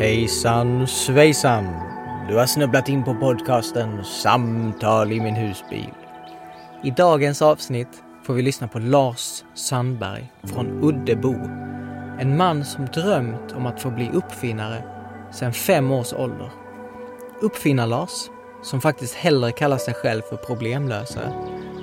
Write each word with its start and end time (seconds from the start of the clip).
Hejsan 0.00 0.86
svejsan! 0.86 1.64
Du 2.28 2.36
har 2.36 2.46
snubblat 2.46 2.88
in 2.88 3.04
på 3.04 3.14
podcasten 3.14 4.04
Samtal 4.04 5.12
i 5.12 5.20
min 5.20 5.34
husbil. 5.34 5.92
I 6.82 6.90
dagens 6.90 7.42
avsnitt 7.42 8.02
får 8.24 8.34
vi 8.34 8.42
lyssna 8.42 8.68
på 8.68 8.78
Lars 8.78 9.44
Sandberg 9.54 10.32
från 10.42 10.84
Uddebo. 10.84 11.34
En 12.20 12.36
man 12.36 12.64
som 12.64 12.86
drömt 12.86 13.52
om 13.52 13.66
att 13.66 13.80
få 13.80 13.90
bli 13.90 14.10
uppfinnare 14.10 14.82
sedan 15.32 15.52
fem 15.52 15.90
års 15.90 16.12
ålder. 16.12 16.50
Uppfinnar-Lars, 17.40 18.30
som 18.62 18.80
faktiskt 18.80 19.14
hellre 19.14 19.52
kallar 19.52 19.78
sig 19.78 19.94
själv 19.94 20.22
för 20.22 20.36
problemlösare, 20.36 21.32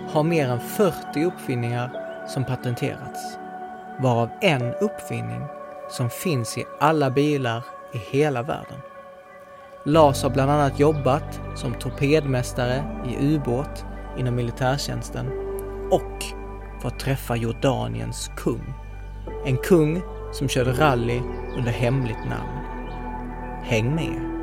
har 0.09 0.23
mer 0.23 0.49
än 0.49 0.59
40 0.59 1.23
uppfinningar 1.23 1.91
som 2.27 2.45
patenterats. 2.45 3.37
Varav 3.99 4.29
en 4.41 4.73
uppfinning 4.73 5.41
som 5.89 6.09
finns 6.09 6.57
i 6.57 6.65
alla 6.79 7.09
bilar 7.09 7.63
i 7.93 7.97
hela 7.97 8.43
världen. 8.43 8.79
Lars 9.85 10.23
har 10.23 10.29
bland 10.29 10.51
annat 10.51 10.79
jobbat 10.79 11.41
som 11.55 11.73
torpedmästare 11.73 12.83
i 13.09 13.35
ubåt 13.35 13.85
inom 14.17 14.35
militärtjänsten 14.35 15.27
och 15.91 16.23
fått 16.81 16.99
träffa 16.99 17.35
Jordaniens 17.35 18.31
kung. 18.37 18.73
En 19.45 19.57
kung 19.57 20.01
som 20.31 20.47
körde 20.47 20.71
rally 20.71 21.21
under 21.57 21.71
hemligt 21.71 22.25
namn. 22.29 22.65
Häng 23.63 23.95
med! 23.95 24.37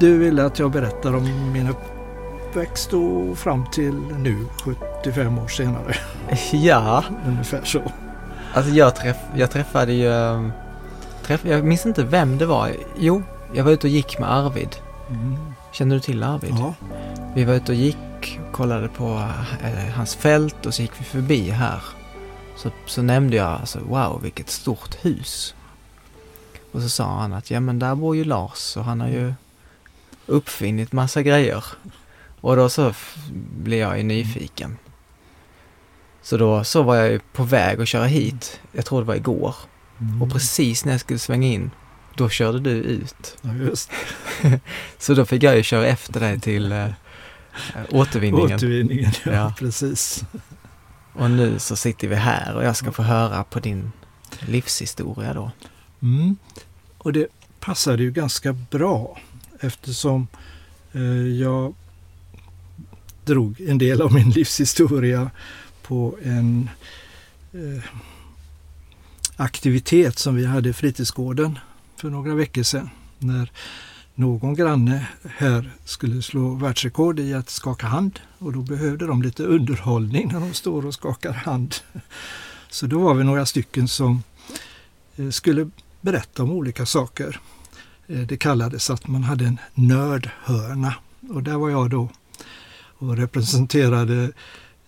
Du 0.00 0.18
ville 0.18 0.44
att 0.44 0.58
jag 0.58 0.70
berättar 0.70 1.16
om 1.16 1.52
min 1.52 1.66
uppväxt 2.48 2.92
och 2.92 3.38
fram 3.38 3.66
till 3.66 3.94
nu, 4.18 4.46
75 5.04 5.38
år 5.38 5.48
senare. 5.48 5.94
Ja, 6.52 7.04
Ungefär 7.26 7.64
så. 7.64 7.82
alltså 8.54 8.72
jag, 8.72 8.96
träff, 8.96 9.16
jag 9.36 9.50
träffade 9.50 9.92
ju... 9.92 10.08
um, 10.08 10.52
Träff, 11.22 11.44
jag 11.44 11.64
minns 11.64 11.86
inte 11.86 12.04
vem 12.04 12.38
det 12.38 12.46
var. 12.46 12.70
Jo, 12.98 13.22
jag 13.52 13.64
var 13.64 13.72
ute 13.72 13.86
och 13.86 13.90
gick 13.90 14.18
med 14.18 14.32
Arvid. 14.32 14.76
Mm. 15.10 15.36
Känner 15.72 15.94
du 15.94 16.00
till 16.00 16.22
Arvid? 16.22 16.54
Ja, 16.58 16.74
Vi 17.34 17.44
var 17.44 17.54
ute 17.54 17.72
och 17.72 17.78
gick 17.78 18.38
kollade 18.52 18.88
på 18.88 19.28
eh, 19.62 19.92
hans 19.96 20.14
fält 20.16 20.66
och 20.66 20.74
så 20.74 20.82
gick 20.82 20.92
vi 20.98 21.04
förbi 21.04 21.50
här. 21.50 21.82
Så, 22.56 22.70
så 22.86 23.02
nämnde 23.02 23.36
jag 23.36 23.46
alltså, 23.46 23.78
wow 23.80 24.20
vilket 24.22 24.50
stort 24.50 24.96
hus. 25.04 25.54
Och 26.72 26.82
så 26.82 26.88
sa 26.88 27.04
han 27.20 27.32
att 27.32 27.50
ja 27.50 27.60
men 27.60 27.78
där 27.78 27.94
bor 27.94 28.16
ju 28.16 28.24
Lars 28.24 28.76
och 28.76 28.84
han 28.84 29.00
har 29.00 29.08
ju 29.08 29.34
uppfinnit 30.26 30.92
massa 30.92 31.22
grejer. 31.22 31.64
Och 32.40 32.56
då 32.56 32.68
så 32.68 32.94
blev 33.58 33.78
jag 33.78 33.96
ju 33.98 34.02
nyfiken. 34.02 34.76
Så 36.22 36.36
då 36.36 36.64
så 36.64 36.82
var 36.82 36.96
jag 36.96 37.10
ju 37.10 37.20
på 37.32 37.44
väg 37.44 37.80
att 37.80 37.88
köra 37.88 38.04
hit. 38.06 38.60
Jag 38.72 38.86
tror 38.86 39.00
det 39.00 39.06
var 39.06 39.14
igår. 39.14 39.54
mm. 40.00 40.22
Och 40.22 40.32
precis 40.32 40.84
när 40.84 40.92
jag 40.92 41.00
skulle 41.00 41.18
svänga 41.18 41.48
in, 41.48 41.70
då 42.14 42.28
körde 42.28 42.60
du 42.60 42.70
ut. 42.70 43.36
ja 43.42 43.54
just 43.54 43.90
Så 44.98 45.14
då 45.14 45.24
fick 45.24 45.42
jag 45.42 45.56
ju 45.56 45.62
köra 45.62 45.86
efter 45.86 46.20
dig 46.20 46.40
till 46.40 46.72
eh, 46.72 46.88
återvinningen. 47.90 48.56
Återvinningen, 48.56 49.12
ja, 49.24 49.32
Ja. 49.32 49.54
precis. 49.58 50.24
Och 51.12 51.30
nu 51.30 51.58
så 51.58 51.76
sitter 51.76 52.08
vi 52.08 52.14
här 52.16 52.54
och 52.54 52.64
jag 52.64 52.76
ska 52.76 52.92
få 52.92 53.02
höra 53.02 53.44
på 53.44 53.60
din 53.60 53.92
livshistoria 54.40 55.34
då. 55.34 55.50
Mm. 56.02 56.36
Och 56.98 57.12
det 57.12 57.26
passade 57.60 58.02
ju 58.02 58.10
ganska 58.10 58.52
bra 58.52 59.18
eftersom 59.60 60.28
eh, 60.92 61.02
jag 61.26 61.74
drog 63.28 63.60
en 63.60 63.78
del 63.78 64.02
av 64.02 64.12
min 64.12 64.30
livshistoria 64.30 65.30
på 65.82 66.16
en 66.22 66.70
eh, 67.52 67.84
aktivitet 69.36 70.18
som 70.18 70.34
vi 70.34 70.46
hade 70.46 70.68
i 70.68 70.72
fritidsgården 70.72 71.58
för 71.96 72.10
några 72.10 72.34
veckor 72.34 72.62
sedan. 72.62 72.90
När 73.18 73.52
någon 74.14 74.54
granne 74.54 75.08
här 75.36 75.70
skulle 75.84 76.22
slå 76.22 76.54
världsrekord 76.54 77.20
i 77.20 77.34
att 77.34 77.50
skaka 77.50 77.86
hand 77.86 78.20
och 78.38 78.52
då 78.52 78.62
behövde 78.62 79.06
de 79.06 79.22
lite 79.22 79.42
underhållning 79.42 80.28
när 80.32 80.40
de 80.40 80.54
står 80.54 80.86
och 80.86 80.94
skakar 80.94 81.32
hand. 81.32 81.74
Så 82.70 82.86
då 82.86 82.98
var 82.98 83.14
vi 83.14 83.24
några 83.24 83.46
stycken 83.46 83.88
som 83.88 84.22
eh, 85.16 85.30
skulle 85.30 85.70
berätta 86.00 86.42
om 86.42 86.50
olika 86.50 86.86
saker. 86.86 87.40
Eh, 88.06 88.20
det 88.20 88.36
kallades 88.36 88.90
att 88.90 89.08
man 89.08 89.22
hade 89.22 89.44
en 89.44 89.58
nördhörna 89.74 90.94
och 91.30 91.42
där 91.42 91.56
var 91.56 91.70
jag 91.70 91.90
då 91.90 92.08
och 92.98 93.16
representerade 93.16 94.32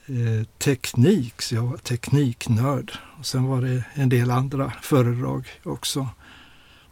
eh, 0.06 0.46
teknik, 0.58 1.42
så 1.42 1.54
jag 1.54 1.62
var 1.62 1.76
tekniknörd. 1.76 2.92
Och 3.18 3.26
sen 3.26 3.44
var 3.44 3.60
det 3.62 3.84
en 3.94 4.08
del 4.08 4.30
andra 4.30 4.72
föredrag 4.82 5.48
också. 5.62 6.08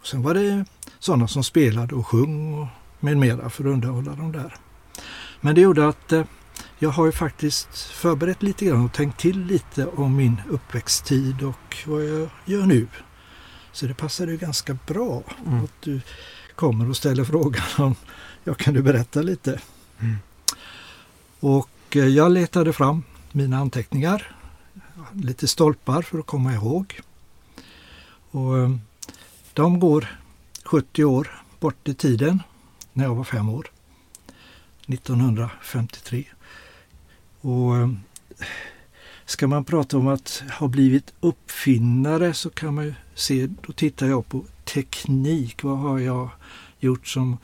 Och 0.01 0.07
sen 0.07 0.23
var 0.23 0.35
det 0.35 0.65
sådana 0.99 1.29
som 1.29 1.45
spelade 1.45 1.95
och 1.95 2.07
sjöng 2.07 2.55
och 2.55 2.67
med 3.01 3.17
mera 3.17 3.51
för 3.51 3.65
att 3.65 3.73
underhålla 3.73 4.15
dem 4.15 4.33
där. 4.33 4.57
Men 5.41 5.55
det 5.55 5.61
gjorde 5.61 5.89
att 5.89 6.13
eh, 6.13 6.25
jag 6.79 6.91
har 6.91 7.07
ju 7.07 7.13
faktiskt 7.13 7.79
förberett 7.79 8.43
lite 8.43 8.65
grann 8.65 8.85
och 8.85 8.93
tänkt 8.93 9.21
till 9.21 9.45
lite 9.45 9.87
om 9.87 10.17
min 10.17 10.41
uppväxttid 10.49 11.43
och 11.43 11.77
vad 11.87 12.05
jag 12.05 12.29
gör 12.45 12.67
nu. 12.67 12.87
Så 13.73 13.87
det 13.87 13.95
passade 13.95 14.33
ju 14.33 14.39
ganska 14.39 14.79
bra 14.87 15.23
Mm. 15.47 15.65
att 15.65 15.73
du 15.83 16.01
kommer 16.55 16.89
och 16.91 16.97
ställer 16.97 17.25
frågan 17.25 17.63
om 17.79 17.95
jag 18.45 18.59
kan 18.59 18.75
du 18.75 18.83
berätta 18.83 19.23
lite. 19.23 19.61
Mm. 20.01 20.17
Och 21.41 21.97
eh, 21.97 22.07
jag 22.07 22.33
letade 22.33 22.73
fram 22.73 23.03
mina 23.33 23.59
anteckningar, 23.59 24.37
lite 25.13 25.49
stolpar 25.49 26.03
för 26.03 26.19
att 26.19 26.27
komma 26.27 26.53
ihåg. 26.53 27.01
Och 28.31 28.59
eh, 28.59 28.71
de 29.53 29.81
går 29.81 30.19
70 30.65 31.05
år 31.05 31.43
bort 31.61 31.89
i 31.89 31.95
tiden, 31.95 32.43
när 32.93 33.05
jag 33.05 33.15
var 33.15 33.25
fem 33.25 33.49
år. 33.49 33.71
1953. 34.87 36.25
Och 37.41 37.77
eh, 37.77 37.89
ska 39.25 39.47
man 39.47 39.65
prata 39.65 39.99
om 39.99 40.09
att 40.09 40.43
ha 40.59 40.69
blivit 40.69 41.13
uppfinnare 41.21 42.35
så 42.35 42.51
kan 42.51 42.75
man 42.75 42.85
ju 42.85 42.95
se, 43.15 43.47
då 43.67 43.73
tittar 43.73 44.07
jag 44.07 44.29
på 44.29 44.45
teknik. 44.65 45.63
Vad 45.63 45.79
har 45.79 45.99
jag 45.99 46.31
gjort 46.79 47.09
som 47.09 47.39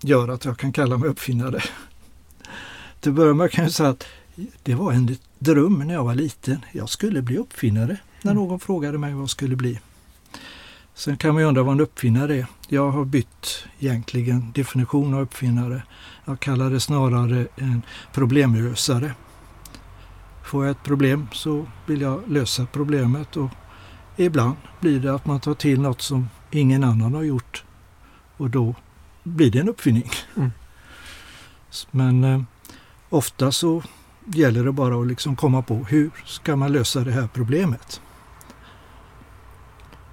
gör 0.00 0.28
att 0.28 0.44
jag 0.44 0.58
kan 0.58 0.72
kalla 0.72 0.98
mig 0.98 1.08
uppfinnare? 1.08 1.62
Till 3.00 3.10
att 3.10 3.16
börja 3.16 3.34
med 3.34 3.50
kan 3.50 3.64
jag 3.64 3.72
säga 3.72 3.88
att 3.88 4.06
det 4.62 4.74
var 4.74 4.92
en 4.92 5.16
dröm 5.38 5.78
när 5.86 5.94
jag 5.94 6.04
var 6.04 6.14
liten. 6.14 6.64
Jag 6.72 6.88
skulle 6.88 7.22
bli 7.22 7.36
uppfinnare 7.36 7.96
när 8.22 8.32
Mm. 8.32 8.44
någon 8.44 8.60
frågade 8.60 8.98
mig 8.98 9.12
vad 9.12 9.22
jag 9.22 9.30
skulle 9.30 9.56
bli. 9.56 9.80
Sen 10.94 11.16
kan 11.16 11.34
man 11.34 11.42
ju 11.42 11.48
undra 11.48 11.62
vad 11.62 11.74
en 11.74 11.80
uppfinnare 11.80 12.36
är. 12.36 12.46
Jag 12.68 12.90
har 12.90 13.04
bytt 13.04 13.64
egentligen 13.78 14.52
definition 14.54 15.14
av 15.14 15.20
uppfinnare. 15.20 15.82
Jag 16.24 16.40
kallar 16.40 16.70
det 16.70 16.80
snarare 16.80 17.46
en 17.56 17.82
problemlösare. 18.12 19.12
Får 20.44 20.64
jag 20.64 20.70
ett 20.70 20.82
problem 20.82 21.26
så 21.32 21.66
vill 21.86 22.00
jag 22.00 22.22
lösa 22.28 22.66
problemet 22.72 23.36
och 23.36 23.50
ibland 24.16 24.56
blir 24.80 25.00
det 25.00 25.14
att 25.14 25.26
man 25.26 25.40
tar 25.40 25.54
till 25.54 25.80
något 25.80 26.02
som 26.02 26.28
ingen 26.50 26.84
annan 26.84 27.14
har 27.14 27.22
gjort 27.22 27.64
och 28.36 28.50
då 28.50 28.74
blir 29.28 29.50
det 29.50 29.58
en 29.58 29.68
uppfinning. 29.68 30.10
Mm. 30.36 30.50
Men 31.90 32.24
eh, 32.24 32.42
ofta 33.08 33.52
så 33.52 33.82
gäller 34.26 34.64
det 34.64 34.72
bara 34.72 35.00
att 35.00 35.06
liksom 35.06 35.36
komma 35.36 35.62
på 35.62 35.74
hur 35.74 36.10
ska 36.26 36.56
man 36.56 36.72
lösa 36.72 37.00
det 37.00 37.12
här 37.12 37.28
problemet. 37.34 38.00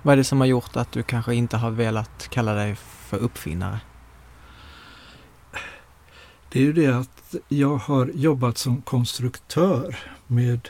Vad 0.02 0.14
är 0.14 0.18
det 0.18 0.24
som 0.24 0.40
har 0.40 0.48
gjort 0.48 0.76
att 0.76 0.92
du 0.92 1.04
kanske 1.04 1.36
inte 1.36 1.58
har 1.58 1.72
velat 1.72 2.28
kalla 2.30 2.54
dig 2.54 2.76
för 2.76 3.18
uppfinnare? 3.18 3.80
Det 6.50 6.60
är 6.60 6.64
ju 6.64 6.74
det 6.74 6.88
att 6.88 7.36
jag 7.48 7.78
har 7.78 8.12
jobbat 8.16 8.58
som 8.58 8.82
konstruktör 8.82 9.98
med 10.28 10.70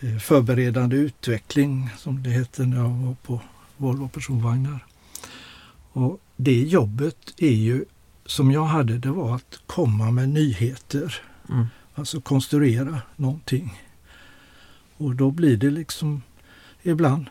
eh, 0.00 0.18
förberedande 0.18 0.96
utveckling 0.96 1.90
som 1.96 2.22
det 2.22 2.30
heter 2.30 2.64
när 2.66 2.76
jag 2.76 2.88
var 2.88 3.16
på 3.22 3.40
Volvo 3.76 4.08
personvagnar. 4.08 4.86
Och 5.92 6.20
det 6.40 6.62
jobbet 6.62 7.34
är 7.36 7.50
ju 7.54 7.84
som 8.26 8.52
jag 8.52 8.64
hade, 8.64 8.98
det 8.98 9.10
var 9.10 9.34
att 9.34 9.60
komma 9.66 10.10
med 10.10 10.28
nyheter. 10.28 11.14
Mm. 11.48 11.66
Alltså 11.94 12.20
konstruera 12.20 13.00
någonting. 13.16 13.82
Och 14.96 15.14
då 15.14 15.30
blir 15.30 15.56
det 15.56 15.70
liksom, 15.70 16.22
ibland 16.82 17.26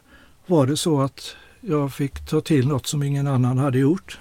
var 0.45 0.67
det 0.67 0.77
så 0.77 1.01
att 1.01 1.35
jag 1.61 1.93
fick 1.93 2.25
ta 2.25 2.41
till 2.41 2.67
något 2.67 2.87
som 2.87 3.03
ingen 3.03 3.27
annan 3.27 3.57
hade 3.57 3.79
gjort. 3.79 4.19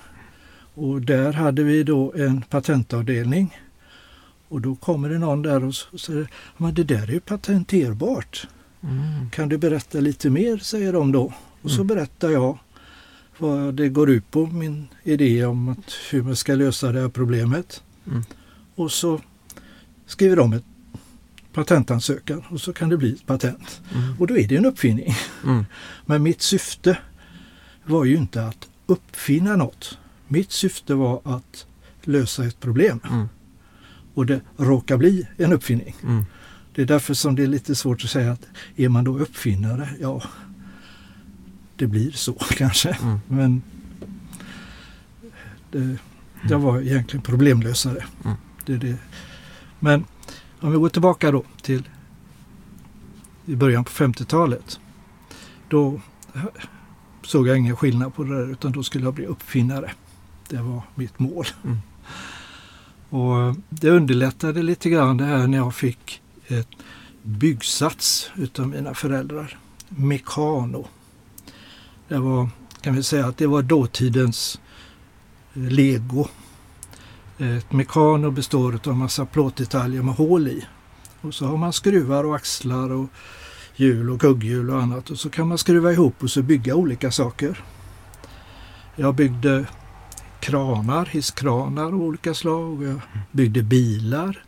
Och 0.75 1.03
där 1.03 1.33
hade 1.33 1.63
vi 1.63 1.83
då 1.83 2.13
en 2.17 2.43
patentavdelning. 2.43 3.61
Och 4.49 4.61
då 4.61 4.75
kommer 4.75 5.09
det 5.09 5.19
någon 5.19 5.43
där 5.43 5.65
och 5.65 5.75
säger, 6.01 6.29
men 6.57 6.75
det 6.75 6.85
där 6.85 7.03
är 7.09 7.13
ju 7.13 7.21
patenterbart. 7.21 8.49
Mm. 8.83 9.31
Kan 9.31 9.49
du 9.49 9.59
berätta 9.59 10.01
lite 10.01 10.31
mer, 10.31 10.57
säger 10.59 10.93
de 10.93 11.13
då. 11.13 11.33
Och 11.63 11.71
så 11.71 11.77
Mm. 11.83 11.87
berättar 11.87 12.31
jag 12.31 12.59
vad 13.39 13.75
det 13.75 13.89
går 13.89 14.11
ut 14.11 14.31
på, 14.31 14.47
min 14.47 14.89
idé 15.03 15.45
om 15.45 15.69
att 15.69 15.93
hur 16.11 16.23
man 16.23 16.37
ska 16.37 16.55
lösa 16.55 16.93
det 16.93 17.01
här 17.01 17.09
problemet. 17.09 17.83
Mm. 18.07 18.23
Och 18.75 18.93
så 18.93 19.21
skriver 20.07 20.37
de 20.37 20.53
ett 20.53 20.65
patentansökan 21.53 22.43
och 22.49 22.61
så 22.61 22.73
kan 22.73 22.89
det 22.89 22.97
bli 22.97 23.13
ett 23.13 23.27
patent. 23.27 23.81
Mm. 23.95 24.15
Och 24.19 24.27
då 24.27 24.39
är 24.39 24.49
det 24.49 24.57
en 24.57 24.67
uppfinning. 24.67 25.15
Mm. 25.45 25.65
Men 26.07 26.23
mitt 26.23 26.43
syfte 26.43 26.99
var 27.85 28.05
ju 28.05 28.17
inte 28.17 28.47
att 28.47 28.69
uppfinna 28.87 29.57
något. 29.57 29.99
Mitt 30.29 30.53
syfte 30.53 30.95
var 30.95 31.21
att 31.25 31.67
lösa 32.03 32.45
ett 32.45 32.61
problem. 32.61 33.01
Mm. 33.11 33.29
Och 34.15 34.27
det 34.27 34.41
råkar 34.57 34.97
bli 34.97 35.27
en 35.37 35.53
uppfinning. 35.53 35.97
Mm. 36.03 36.25
Det 36.75 36.83
är 36.83 36.87
därför 36.87 37.15
som 37.15 37.37
det 37.37 37.43
är 37.43 37.47
lite 37.47 37.75
svårt 37.75 38.05
att 38.05 38.11
säga 38.11 38.33
att 38.33 38.47
är 38.77 38.89
man 38.89 39.05
då 39.05 39.19
uppfinnare? 39.19 39.89
Ja, 40.01 40.23
det 41.77 41.87
blir 41.87 42.11
så 42.11 42.33
kanske. 42.51 42.99
Mm. 43.03 43.21
Men 43.29 43.63
det, 45.71 45.99
jag 46.49 46.59
var 46.59 46.81
egentligen 46.81 47.23
problemlösare. 47.23 48.05
Mm. 48.25 48.37
Det 48.67 48.77
det. 48.77 48.97
Men 49.81 50.05
om 50.61 50.73
vi 50.73 50.79
går 50.79 50.89
tillbaka 50.89 51.31
då 51.31 51.45
till 51.63 51.89
i 53.47 53.57
början 53.57 53.85
på 53.85 53.91
50-talet. 53.91 54.81
Då 55.69 56.01
såg 57.25 57.49
jag 57.49 57.59
ingen 57.59 57.77
skillnad 57.77 58.15
på 58.15 58.25
det 58.25 58.35
där 58.35 58.53
utan 58.53 58.73
då 58.73 58.83
skulle 58.83 59.05
jag 59.05 59.15
bli 59.15 59.27
uppfinnare. 59.27 59.93
Det 60.49 60.57
var 60.57 60.83
mitt 60.95 61.19
mål. 61.19 61.47
Mm. 61.65 61.79
Och 63.11 63.57
Det 63.69 63.91
underlättade 63.91 64.63
lite 64.63 64.91
grann 64.91 65.17
det 65.17 65.25
här 65.25 65.47
när 65.47 65.59
jag 65.59 65.75
fick 65.75 66.23
ett 66.47 66.69
byggsats 67.23 68.31
utav 68.37 68.69
mina 68.69 68.95
föräldrar. 68.95 69.59
Mekano. 69.89 70.89
Det 72.09 72.19
var, 72.19 72.49
kan 72.81 72.95
vi 72.95 73.03
säga 73.03 73.27
att 73.27 73.37
det 73.37 73.47
var 73.47 73.63
dåtidens 73.63 74.61
eh, 75.55 75.63
lego. 75.63 76.29
Ett 77.39 77.73
mekano 77.73 78.31
består 78.31 78.73
av 78.73 78.93
en 78.93 78.99
massa 78.99 79.27
plåtdetaljer 79.27 80.03
med 80.03 80.15
hål 80.15 80.49
i. 80.49 80.67
Och 81.21 81.35
så 81.35 81.47
har 81.47 81.57
man 81.57 81.73
skruvar 81.73 82.25
och 82.25 82.37
axlar 82.37 82.93
och 82.93 83.09
hjul 83.77 84.11
och 84.11 84.21
kugghjul 84.21 84.71
och 84.71 84.83
annat. 84.83 85.11
Och 85.11 85.19
så 85.19 85.31
kan 85.31 85.49
man 85.49 85.59
skruva 85.59 85.93
ihop 85.93 86.23
och 86.23 86.31
så 86.31 86.43
bygga 86.43 86.75
olika 86.75 87.11
saker. 87.11 87.65
Jag 88.97 89.15
byggde 89.15 89.67
kranar, 90.41 91.05
hisskranar 91.05 91.85
av 91.85 92.03
olika 92.03 92.35
slag. 92.35 92.85
Jag 92.85 93.01
byggde 93.31 93.63
bilar. 93.63 94.45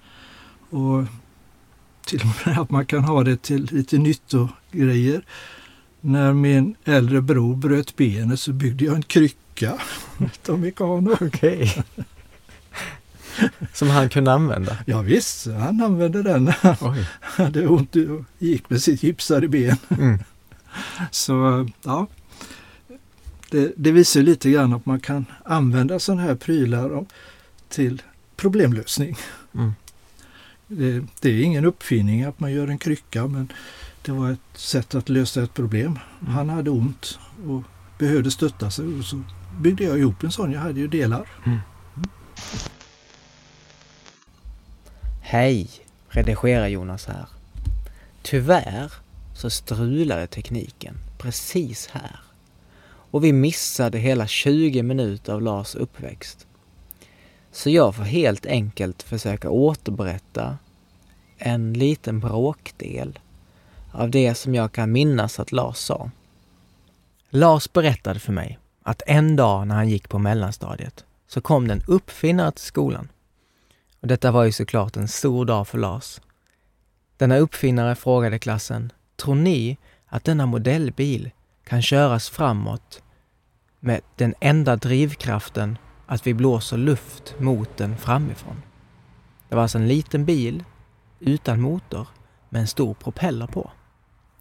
Och 0.70 1.04
till 2.06 2.20
och 2.20 2.46
med 2.46 2.58
att 2.58 2.70
man 2.70 2.86
kan 2.86 3.04
ha 3.04 3.24
det 3.24 3.42
till 3.42 3.68
lite 3.72 3.98
nyttogrejer. 3.98 5.24
När 6.00 6.32
min 6.32 6.74
äldre 6.84 7.22
bror 7.22 7.56
bröt 7.56 7.96
benet 7.96 8.40
så 8.40 8.52
byggde 8.52 8.84
jag 8.84 8.94
en 8.94 9.02
krycka 9.02 9.80
utav 10.18 10.58
Mekano. 10.58 11.16
Okej. 11.20 11.84
Som 13.72 13.90
han 13.90 14.08
kunde 14.08 14.32
använda? 14.32 14.76
Ja, 14.86 15.02
visst, 15.02 15.46
han 15.46 15.82
använde 15.82 16.22
den 16.22 16.44
när 16.44 16.52
han 16.60 16.76
Oj. 16.80 17.06
hade 17.20 17.66
ont 17.68 17.96
och 17.96 18.24
gick 18.38 18.70
med 18.70 18.82
sitt 18.82 19.02
gipsade 19.02 19.48
ben. 19.48 19.76
Mm. 19.98 20.18
Så 21.10 21.68
ja, 21.82 22.06
det, 23.50 23.72
det 23.76 23.92
visar 23.92 24.22
lite 24.22 24.50
grann 24.50 24.72
att 24.72 24.86
man 24.86 25.00
kan 25.00 25.26
använda 25.44 25.98
sådana 25.98 26.22
här 26.22 26.34
prylar 26.34 27.06
till 27.68 28.02
problemlösning. 28.36 29.16
Mm. 29.54 29.72
Det, 30.66 31.04
det 31.20 31.28
är 31.30 31.42
ingen 31.42 31.64
uppfinning 31.64 32.22
att 32.22 32.40
man 32.40 32.52
gör 32.52 32.68
en 32.68 32.78
krycka 32.78 33.26
men 33.26 33.52
det 34.02 34.12
var 34.12 34.30
ett 34.30 34.40
sätt 34.54 34.94
att 34.94 35.08
lösa 35.08 35.42
ett 35.42 35.54
problem. 35.54 35.98
Mm. 36.20 36.34
Han 36.34 36.48
hade 36.48 36.70
ont 36.70 37.18
och 37.46 37.62
behövde 37.98 38.30
stötta 38.30 38.70
sig 38.70 38.98
och 38.98 39.04
så 39.04 39.22
byggde 39.60 39.84
jag 39.84 39.98
ihop 39.98 40.22
en 40.22 40.32
sån. 40.32 40.52
Jag 40.52 40.60
hade 40.60 40.80
ju 40.80 40.88
delar. 40.88 41.28
Hej! 45.20 45.68
Redigerar 46.08 46.66
Jonas 46.66 47.06
här. 47.06 47.26
Tyvärr 48.22 48.92
så 49.34 49.50
strulade 49.50 50.26
tekniken 50.26 50.94
precis 51.18 51.86
här. 51.86 52.20
Och 53.10 53.24
vi 53.24 53.32
missade 53.32 53.98
hela 53.98 54.26
20 54.26 54.82
minuter 54.82 55.32
av 55.32 55.42
Lars 55.42 55.74
uppväxt. 55.74 56.46
Så 57.52 57.70
jag 57.70 57.94
får 57.94 58.02
helt 58.02 58.46
enkelt 58.46 59.02
försöka 59.02 59.50
återberätta 59.50 60.58
en 61.38 61.72
liten 61.72 62.20
bråkdel 62.20 63.18
av 63.92 64.10
det 64.10 64.34
som 64.34 64.54
jag 64.54 64.72
kan 64.72 64.92
minnas 64.92 65.40
att 65.40 65.52
Lars 65.52 65.76
sa. 65.76 66.10
Lars 67.30 67.72
berättade 67.72 68.20
för 68.20 68.32
mig 68.32 68.58
att 68.82 69.02
en 69.06 69.36
dag 69.36 69.66
när 69.66 69.74
han 69.74 69.88
gick 69.88 70.08
på 70.08 70.18
mellanstadiet 70.18 71.04
så 71.28 71.40
kom 71.40 71.68
det 71.68 71.74
en 71.74 71.82
uppfinnare 71.86 72.52
till 72.52 72.64
skolan. 72.64 73.08
Och 74.00 74.06
detta 74.06 74.30
var 74.30 74.44
ju 74.44 74.52
såklart 74.52 74.96
en 74.96 75.08
stor 75.08 75.44
dag 75.44 75.68
för 75.68 75.78
Lars. 75.78 76.20
Denna 77.16 77.36
uppfinnare 77.36 77.94
frågade 77.94 78.38
klassen, 78.38 78.92
tror 79.16 79.34
ni 79.34 79.76
att 80.06 80.24
denna 80.24 80.46
modellbil 80.46 81.30
kan 81.64 81.82
köras 81.82 82.28
framåt 82.28 83.02
med 83.80 84.00
den 84.16 84.34
enda 84.40 84.76
drivkraften 84.76 85.78
att 86.06 86.26
vi 86.26 86.34
blåser 86.34 86.76
luft 86.76 87.34
mot 87.38 87.76
den 87.76 87.96
framifrån? 87.96 88.62
Det 89.48 89.54
var 89.54 89.62
alltså 89.62 89.78
en 89.78 89.88
liten 89.88 90.24
bil 90.24 90.64
utan 91.20 91.60
motor 91.60 92.08
med 92.48 92.60
en 92.60 92.66
stor 92.66 92.94
propeller 92.94 93.46
på. 93.46 93.70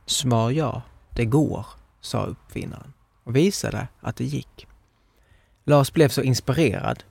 Svar 0.07 0.51
ja, 0.51 0.81
det 1.09 1.25
går, 1.25 1.65
sa 2.01 2.25
uppfinnaren 2.25 2.93
och 3.23 3.35
visade 3.35 3.87
att 3.99 4.15
det 4.15 4.23
gick. 4.23 4.67
Lars 5.63 5.93
blev 5.93 6.09
så 6.09 6.21
inspirerad 6.21 7.03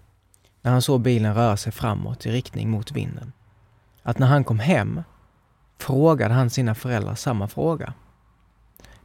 när 0.63 0.73
han 0.73 0.83
såg 0.83 1.01
bilen 1.01 1.35
röra 1.35 1.57
sig 1.57 1.73
framåt 1.73 2.27
i 2.27 2.31
riktning 2.31 2.71
mot 2.71 2.93
vinden. 2.93 3.33
Att 4.03 4.19
när 4.19 4.27
han 4.27 4.45
kom 4.45 4.59
hem 4.59 5.03
frågade 5.79 6.35
han 6.35 6.51
sina 6.51 6.75
föräldrar 6.75 7.15
samma 7.15 7.49
fråga. 7.49 7.95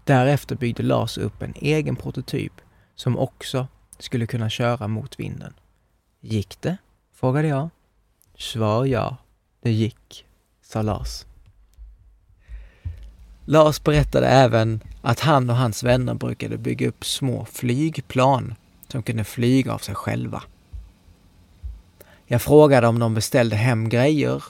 Därefter 0.04 0.56
byggde 0.56 0.84
Lars 0.84 1.18
upp 1.18 1.42
en 1.42 1.54
egen 1.56 1.96
prototyp 1.96 2.54
som 2.96 3.18
också 3.18 3.68
skulle 4.00 4.28
kunna 4.28 4.50
köra 4.50 4.88
mot 4.88 5.20
vinden. 5.20 5.54
Gick 6.22 6.62
det? 6.62 6.78
frågade 7.14 7.48
jag. 7.48 7.70
Svar 8.38 8.86
ja, 8.86 9.18
det 9.62 9.72
gick, 9.72 10.26
sa 10.62 10.82
Lars. 10.82 11.26
Lars 13.52 13.84
berättade 13.84 14.28
även 14.28 14.84
att 15.02 15.20
han 15.20 15.50
och 15.50 15.56
hans 15.56 15.84
vänner 15.84 16.14
brukade 16.14 16.58
bygga 16.58 16.88
upp 16.88 17.06
små 17.06 17.46
flygplan 17.46 18.56
som 18.88 19.04
kunde 19.04 19.24
flyga 19.24 19.74
av 19.74 19.78
sig 19.78 19.96
själva. 19.96 20.44
Jag 22.26 22.42
frågade 22.42 22.88
om 22.88 23.00
de 23.00 23.14
beställde 23.14 23.56
hem 23.56 23.90
grejer 23.90 24.44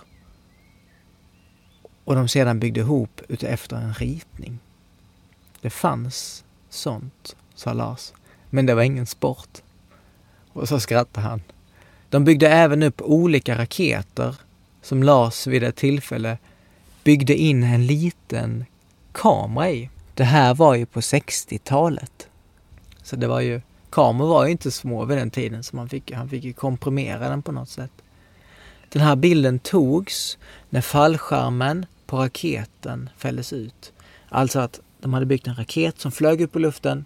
och 2.04 2.16
de 2.16 2.28
sedan 2.28 2.60
byggde 2.60 2.80
ihop 2.80 3.22
utefter 3.28 3.76
en 3.76 3.94
ritning. 3.94 4.60
Det 5.62 5.70
fanns 5.70 6.44
sånt, 6.70 7.36
sa 7.56 7.74
Lars, 7.74 8.14
men 8.50 8.66
det 8.66 8.76
var 8.76 8.84
ingen 8.84 9.06
sport. 9.06 9.62
Och 10.54 10.68
så 10.68 10.80
skrattade 10.80 11.28
han. 11.28 11.42
De 12.10 12.24
byggde 12.24 12.50
även 12.50 12.84
upp 12.84 13.02
olika 13.02 13.58
raketer 13.58 14.36
som 14.82 15.04
Lars 15.04 15.48
vid 15.48 15.64
ett 15.64 15.76
tillfälle 15.76 16.38
byggde 17.04 17.36
in 17.36 17.64
en 17.64 17.86
liten 17.86 18.66
kamera 19.12 19.70
i. 19.70 19.90
Det 20.14 20.24
här 20.24 20.54
var 20.54 20.76
ju 20.76 20.86
på 20.86 21.00
60-talet. 21.00 22.28
Så 23.04 23.16
det 23.16 23.28
var 23.28 23.40
ju, 23.40 23.62
kameror 23.90 24.28
var 24.28 24.46
ju 24.46 24.52
inte 24.52 24.72
små 24.72 25.06
vid 25.06 25.18
den 25.18 25.32
tiden 25.32 25.64
så 25.64 25.76
man 25.76 25.90
fick, 25.90 26.12
han 26.12 26.30
fick 26.30 26.44
ju 26.44 26.54
komprimera 26.54 27.30
den 27.30 27.42
på 27.42 27.52
något 27.52 27.70
sätt. 27.70 27.92
Den 28.90 29.02
här 29.02 29.16
bilden 29.16 29.60
togs 29.60 30.38
när 30.70 30.82
fallskärmen 30.82 31.86
på 32.06 32.18
raketen 32.18 33.10
fälldes 33.18 33.54
ut. 33.54 33.94
Alltså 34.30 34.60
att 34.60 34.80
de 35.00 35.14
hade 35.14 35.26
byggt 35.26 35.48
en 35.48 35.56
raket 35.56 36.00
som 36.00 36.12
flög 36.12 36.42
upp 36.42 36.56
i 36.56 36.60
luften 36.60 37.06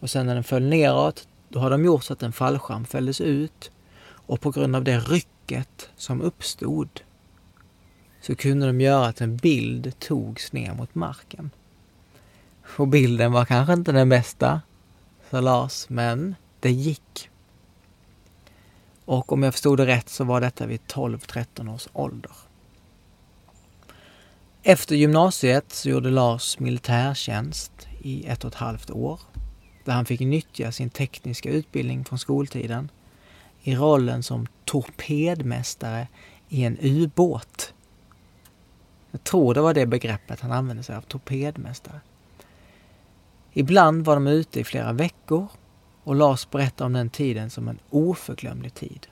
och 0.00 0.10
sen 0.10 0.26
när 0.26 0.34
den 0.34 0.44
föll 0.44 0.62
neråt, 0.62 1.28
då 1.48 1.58
har 1.58 1.70
de 1.70 1.84
gjort 1.84 2.04
så 2.04 2.12
att 2.12 2.22
en 2.22 2.32
fallskärm 2.32 2.84
fälldes 2.84 3.20
ut 3.20 3.70
och 4.26 4.40
på 4.40 4.50
grund 4.50 4.76
av 4.76 4.84
det 4.84 4.98
rycket 4.98 5.88
som 5.96 6.22
uppstod 6.22 7.00
så 8.26 8.34
kunde 8.34 8.66
de 8.66 8.80
göra 8.80 9.06
att 9.06 9.20
en 9.20 9.36
bild 9.36 9.98
togs 9.98 10.52
ner 10.52 10.74
mot 10.74 10.94
marken. 10.94 11.50
Och 12.76 12.88
bilden 12.88 13.32
var 13.32 13.44
kanske 13.44 13.72
inte 13.72 13.92
den 13.92 14.08
bästa, 14.08 14.60
sa 15.30 15.40
Lars, 15.40 15.88
men 15.88 16.34
det 16.60 16.70
gick. 16.70 17.30
Och 19.04 19.32
om 19.32 19.42
jag 19.42 19.54
förstod 19.54 19.78
det 19.78 19.86
rätt 19.86 20.08
så 20.08 20.24
var 20.24 20.40
detta 20.40 20.66
vid 20.66 20.80
12-13 20.80 21.74
års 21.74 21.88
ålder. 21.92 22.32
Efter 24.62 24.96
gymnasiet 24.96 25.72
så 25.72 25.88
gjorde 25.88 26.10
Lars 26.10 26.58
militärtjänst 26.58 27.72
i 28.02 28.26
ett 28.26 28.44
och 28.44 28.48
ett 28.48 28.58
halvt 28.58 28.90
år 28.90 29.20
där 29.84 29.92
han 29.92 30.06
fick 30.06 30.20
nyttja 30.20 30.72
sin 30.72 30.90
tekniska 30.90 31.50
utbildning 31.50 32.04
från 32.04 32.18
skoltiden 32.18 32.90
i 33.62 33.76
rollen 33.76 34.22
som 34.22 34.46
torpedmästare 34.64 36.08
i 36.48 36.64
en 36.64 36.78
ubåt. 36.80 37.73
Jag 39.14 39.24
tror 39.24 39.54
det 39.54 39.60
var 39.60 39.74
det 39.74 39.86
begreppet 39.86 40.40
han 40.40 40.52
använde 40.52 40.82
sig 40.82 40.96
av, 40.96 41.00
torpedmästare. 41.00 42.00
Ibland 43.52 44.04
var 44.04 44.14
de 44.14 44.26
ute 44.26 44.60
i 44.60 44.64
flera 44.64 44.92
veckor 44.92 45.46
och 46.04 46.14
Lars 46.14 46.50
berättar 46.50 46.84
om 46.84 46.92
den 46.92 47.10
tiden 47.10 47.50
som 47.50 47.68
en 47.68 47.78
oförglömlig 47.90 48.74
tid. 48.74 49.06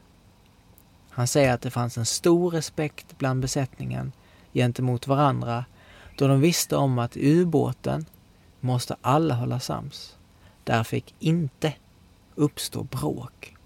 Han 1.11 1.27
säger 1.27 1.55
att 1.55 1.61
det 1.61 1.71
fanns 1.71 1.99
en 1.99 2.07
stor 2.07 2.51
respekt 2.51 3.19
bland 3.19 3.41
besättningen 3.41 4.13
gentemot 4.53 5.07
varandra 5.07 5.65
då 6.17 6.29
de 6.29 6.41
visste 6.41 6.77
om 6.77 6.99
att 6.99 7.17
i 7.17 7.33
ubåten 7.41 8.07
måste 8.61 8.97
alla 9.01 9.35
hålla 9.35 9.61
sams. 9.61 10.17
Där 10.65 10.85
fick 10.85 11.15
inte 11.19 11.75
uppstå 12.35 12.83
bråk. 12.83 13.57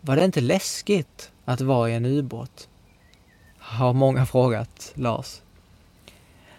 Var 0.00 0.16
det 0.16 0.24
inte 0.24 0.40
läskigt 0.40 1.32
att 1.44 1.60
vara 1.60 1.90
i 1.90 1.94
en 1.94 2.06
ubåt? 2.06 2.68
Har 3.66 3.92
många 3.92 4.26
frågat 4.26 4.92
Lars. 4.94 5.42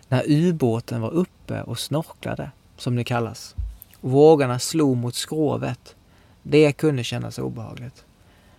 När 0.08 0.24
ubåten 0.28 1.02
var 1.02 1.12
uppe 1.12 1.62
och 1.62 1.80
snorklade, 1.80 2.52
som 2.78 2.96
det 2.96 3.04
kallas, 3.04 3.56
och 4.02 4.12
vågorna 4.12 4.60
slog 4.60 4.98
mot 4.98 5.16
skrovet, 5.16 5.96
det 6.44 6.72
kunde 6.72 7.04
kännas 7.04 7.40
obehagligt. 7.40 8.06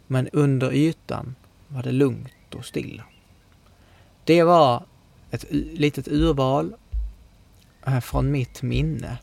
Men 0.06 0.28
under 0.32 0.72
ytan 0.72 1.34
var 1.68 1.82
det 1.82 1.92
lugnt 1.92 2.54
och 2.54 2.64
stilla. 2.64 3.04
Det 4.24 4.42
var 4.42 4.82
ett 5.30 5.44
litet 5.50 6.08
urval 6.08 6.74
eh, 7.86 8.00
från 8.00 8.30
mitt 8.30 8.62
minne 8.62 9.18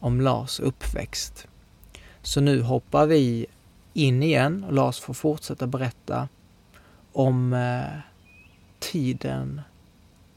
om 0.00 0.20
Lars 0.20 0.60
uppväxt. 0.60 1.46
Så 2.22 2.40
nu 2.40 2.62
hoppar 2.62 3.06
vi 3.06 3.46
in 3.92 4.22
igen 4.22 4.64
och 4.64 4.72
Lars 4.72 5.00
får 5.00 5.14
fortsätta 5.14 5.66
berätta 5.66 6.28
om 7.12 7.52
eh, 7.52 8.13
tiden 8.92 9.60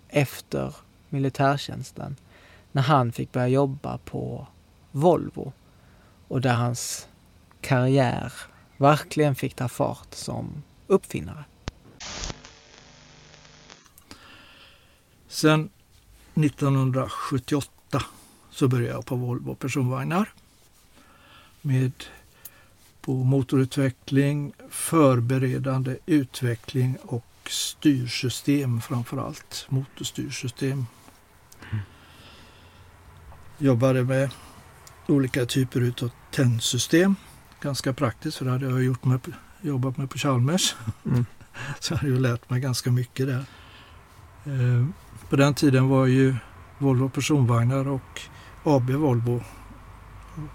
efter 0.10 0.76
militärtjänsten 1.10 2.16
när 2.72 2.82
han 2.82 3.12
fick 3.12 3.32
börja 3.32 3.48
jobba 3.48 3.98
på 3.98 4.48
Volvo 4.92 5.54
och 6.28 6.42
där 6.42 6.54
hans 6.54 7.08
karriär 7.62 8.34
verkligen 8.78 9.36
fick 9.36 9.54
ta 9.54 9.68
fart 9.68 10.14
som 10.14 10.64
uppfinnare. 10.88 11.44
Sen 15.28 15.70
1978 16.34 18.04
så 18.50 18.68
började 18.68 18.94
jag 18.94 19.06
på 19.06 19.16
Volvo 19.16 19.56
personvagnar 19.56 20.30
med 21.62 21.92
på 23.02 23.14
motorutveckling, 23.14 24.54
förberedande 24.70 25.98
utveckling 26.06 26.98
och 27.02 27.26
styrsystem 27.50 28.82
framför 28.82 29.18
allt. 29.18 29.66
Motorstyrsystem. 29.70 30.86
Mm. 31.72 31.84
Jobbade 33.58 34.04
med 34.04 34.30
olika 35.08 35.46
typer 35.46 35.82
utav 35.82 36.12
tändsystem. 36.32 37.16
Ganska 37.62 37.94
praktiskt 37.94 38.38
för 38.38 38.46
det 38.46 38.52
hade 38.52 38.66
jag 38.66 38.84
gjort 38.84 39.06
med, 39.06 39.20
jobbat 39.62 39.98
med 39.98 40.10
på 40.10 40.18
Chalmers. 40.18 40.76
Mm. 41.06 41.26
Så 41.80 41.94
jag 41.94 41.98
hade 41.98 42.12
ju 42.12 42.20
lärt 42.20 42.50
mig 42.50 42.60
ganska 42.60 42.92
mycket 42.92 43.28
där. 43.28 43.46
Eh, 44.46 44.86
på 45.30 45.36
den 45.36 45.54
tiden 45.54 45.88
var 45.88 46.06
ju 46.06 46.36
Volvo 46.78 47.10
personvagnar 47.10 47.88
och 47.88 48.22
AB 48.64 48.90
Volvo, 48.90 49.44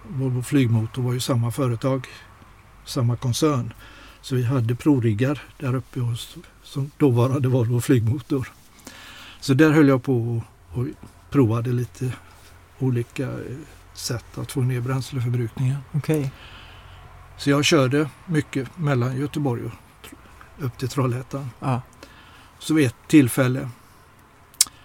Volvo 0.08 0.42
flygmotor 0.42 1.02
var 1.02 1.12
ju 1.12 1.20
samma 1.20 1.50
företag, 1.50 2.06
samma 2.84 3.16
koncern. 3.16 3.72
Så 4.20 4.34
vi 4.34 4.44
hade 4.44 4.74
provriggar 4.74 5.42
där 5.58 5.74
uppe 5.74 6.00
hos 6.00 6.36
som 6.72 6.90
dåvarande 6.96 7.48
Volvo 7.48 7.80
flygmotor. 7.80 8.52
Så 9.40 9.54
där 9.54 9.70
höll 9.70 9.88
jag 9.88 10.02
på 10.02 10.42
och 10.72 10.86
provade 11.30 11.72
lite 11.72 12.12
olika 12.78 13.22
eh, 13.22 13.56
sätt 13.94 14.38
att 14.38 14.52
få 14.52 14.60
ner 14.60 14.80
bränsleförbrukningen. 14.80 15.76
Okay. 15.92 16.28
Så 17.38 17.50
jag 17.50 17.64
körde 17.64 18.08
mycket 18.26 18.78
mellan 18.78 19.16
Göteborg 19.16 19.62
och 19.64 20.08
upp 20.64 20.78
till 20.78 20.88
Trollhättan. 20.88 21.50
Ah. 21.60 21.80
Så 22.58 22.74
vid 22.74 22.86
ett 22.86 22.96
tillfälle 23.06 23.68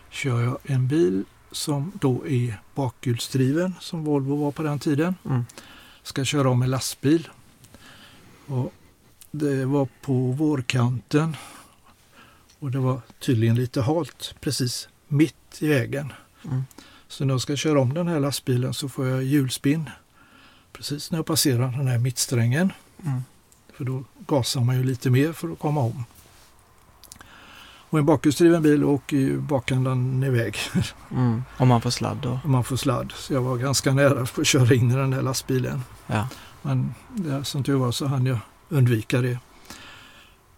kör 0.10 0.42
jag 0.42 0.58
en 0.64 0.88
bil 0.88 1.24
som 1.52 1.92
då 1.96 2.28
är 2.28 2.62
bakhjulsdriven 2.76 3.74
som 3.80 4.04
Volvo 4.04 4.36
var 4.36 4.52
på 4.52 4.64
den 4.64 4.80
tiden. 4.80 5.16
Mm. 5.26 5.46
Ska 6.04 6.26
köra 6.26 6.50
om 6.50 6.62
en 6.62 6.70
lastbil. 6.70 7.30
Och 8.48 8.74
det 9.32 9.66
var 9.66 9.88
på 10.02 10.14
vårkanten 10.14 11.36
och 12.60 12.72
det 12.72 12.80
var 12.80 13.02
tydligen 13.20 13.56
lite 13.56 13.82
halt 13.82 14.36
precis 14.40 14.90
mitt 15.08 15.58
i 15.60 15.68
vägen. 15.68 16.14
Mm. 16.46 16.64
Så 17.08 17.26
när 17.26 17.34
jag 17.34 17.42
ska 17.42 17.56
köra 17.56 17.80
om 17.80 17.94
den 17.94 18.08
här 18.08 18.20
lastbilen 18.20 18.74
så 18.74 18.90
får 18.90 19.08
jag 19.08 19.24
hjulspinn 19.24 19.90
precis 20.74 21.12
när 21.12 21.20
jag 21.20 21.26
passerar 21.26 21.72
den 21.72 21.88
här 21.88 21.98
mittsträngen. 21.98 22.74
Mm. 23.06 23.22
För 23.74 23.86
då 23.86 24.04
gasar 24.28 24.62
man 24.62 24.78
ju 24.78 24.84
lite 24.84 25.10
mer 25.10 25.34
för 25.34 25.52
att 25.52 25.60
komma 25.60 25.82
om. 25.82 26.06
Och 27.90 28.00
en 28.00 28.06
bakhjulsdriven 28.06 28.62
bil 28.62 28.84
åker 28.84 29.18
ju 29.18 29.40
bakändan 29.40 30.24
iväg. 30.24 30.58
Mm. 31.12 31.44
Om 31.58 31.68
man 31.68 31.82
får 31.82 31.90
sladd 31.90 32.18
då? 32.18 32.40
Om 32.44 32.52
man 32.52 32.64
får 32.64 32.76
sladd. 32.76 33.14
Så 33.16 33.34
jag 33.34 33.42
var 33.42 33.58
ganska 33.58 33.94
nära 33.94 34.26
för 34.26 34.42
att 34.42 34.48
köra 34.48 34.74
in 34.74 34.92
i 34.92 34.96
den 34.96 35.14
här 35.14 35.22
lastbilen. 35.22 35.84
Ja. 36.08 36.28
Men 36.62 36.94
ja, 37.30 37.44
som 37.44 37.64
tur 37.64 37.76
var 37.76 37.92
så 37.92 38.06
hann 38.06 38.26
jag 38.26 38.40
undvika 38.70 39.22
det. 39.22 39.40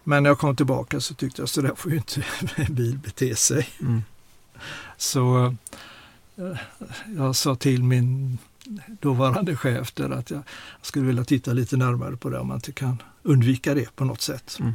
Men 0.04 0.22
när 0.22 0.30
jag 0.30 0.38
kom 0.38 0.56
tillbaka 0.56 1.00
så 1.00 1.14
tyckte 1.14 1.42
jag 1.42 1.48
så 1.48 1.60
där 1.60 1.74
får 1.74 1.90
ju 1.90 1.96
inte 1.96 2.24
en 2.56 2.74
bil 2.74 2.98
bete 2.98 3.36
sig. 3.36 3.68
Mm. 3.80 4.02
Så 4.96 5.54
eh, 6.36 6.58
jag 7.16 7.36
sa 7.36 7.54
till 7.54 7.82
min 7.82 8.38
dåvarande 9.00 9.56
chef 9.56 9.92
där 9.94 10.10
att 10.10 10.30
jag 10.30 10.42
skulle 10.82 11.06
vilja 11.06 11.24
titta 11.24 11.52
lite 11.52 11.76
närmare 11.76 12.16
på 12.16 12.30
det 12.30 12.38
om 12.38 12.48
man 12.48 12.56
inte 12.56 12.72
kan 12.72 13.02
undvika 13.22 13.74
det 13.74 13.96
på 13.96 14.04
något 14.04 14.20
sätt. 14.20 14.56
Mm. 14.60 14.72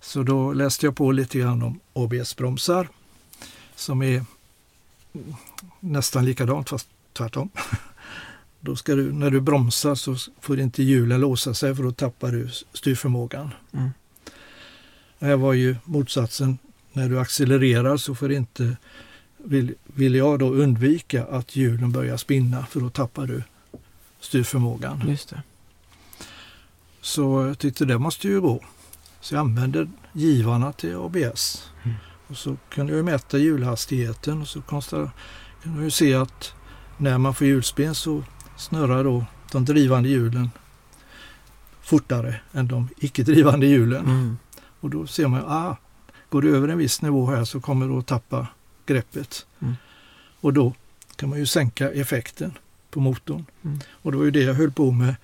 Så 0.00 0.22
då 0.22 0.52
läste 0.52 0.86
jag 0.86 0.96
på 0.96 1.12
lite 1.12 1.38
grann 1.38 1.62
om 1.62 1.80
ABS-bromsar 1.92 2.88
som 3.74 4.02
är 4.02 4.24
nästan 5.80 6.24
likadant 6.24 6.68
fast 6.68 6.88
tvärtom. 7.12 7.50
Då 8.60 8.76
ska 8.76 8.94
du, 8.94 9.12
när 9.12 9.30
du 9.30 9.40
bromsar 9.40 9.94
så 9.94 10.16
får 10.40 10.60
inte 10.60 10.82
hjulen 10.82 11.20
låsa 11.20 11.54
sig 11.54 11.74
för 11.74 11.82
då 11.82 11.92
tappar 11.92 12.32
du 12.32 12.48
styrförmågan. 12.72 13.50
Mm. 13.72 13.90
Det 15.18 15.26
här 15.26 15.36
var 15.36 15.52
ju 15.52 15.76
motsatsen. 15.84 16.58
När 16.92 17.08
du 17.08 17.20
accelererar 17.20 17.96
så 17.96 18.14
får 18.14 18.32
inte, 18.32 18.76
vill, 19.36 19.74
vill 19.86 20.14
jag 20.14 20.38
då 20.38 20.50
undvika 20.50 21.24
att 21.24 21.56
hjulen 21.56 21.92
börjar 21.92 22.16
spinna 22.16 22.66
för 22.66 22.80
då 22.80 22.90
tappar 22.90 23.26
du 23.26 23.42
styrförmågan. 24.20 25.02
Just 25.08 25.28
det. 25.28 25.42
Så 27.00 27.46
jag 27.46 27.58
tyckte 27.58 27.84
det 27.84 27.98
måste 27.98 28.28
ju 28.28 28.40
gå. 28.40 28.60
Så 29.20 29.34
jag 29.34 29.40
använde 29.40 29.88
givarna 30.12 30.72
till 30.72 30.96
ABS. 30.96 31.70
Mm. 31.82 31.96
Och 32.26 32.36
så 32.36 32.56
kunde 32.68 32.96
jag 32.96 33.04
mäta 33.04 33.38
hjulhastigheten 33.38 34.40
och 34.40 34.48
så 34.48 34.62
kunde 34.62 35.10
jag 35.82 35.92
se 35.92 36.14
att 36.14 36.52
när 36.98 37.18
man 37.18 37.34
får 37.34 37.46
hjulspinn 37.46 37.94
så 37.94 38.22
snurrar 38.56 39.04
då 39.04 39.24
de 39.52 39.64
drivande 39.64 40.08
hjulen 40.08 40.50
fortare 41.82 42.40
än 42.52 42.68
de 42.68 42.88
icke-drivande 42.96 43.66
hjulen. 43.66 44.04
Mm. 44.04 44.38
Och 44.84 44.90
då 44.90 45.06
ser 45.06 45.28
man, 45.28 45.44
ah, 45.46 45.76
går 46.28 46.42
det 46.42 46.48
över 46.48 46.68
en 46.68 46.78
viss 46.78 47.02
nivå 47.02 47.26
här 47.26 47.44
så 47.44 47.60
kommer 47.60 47.88
du 47.88 47.98
att 47.98 48.06
tappa 48.06 48.46
greppet. 48.86 49.46
Mm. 49.60 49.74
Och 50.40 50.52
då 50.52 50.74
kan 51.16 51.28
man 51.28 51.38
ju 51.38 51.46
sänka 51.46 51.90
effekten 51.90 52.52
på 52.90 53.00
motorn. 53.00 53.46
Mm. 53.62 53.80
Och 53.90 54.12
det 54.12 54.18
var 54.18 54.24
ju 54.24 54.30
det 54.30 54.42
jag 54.42 54.54
höll 54.54 54.72
på 54.72 54.90
med 54.90 55.14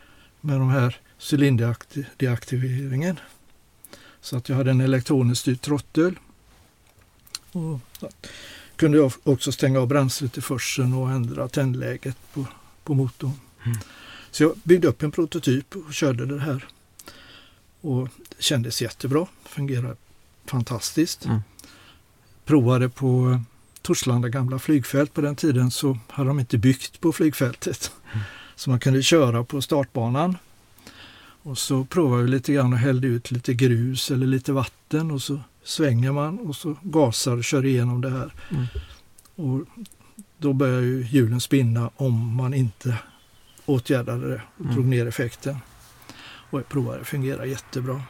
med 0.41 0.61
de 0.61 0.69
här 0.69 0.97
cylinderdeaktiveringen. 1.31 3.21
Så 4.21 4.37
att 4.37 4.49
jag 4.49 4.57
hade 4.57 4.71
en 4.71 4.81
elektroniskt 4.81 5.41
styrd 5.41 5.61
trottel. 5.61 6.15
Och 7.53 7.81
kunde 8.77 8.99
jag 8.99 9.13
också 9.23 9.53
stänga 9.53 9.81
av 9.81 9.89
bränslet 9.89 10.39
i 10.39 10.41
förseln 10.41 10.95
och 10.95 11.11
ändra 11.11 11.49
tändläget 11.49 12.17
på, 12.33 12.47
på 12.85 12.95
motorn. 12.95 13.33
Mm. 13.65 13.79
Så 14.31 14.43
jag 14.43 14.53
byggde 14.63 14.89
upp 14.89 15.03
en 15.03 15.11
prototyp 15.11 15.77
och 15.77 15.95
körde 15.95 16.27
det 16.27 16.41
här. 16.41 16.67
Och 17.81 18.09
det 18.29 18.43
kändes 18.43 18.83
jättebra, 18.83 19.27
fungerade 19.45 19.97
fantastiskt. 20.47 21.25
Mm. 21.25 21.41
Provade 22.45 22.89
på 22.89 23.41
Torslanda 23.83 24.29
gamla 24.29 24.59
flygfält. 24.59 25.15
På 25.15 25.21
den 25.21 25.37
tiden 25.37 25.71
så 25.71 25.99
hade 26.09 26.29
de 26.29 26.41
inte 26.41 26.59
byggt 26.59 27.01
på 27.01 27.13
flygfältet. 27.13 27.93
Mm. 28.13 28.25
Så 28.57 28.71
man 28.71 28.81
kunde 28.81 29.03
köra 29.03 29.45
på 29.45 29.63
startbanan. 29.63 30.37
Och 31.43 31.59
så 31.59 31.85
provade 31.85 32.23
vi 32.23 32.29
lite 32.29 32.53
grann 32.53 32.73
och 32.73 32.79
hällde 32.79 33.07
ut 33.07 33.31
lite 33.31 33.55
grus 33.55 34.11
eller 34.11 34.27
lite 34.27 34.53
vatten 34.53 35.11
och 35.11 35.23
så 35.23 35.41
svänger 35.65 36.13
man 36.13 36.39
och 36.39 36.57
så 36.57 36.77
gasar 36.83 37.37
och 37.37 37.45
kör 37.45 37.65
igenom 37.67 38.01
det 38.01 38.11
här. 38.11 38.33
Mm. 38.51 38.67
Och 39.35 39.67
då 40.39 40.53
börjar 40.53 40.81
ju 40.81 41.07
hjulen 41.11 41.41
spinna 41.41 41.91
om 41.97 42.35
man 42.35 42.55
inte 42.55 42.99
åtgärdade 43.67 44.29
det 44.29 44.43
och 44.57 44.61
Mm. 44.65 44.75
drog 44.75 44.85
ner 44.87 45.07
effekten. 45.07 45.57
Och 46.51 46.59
jag 46.59 46.69
provade, 46.69 46.99
det 46.99 47.05
fungerar 47.05 47.45
jättebra. 47.45 48.03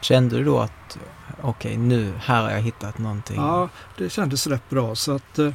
Kände 0.00 0.38
du 0.38 0.44
då 0.44 0.58
att 0.58 0.98
okej, 1.42 1.76
nu, 1.76 2.12
här 2.20 2.42
har 2.42 2.50
jag 2.50 2.60
hittat 2.60 2.98
någonting? 2.98 3.36
Ja, 3.36 3.68
det 3.98 4.10
kändes 4.10 4.46
rätt 4.46 4.70
bra 4.70 4.94
så 4.94 5.12
att 5.12 5.38
eh, 5.38 5.52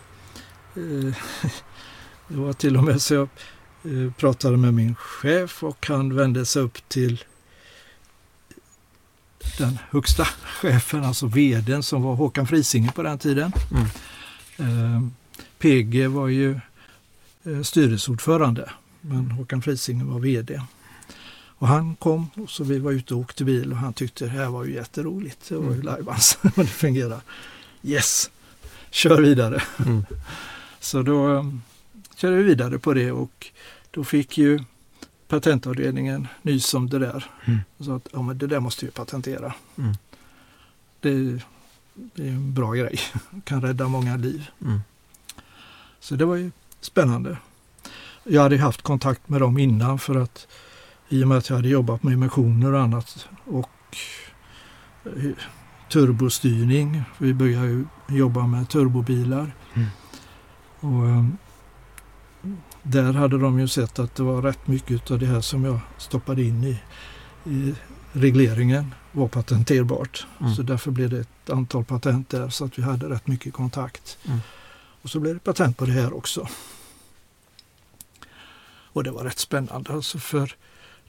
det 2.27 2.38
var 2.38 2.54
till 2.54 2.77
och 2.77 2.84
med 2.84 3.01
så 3.01 3.13
jag, 3.13 3.30
eh, 3.84 4.12
pratade 4.12 4.58
med 4.58 4.74
min 4.74 4.96
chef 4.96 5.63
och 5.63 5.88
han 5.88 6.15
vände 6.15 6.46
sig 6.46 6.62
upp 6.62 6.89
till 6.89 7.24
den 9.58 9.80
högsta 9.89 10.24
chefen, 10.62 11.04
alltså 11.04 11.27
vdn 11.27 11.84
som 11.84 12.01
var 12.01 12.15
Håkan 12.15 12.48
Frisinge 12.48 12.92
på 12.92 13.04
den 13.04 13.20
tiden. 13.20 13.51
Mm. 13.72 13.86
Eh, 14.58 15.10
PG 15.60 16.08
var 16.08 16.27
ju 16.27 16.60
eh, 17.44 17.62
styrelseordförande 17.62 18.72
men 19.01 19.32
Håkan 19.32 19.62
Frisinge 19.62 20.04
var 20.04 20.20
vd. 20.20 20.62
Och 21.57 21.67
han 21.67 21.95
kom 21.95 22.29
och 22.35 22.50
så 22.50 22.63
vi 22.63 22.79
var 22.79 22.91
ute 22.91 23.13
och 23.13 23.19
åkte 23.19 23.43
bil 23.43 23.71
och 23.71 23.77
han 23.77 23.93
tyckte 23.93 24.25
det 24.25 24.31
här 24.31 24.50
var 24.50 24.63
ju 24.65 24.74
jätteroligt. 24.74 25.50
Det 25.50 25.55
var 25.55 25.63
ju 25.63 25.71
Mm. 25.71 25.85
lajbans 25.85 26.38
och 26.41 26.51
det 26.55 26.65
fungerar. 26.67 27.21
Yes, 27.83 28.31
kör 28.89 29.21
vidare. 29.21 29.63
Mm. 29.85 30.05
Så 30.79 31.01
då 31.01 31.27
um, 31.27 31.62
körde 32.15 32.35
vi 32.35 32.43
vidare 32.43 32.79
på 32.79 32.93
det 32.93 33.12
och 33.12 33.47
då 33.91 34.03
fick 34.03 34.38
ju 34.38 34.59
patentavdelningen 35.27 36.27
nys 36.41 36.74
om 36.74 36.89
det 36.89 37.00
där. 37.00 37.25
Mm. 37.45 37.59
Och 37.77 37.85
sa 37.85 37.95
att 37.95 38.07
ja, 38.13 38.21
men 38.21 38.38
det 38.38 38.47
där 38.47 38.59
måste 38.59 38.85
vi 38.85 38.91
patentera. 38.91 39.53
Mm. 39.77 39.93
Det, 41.00 41.41
det 41.93 42.24
är 42.24 42.31
en 42.31 42.53
bra 42.53 42.74
grej, 42.74 43.00
kan 43.43 43.62
rädda 43.62 43.88
många 43.88 44.15
liv. 44.17 44.50
Mm. 44.62 44.79
Så 46.00 46.15
det 46.15 46.25
var 46.25 46.35
ju 46.35 46.51
spännande. 46.81 47.38
Jag 48.24 48.41
hade 48.41 48.57
haft 48.57 48.81
kontakt 48.81 49.29
med 49.29 49.41
dem 49.41 49.57
innan 49.57 50.00
för 50.00 50.15
att 50.15 50.47
i 51.09 51.24
och 51.24 51.27
med 51.27 51.38
att 51.38 51.50
jag 51.50 51.55
hade 51.55 51.69
jobbat 51.69 52.03
med 52.03 52.13
emissioner 52.13 52.74
och 52.74 52.79
annat 52.79 53.27
och 53.45 53.97
eh, 55.05 55.31
turbostyrning. 55.91 57.03
Vi 57.17 57.33
började 57.33 57.67
ju 57.67 57.85
jobba 58.09 58.47
med 58.47 58.69
turbobilar. 58.69 59.55
Mm. 59.74 59.88
Och 60.79 61.07
eh, 61.07 61.25
där 62.83 63.13
hade 63.13 63.38
de 63.38 63.59
ju 63.59 63.67
sett 63.67 64.00
att 64.00 64.15
det 64.15 64.24
var 64.24 64.41
rätt 64.41 64.67
mycket 64.67 65.12
av 65.12 65.19
det 65.19 65.25
här 65.25 65.41
som 65.41 65.65
jag 65.65 65.79
stoppade 65.97 66.43
in 66.43 66.63
i, 66.63 66.81
i 67.50 67.75
regleringen 68.12 68.95
var 69.12 69.27
patenterbart. 69.27 70.27
Mm. 70.39 70.55
Så 70.55 70.62
därför 70.62 70.91
blev 70.91 71.09
det 71.09 71.19
ett 71.19 71.50
antal 71.50 71.85
patent 71.85 72.29
där 72.29 72.50
så 72.50 72.65
att 72.65 72.79
vi 72.79 72.83
hade 72.83 73.09
rätt 73.09 73.27
mycket 73.27 73.53
kontakt. 73.53 74.17
Mm. 74.25 74.39
Och 75.01 75.09
så 75.09 75.19
blev 75.19 75.33
det 75.33 75.39
patent 75.39 75.77
på 75.77 75.85
det 75.85 75.91
här 75.91 76.13
också. 76.17 76.47
Och 78.95 79.03
det 79.03 79.12
var 79.12 79.24
rätt 79.24 79.39
spännande 79.39 79.93
alltså 79.93 80.19
för 80.19 80.55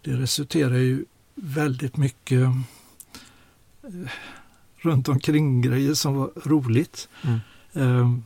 det 0.06 0.16
resulterar 0.16 0.76
ju 0.76 1.04
väldigt 1.34 1.96
mycket 1.96 2.42
eh, 2.42 4.10
runt 4.76 5.08
omkring 5.08 5.62
grejer 5.62 5.94
som 5.94 6.14
var 6.14 6.30
roligt. 6.44 7.08
Mm. 7.22 7.40
Eh, 7.72 8.18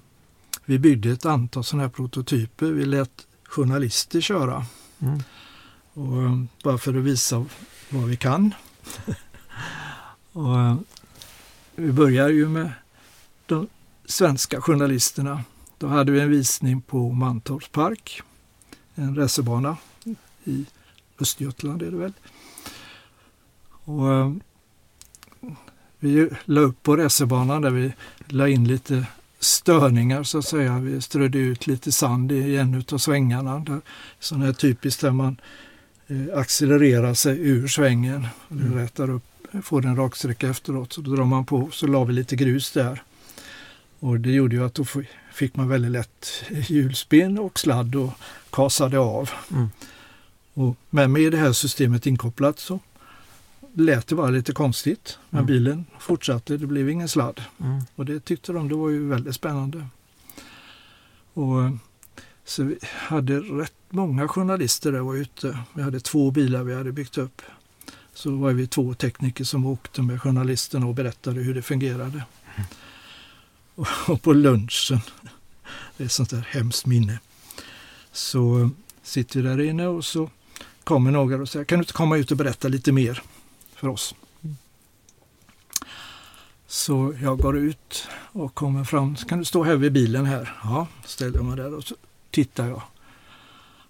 vi 0.64 0.78
byggde 0.78 1.10
ett 1.10 1.24
antal 1.24 1.64
sådana 1.64 1.82
här 1.82 1.90
prototyper. 1.90 2.66
Vi 2.66 2.84
lät 2.84 3.26
journalister 3.44 4.20
köra. 4.20 4.66
Mm. 4.98 5.22
Och, 5.92 6.22
eh, 6.22 6.42
bara 6.64 6.78
för 6.78 6.94
att 6.94 7.04
visa 7.04 7.46
vad 7.90 8.04
vi 8.04 8.16
kan. 8.16 8.54
och, 10.32 10.60
eh, 10.60 10.76
vi 11.74 11.92
börjar 11.92 12.28
ju 12.28 12.48
med 12.48 12.72
de 13.46 13.68
svenska 14.04 14.60
journalisterna. 14.60 15.44
Då 15.78 15.86
hade 15.86 16.12
vi 16.12 16.20
en 16.20 16.30
visning 16.30 16.80
på 16.80 17.12
Mantorps 17.12 17.68
park, 17.68 18.22
en 18.94 19.16
racerbana 19.16 19.76
i 20.44 20.66
Östergötland 21.20 21.82
är 21.82 21.90
det 21.90 21.96
väl. 21.96 22.12
Och, 23.84 24.12
eh, 24.12 24.32
vi 25.98 26.30
la 26.44 26.60
upp 26.60 26.82
på 26.82 26.96
racerbanan 26.96 27.62
där 27.62 27.70
vi 27.70 27.92
la 28.28 28.48
in 28.48 28.68
lite 28.68 29.06
störningar 29.40 30.22
så 30.22 30.38
att 30.38 30.44
säga. 30.44 30.78
Vi 30.78 31.00
strödde 31.00 31.38
ut 31.38 31.66
lite 31.66 31.92
sand 31.92 32.32
i 32.32 32.56
en 32.56 32.84
av 32.92 32.98
svängarna. 32.98 33.58
Där, 33.58 33.80
sån 34.18 34.42
här 34.42 34.52
typiskt 34.52 35.00
där 35.00 35.10
man 35.10 35.40
eh, 36.06 36.38
accelererar 36.38 37.14
sig 37.14 37.38
ur 37.40 37.68
svängen. 37.68 38.26
Och 38.48 38.52
Mm. 38.56 38.74
rätar 38.74 39.10
upp, 39.10 39.24
får 39.62 39.86
en 39.86 39.96
raksträcka 39.96 40.48
efteråt. 40.48 40.92
Så 40.92 41.00
då 41.00 41.14
drar 41.16 41.24
man 41.24 41.44
på 41.44 41.68
så 41.72 41.86
la 41.86 42.04
vi 42.04 42.12
lite 42.12 42.36
grus 42.36 42.72
där. 42.72 43.02
Och 44.00 44.20
det 44.20 44.30
gjorde 44.32 44.56
ju 44.56 44.64
att 44.64 44.74
då 44.74 44.84
fick 45.32 45.56
man 45.56 45.68
väldigt 45.68 45.90
lätt 45.90 46.26
hjulspinn 46.68 47.38
och 47.38 47.58
sladd 47.58 47.94
och 47.96 48.12
kasade 48.50 48.98
av. 48.98 49.30
Mm. 49.52 49.68
Och, 50.54 50.76
men 50.90 51.12
med 51.12 51.32
det 51.32 51.38
här 51.38 51.52
systemet 51.52 52.06
inkopplat 52.06 52.58
så 52.58 52.80
lät 53.74 54.06
det 54.06 54.14
bara 54.14 54.30
lite 54.30 54.52
konstigt. 54.52 55.18
Men 55.30 55.38
Mm. 55.38 55.46
bilen 55.46 55.86
fortsatte, 55.98 56.56
det 56.56 56.66
blev 56.66 56.90
ingen 56.90 57.08
sladd. 57.08 57.42
Mm. 57.60 57.80
Och 57.94 58.04
det 58.04 58.20
tyckte 58.20 58.52
de 58.52 58.68
det 58.68 58.74
var 58.74 58.88
ju 58.88 59.08
väldigt 59.08 59.34
spännande. 59.34 59.86
Och, 61.34 61.62
eh, 61.62 61.72
så 62.44 62.62
vi 62.64 62.78
hade 62.82 63.40
rätt 63.40 63.72
många 63.88 64.28
journalister 64.28 64.92
där 64.92 65.00
var 65.00 65.14
ute. 65.16 65.58
Vi 65.74 65.82
hade 65.82 66.00
två 66.00 66.30
bilar 66.30 66.62
vi 66.62 66.74
hade 66.74 66.92
byggt 66.92 67.18
upp. 67.18 67.42
Så 68.14 68.36
var 68.36 68.52
vi 68.52 68.66
två 68.66 68.94
tekniker 68.94 69.44
som 69.44 69.66
åkte 69.66 70.02
med 70.02 70.22
journalisterna 70.22 70.86
och 70.86 70.94
berättade 70.94 71.40
hur 71.40 71.54
det 71.54 71.62
fungerade. 71.62 72.24
Och, 73.74 73.86
och 74.08 74.22
på 74.22 74.32
lunchen, 74.32 75.00
det 75.96 76.04
är 76.04 76.06
ett 76.06 76.12
sånt 76.12 76.30
där 76.30 76.46
hemskt 76.50 76.86
minne, 76.86 77.18
så 78.12 78.70
sitter 79.02 79.42
vi 79.42 79.48
där 79.48 79.60
inne 79.60 79.86
och 79.86 80.04
så 80.04 80.30
kommer 80.84 81.10
några 81.10 81.42
och 81.42 81.48
säger 81.48 81.64
kan 81.64 81.78
du 81.78 81.82
inte 81.82 81.92
komma 81.92 82.16
ut 82.16 82.30
och 82.30 82.36
berätta 82.36 82.68
lite 82.68 82.92
mer 82.92 83.22
för 83.74 83.88
oss? 83.88 84.14
Så 86.66 87.14
jag 87.22 87.38
går 87.38 87.58
ut 87.58 88.08
och 88.32 88.54
kommer 88.54 88.84
fram. 88.84 89.16
Kan 89.16 89.38
du 89.38 89.44
stå 89.44 89.64
här 89.64 89.76
vid 89.76 89.92
bilen 89.92 90.26
här? 90.26 90.56
Ja, 90.62 90.86
ställer 91.04 91.42
mig 91.42 91.56
där 91.56 91.74
och 91.74 91.84
så 91.84 91.94
tittar 92.30 92.68
jag. 92.68 92.82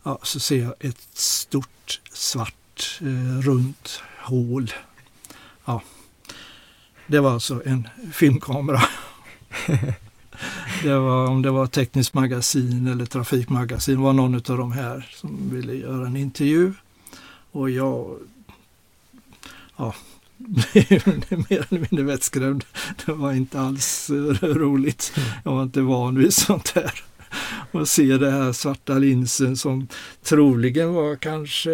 Ja, 0.03 0.18
så 0.22 0.40
ser 0.40 0.62
jag 0.62 0.74
ett 0.81 1.09
stort 1.12 2.00
svart 2.12 3.00
eh, 3.00 3.40
runt 3.40 4.03
hål. 4.18 4.72
Ja, 5.64 5.83
det 7.07 7.20
var 7.20 7.33
alltså 7.33 7.62
en 7.66 7.88
filmkamera. 8.12 8.83
det 10.83 10.99
var 10.99 11.27
om 11.27 11.43
det 11.43 11.51
var 11.51 11.66
tekniskt 11.66 12.14
magasin 12.14 12.87
eller 12.87 13.07
trafikmagasin 13.07 13.95
det 13.95 14.01
var 14.01 14.12
någon 14.12 14.35
av 14.35 14.59
de 14.59 14.73
här 14.73 15.09
som 15.14 15.51
ville 15.53 15.75
göra 15.75 16.07
en 16.07 16.16
intervju. 16.16 16.73
Och 17.53 17.71
jag 17.71 18.16
ja, 19.77 19.95
blev 20.37 21.03
mer 21.51 21.66
eller 21.69 21.87
mindre 21.90 22.03
vettskrämd. 22.03 22.64
Det 23.07 23.12
var 23.12 23.33
inte 23.33 23.61
alls 23.61 24.11
eh, 24.11 24.47
roligt. 24.47 25.12
Jag 25.45 25.53
var 25.53 25.62
inte 25.62 25.81
van 25.81 26.19
vid 26.19 26.35
sånt 26.35 26.73
här. 26.75 27.05
Och 27.73 27.88
se 27.88 28.16
den 28.16 28.33
här 28.33 28.53
svarta 28.53 28.95
linsen 28.95 29.57
som 29.57 29.88
troligen 30.23 30.95
var 30.95 31.16
kanske 31.16 31.71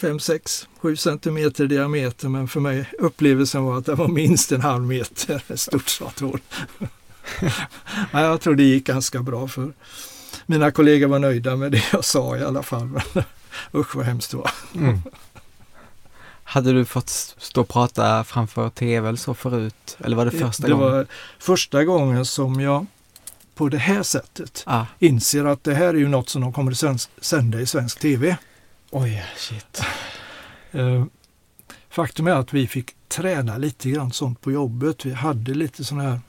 5, 0.00 0.20
6, 0.20 0.68
7 0.78 0.96
centimeter 0.96 1.64
i 1.64 1.66
diameter. 1.66 2.28
Men 2.28 2.48
för 2.48 2.60
mig 2.60 2.86
upplevelsen 2.98 3.64
var 3.64 3.78
att 3.78 3.86
det 3.86 3.94
var 3.94 4.08
minst 4.08 4.52
en 4.52 4.60
halv 4.60 4.86
meter, 4.86 5.42
ett 5.48 5.60
stort 5.60 5.88
svart 5.88 6.20
hål. 6.20 6.40
ja, 8.12 8.20
jag 8.22 8.40
tror 8.40 8.54
det 8.54 8.62
gick 8.62 8.86
ganska 8.86 9.22
bra 9.22 9.48
för 9.48 9.72
mina 10.46 10.70
kollegor 10.70 11.06
var 11.06 11.18
nöjda 11.18 11.56
med 11.56 11.72
det 11.72 11.82
jag 11.92 12.04
sa 12.04 12.36
i 12.36 12.44
alla 12.44 12.62
fall. 12.62 12.86
Men 12.86 13.24
usch 13.80 13.96
vad 13.96 14.04
hemskt 14.06 14.30
det 14.30 14.36
var. 14.36 14.50
Mm. 14.74 15.02
Hade 16.44 16.72
du 16.72 16.84
fått 16.84 17.08
stå 17.38 17.60
och 17.60 17.68
prata 17.68 18.24
framför 18.24 18.70
tv 18.70 19.08
eller 19.08 19.18
så 19.18 19.34
förut? 19.34 19.96
Eller 19.98 20.16
var 20.16 20.24
det 20.24 20.30
första 20.30 20.66
det 20.66 20.72
gången? 20.72 20.90
var 20.92 21.06
första 21.38 21.84
gången 21.84 22.24
som 22.26 22.60
jag 22.60 22.86
på 23.54 23.68
det 23.68 23.78
här 23.78 24.02
sättet 24.02 24.62
Ah. 24.66 24.84
inser 24.98 25.44
att 25.44 25.64
det 25.64 25.74
här 25.74 25.86
är 25.88 25.94
ju 25.98 26.08
något 26.08 26.28
som 26.28 26.40
de 26.42 26.52
kommer 26.52 26.92
att 26.94 27.08
sända 27.20 27.60
i 27.60 27.66
svensk 27.66 28.00
tv. 28.00 28.36
Oj, 28.90 29.24
shit. 29.36 29.82
Eh, 30.72 31.04
Faktum 31.90 32.26
är 32.26 32.32
att 32.32 32.52
vi 32.52 32.66
fick 32.66 32.94
träna 33.08 33.56
lite 33.56 33.90
grann 33.90 34.12
sånt 34.12 34.40
på 34.40 34.52
jobbet. 34.52 35.06
Vi 35.06 35.12
hade 35.12 35.54
lite 35.54 35.84
sån 35.84 36.00
här 36.00 36.20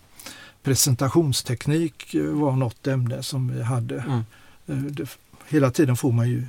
presentationsteknik 0.63 2.13
eh, 2.13 2.23
var 2.23 2.51
något 2.51 2.87
ämne 2.87 3.23
som 3.23 3.55
vi 3.55 3.63
hade. 3.63 3.99
Mm. 3.99 4.23
Eh, 4.67 4.91
det, 4.91 5.17
hela 5.47 5.71
tiden 5.71 5.97
får 5.97 6.11
man 6.11 6.29
ju 6.29 6.45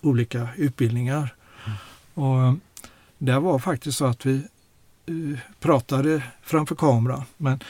olika 0.00 0.48
utbildningar. 0.56 1.34
Och 2.14 2.42
eh, 2.42 2.54
det 3.18 3.38
var 3.38 3.58
faktiskt 3.58 3.98
så 3.98 4.06
att 4.06 4.26
vi 4.26 4.42
pratade 5.60 6.22
framför 6.42 6.74
kamera 6.74 7.24
men 7.36 7.60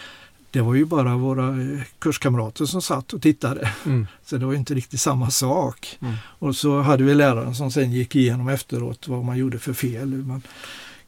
det 0.51 0.61
var 0.61 0.75
ju 0.75 0.85
bara 0.85 1.17
våra 1.17 1.57
kurskamrater 1.99 2.65
som 2.65 2.83
satt 2.83 3.13
och 3.13 3.23
tittade. 3.23 3.73
Mm. 3.87 4.07
Så 4.25 4.37
det 4.37 4.47
var 4.47 4.55
inte 4.55 4.75
riktigt 4.75 5.01
samma 5.01 5.31
sak. 5.31 5.99
Mm. 6.01 6.15
Och 6.25 6.57
så 6.57 6.81
hade 6.81 7.05
vi 7.05 7.15
läraren 7.15 7.55
som 7.55 7.71
sen 7.71 7.93
gick 7.93 8.17
igenom 8.17 8.49
efteråt 8.49 9.09
vad 9.09 9.25
man 9.25 9.39
gjorde 9.39 9.59
för 9.59 9.73
fel. 9.73 10.09
Man 10.09 10.43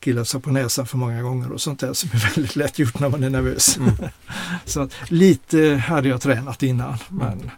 killade 0.05 0.27
sig 0.27 0.41
på 0.41 0.51
näsan 0.51 0.87
för 0.87 0.99
många 0.99 1.23
gånger 1.23 1.53
och 1.53 1.61
sånt 1.61 1.81
där 1.81 1.93
som 1.93 2.11
är 2.13 2.19
väldigt 2.35 2.57
lätt 2.57 2.79
gjort 2.79 3.01
när 3.01 3.09
man 3.09 3.25
är 3.25 3.31
nervös. 3.31 3.77
Mm. 3.77 3.95
Så 4.65 4.81
att 4.81 4.93
lite 5.11 5.83
hade 5.87 6.09
jag 6.09 6.21
tränat 6.21 6.63
innan. 6.63 6.99
Men 7.09 7.51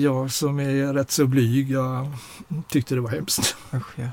jag 0.00 0.32
som 0.32 0.60
är 0.60 0.92
rätt 0.92 1.10
så 1.10 1.26
blyg, 1.26 1.70
jag 1.70 2.12
tyckte 2.68 2.94
det 2.94 3.00
var 3.00 3.10
hemskt. 3.10 3.56
Usch, 3.74 3.98
ja. 3.98 4.08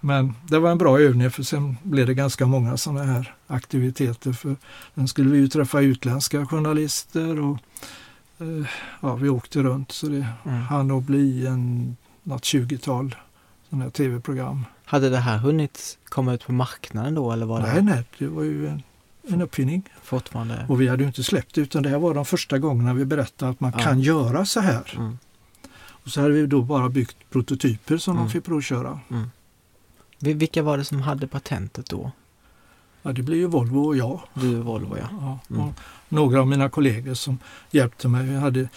Men 0.00 0.34
det 0.48 0.58
var 0.58 0.70
en 0.70 0.78
bra 0.78 1.00
övning 1.00 1.30
för 1.30 1.42
sen 1.42 1.76
blev 1.82 2.06
det 2.06 2.14
ganska 2.14 2.46
många 2.46 2.76
sådana 2.76 3.02
här 3.04 3.34
aktiviteter. 3.46 4.32
För 4.32 4.56
sen 4.94 5.08
skulle 5.08 5.30
vi 5.30 5.38
ju 5.38 5.48
träffa 5.48 5.80
utländska 5.80 6.46
journalister 6.46 7.40
och 7.40 7.58
eh, 8.38 8.66
ja, 9.00 9.14
vi 9.14 9.28
åkte 9.28 9.62
runt 9.62 9.92
så 9.92 10.06
det 10.06 10.26
Mm. 10.44 10.60
hann 10.60 10.88
nog 10.88 11.02
bli 11.02 11.46
en, 11.46 11.96
något 12.22 12.42
20-tal 12.42 13.14
sådana 13.74 13.84
här 13.84 13.90
tv-program. 13.90 14.64
Hade 14.84 15.08
det 15.10 15.18
här 15.18 15.38
hunnit 15.38 15.98
komma 16.08 16.34
ut 16.34 16.46
på 16.46 16.52
marknaden 16.52 17.14
då 17.14 17.32
eller 17.32 17.46
var 17.46 17.60
det 17.60 17.72
Nej, 17.72 17.82
nej, 17.82 18.04
det 18.18 18.26
var 18.26 18.42
ju 18.42 18.66
en, 18.68 18.82
en 19.28 19.42
uppfinning. 19.42 19.82
fortfarande? 20.02 20.66
Och 20.68 20.80
vi 20.80 20.88
hade 20.88 21.02
ju 21.02 21.06
inte 21.06 21.22
släppt 21.24 21.54
det, 21.54 21.60
utan 21.60 21.82
det 21.82 21.88
här 21.88 21.98
var 21.98 22.14
de 22.14 22.24
första 22.24 22.58
gångerna 22.58 22.94
vi 22.94 23.04
berättade 23.04 23.50
att 23.50 23.60
man 23.60 23.72
Ja. 23.76 23.82
kan 23.84 24.00
göra 24.00 24.46
så 24.46 24.60
här. 24.60 24.94
Mm. 24.96 25.18
Och 26.04 26.10
så 26.10 26.20
hade 26.20 26.32
vi 26.34 26.46
då 26.46 26.62
bara 26.62 26.88
byggt 26.88 27.16
prototyper 27.30 27.96
som 27.98 28.16
Mm. 28.16 28.26
de 28.26 28.32
fick 28.32 28.44
provköra. 28.44 29.00
Vi- 30.18 30.32
Vilka 30.34 30.62
var 30.62 30.78
det 30.78 30.84
som 30.84 31.00
hade 31.02 31.26
patentet 31.26 31.86
då? 31.90 32.10
Ja, 33.02 33.12
det 33.12 33.22
blir 33.22 33.36
ju 33.36 33.46
Volvo 33.46 33.78
och 33.80 33.96
jag. 33.96 34.20
Du 34.34 34.58
och 34.58 34.64
Volvo 34.64 34.96
ja. 34.98 35.08
Ja, 35.20 35.38
Mm. 35.50 35.62
och 35.68 35.74
några 36.08 36.40
av 36.40 36.46
mina 36.48 36.68
kollegor 36.68 37.14
som 37.14 37.38
hjälpte 37.70 38.08
mig. 38.08 38.26
Vi 38.26 38.36
hade 38.36 38.68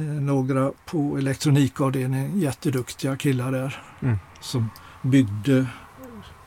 några 0.00 0.72
på 0.86 1.18
elektronikavdelningen, 1.18 2.40
jätteduktiga 2.40 3.16
killar 3.16 3.52
där 3.52 3.82
Mm. 4.00 4.18
som 4.40 4.68
byggde 5.02 5.66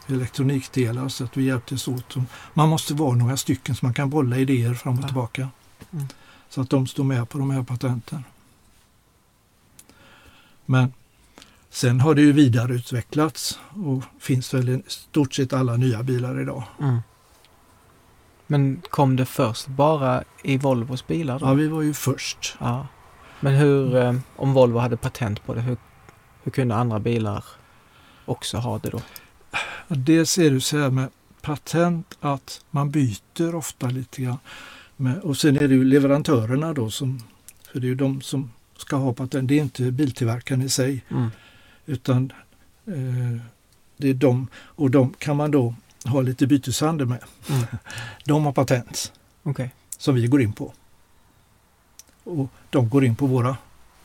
elektronikdelar 0.07 1.07
så 1.07 1.23
att 1.23 1.37
vi 1.37 1.43
hjälptes 1.43 1.87
åt. 1.87 2.15
Man 2.53 2.69
måste 2.69 2.93
vara 2.93 3.15
några 3.15 3.37
stycken 3.37 3.75
så 3.75 3.85
man 3.85 3.93
kan 3.93 4.09
bolla 4.09 4.37
idéer 4.37 4.73
fram 4.73 4.99
och 4.99 5.05
tillbaka. 5.05 5.49
Mm. 5.91 6.05
Så 6.49 6.61
att 6.61 6.69
de 6.69 6.87
står 6.87 7.03
med 7.03 7.29
på 7.29 7.37
de 7.37 7.51
här 7.51 7.63
patenten. 7.63 8.23
Men 10.65 10.93
sen 11.69 11.99
har 12.01 12.15
det 12.15 12.21
ju 12.21 12.31
vidareutvecklats 12.31 13.59
och 13.69 14.03
finns 14.19 14.53
väl 14.53 14.69
i 14.69 14.83
stort 14.87 15.33
sett 15.33 15.53
alla 15.53 15.77
nya 15.77 16.03
bilar 16.03 16.41
idag. 16.41 16.63
Mm. 16.81 16.99
Men 18.47 18.81
kom 18.89 19.15
det 19.15 19.25
först 19.25 19.67
bara 19.67 20.23
i 20.43 20.57
Volvos 20.57 21.07
bilar 21.07 21.39
då? 21.39 21.45
Ja, 21.45 21.53
vi 21.53 21.67
var 21.67 21.81
ju 21.81 21.93
först. 21.93 22.57
Ja. 22.59 22.87
Men 23.39 23.53
hur, 23.53 23.95
eh, 23.95 24.15
om 24.35 24.53
Volvo 24.53 24.77
hade 24.79 24.97
patent 24.97 25.45
på 25.45 25.53
det, 25.53 25.61
hur, 25.61 25.77
hur 26.43 26.51
kunde 26.51 26.75
andra 26.75 26.99
bilar 26.99 27.43
också 28.25 28.57
ha 28.57 28.79
det 28.79 28.89
då? 28.89 29.01
Dels 29.87 30.37
är 30.37 30.51
det 30.51 30.61
så 30.61 30.77
här 30.77 30.89
med 30.89 31.09
patent 31.41 32.17
att 32.19 32.61
man 32.71 32.91
byter 32.91 33.55
ofta 33.55 33.87
lite 33.87 34.21
grann. 34.21 34.37
Med, 34.95 35.19
och 35.19 35.37
sen 35.37 35.55
är 35.57 35.67
det 35.67 35.73
ju 35.73 35.83
leverantörerna 35.83 36.73
då 36.73 36.89
som, 36.89 37.23
för 37.71 37.79
det 37.79 37.85
är 37.87 37.89
ju 37.89 37.95
de 37.95 38.21
som 38.21 38.51
ska 38.77 38.95
ha 38.95 39.13
patent. 39.13 39.47
Det 39.49 39.55
är 39.59 39.61
inte 39.61 39.91
biltillverkaren 39.91 40.61
i 40.61 40.69
sig 40.69 41.03
Mm. 41.09 41.29
utan 41.85 42.31
eh, 42.87 43.41
det 43.97 44.09
är 44.09 44.13
de 44.13 44.47
och 44.55 44.91
de 44.91 45.13
kan 45.13 45.35
man 45.35 45.51
då 45.51 45.75
ha 46.05 46.21
lite 46.21 46.47
byteshandel 46.47 47.07
med. 47.07 47.19
Mm. 47.49 47.61
De 48.25 48.45
har 48.45 48.51
patent 48.51 49.13
Okej. 49.43 49.71
som 49.97 50.15
vi 50.15 50.27
går 50.27 50.41
in 50.41 50.53
på. 50.53 50.73
Och 52.27 52.49
de 52.69 52.89
går 52.89 53.05
in 53.05 53.15
på 53.15 53.25
våra. 53.25 53.57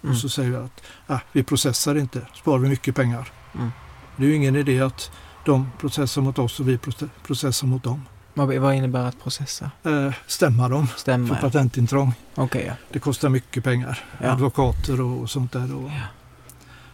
Mm. 0.02 0.14
Och 0.14 0.16
så 0.16 0.28
säger 0.28 0.50
vi 0.50 0.56
att 0.56 0.82
ah, 1.06 1.18
vi 1.32 1.42
processar 1.42 1.98
inte, 1.98 2.26
sparar 2.34 2.58
vi 2.58 2.68
mycket 2.68 2.96
pengar. 2.96 3.28
Mm. 3.54 3.70
Det 4.16 4.24
är 4.24 4.28
ju 4.28 4.34
ingen 4.34 4.56
idé 4.56 4.80
att 4.80 5.10
de 5.44 5.70
processar 5.80 6.22
mot 6.22 6.38
oss 6.38 6.60
och 6.60 6.68
vi 6.68 6.76
proce- 6.76 7.08
processar 7.26 7.66
mot 7.66 7.82
dem. 7.82 8.02
Vad, 8.34 8.74
innebär 8.74 9.04
att 9.04 9.22
processa? 9.22 9.70
Eh, 9.82 10.12
stämma 10.26 10.68
dem 10.68 10.86
för 10.86 10.98
Stämma? 10.98 11.28
ja. 11.34 11.40
patentintrång. 11.40 12.14
Okej, 12.34 12.64
ja. 12.66 12.74
Det 12.92 12.98
kostar 12.98 13.28
mycket 13.28 13.64
pengar. 13.64 13.98
Ja. 14.20 14.32
Advokater 14.32 15.00
och, 15.00 15.20
och 15.20 15.30
sånt 15.30 15.52
där. 15.52 15.74
Och. 15.74 15.90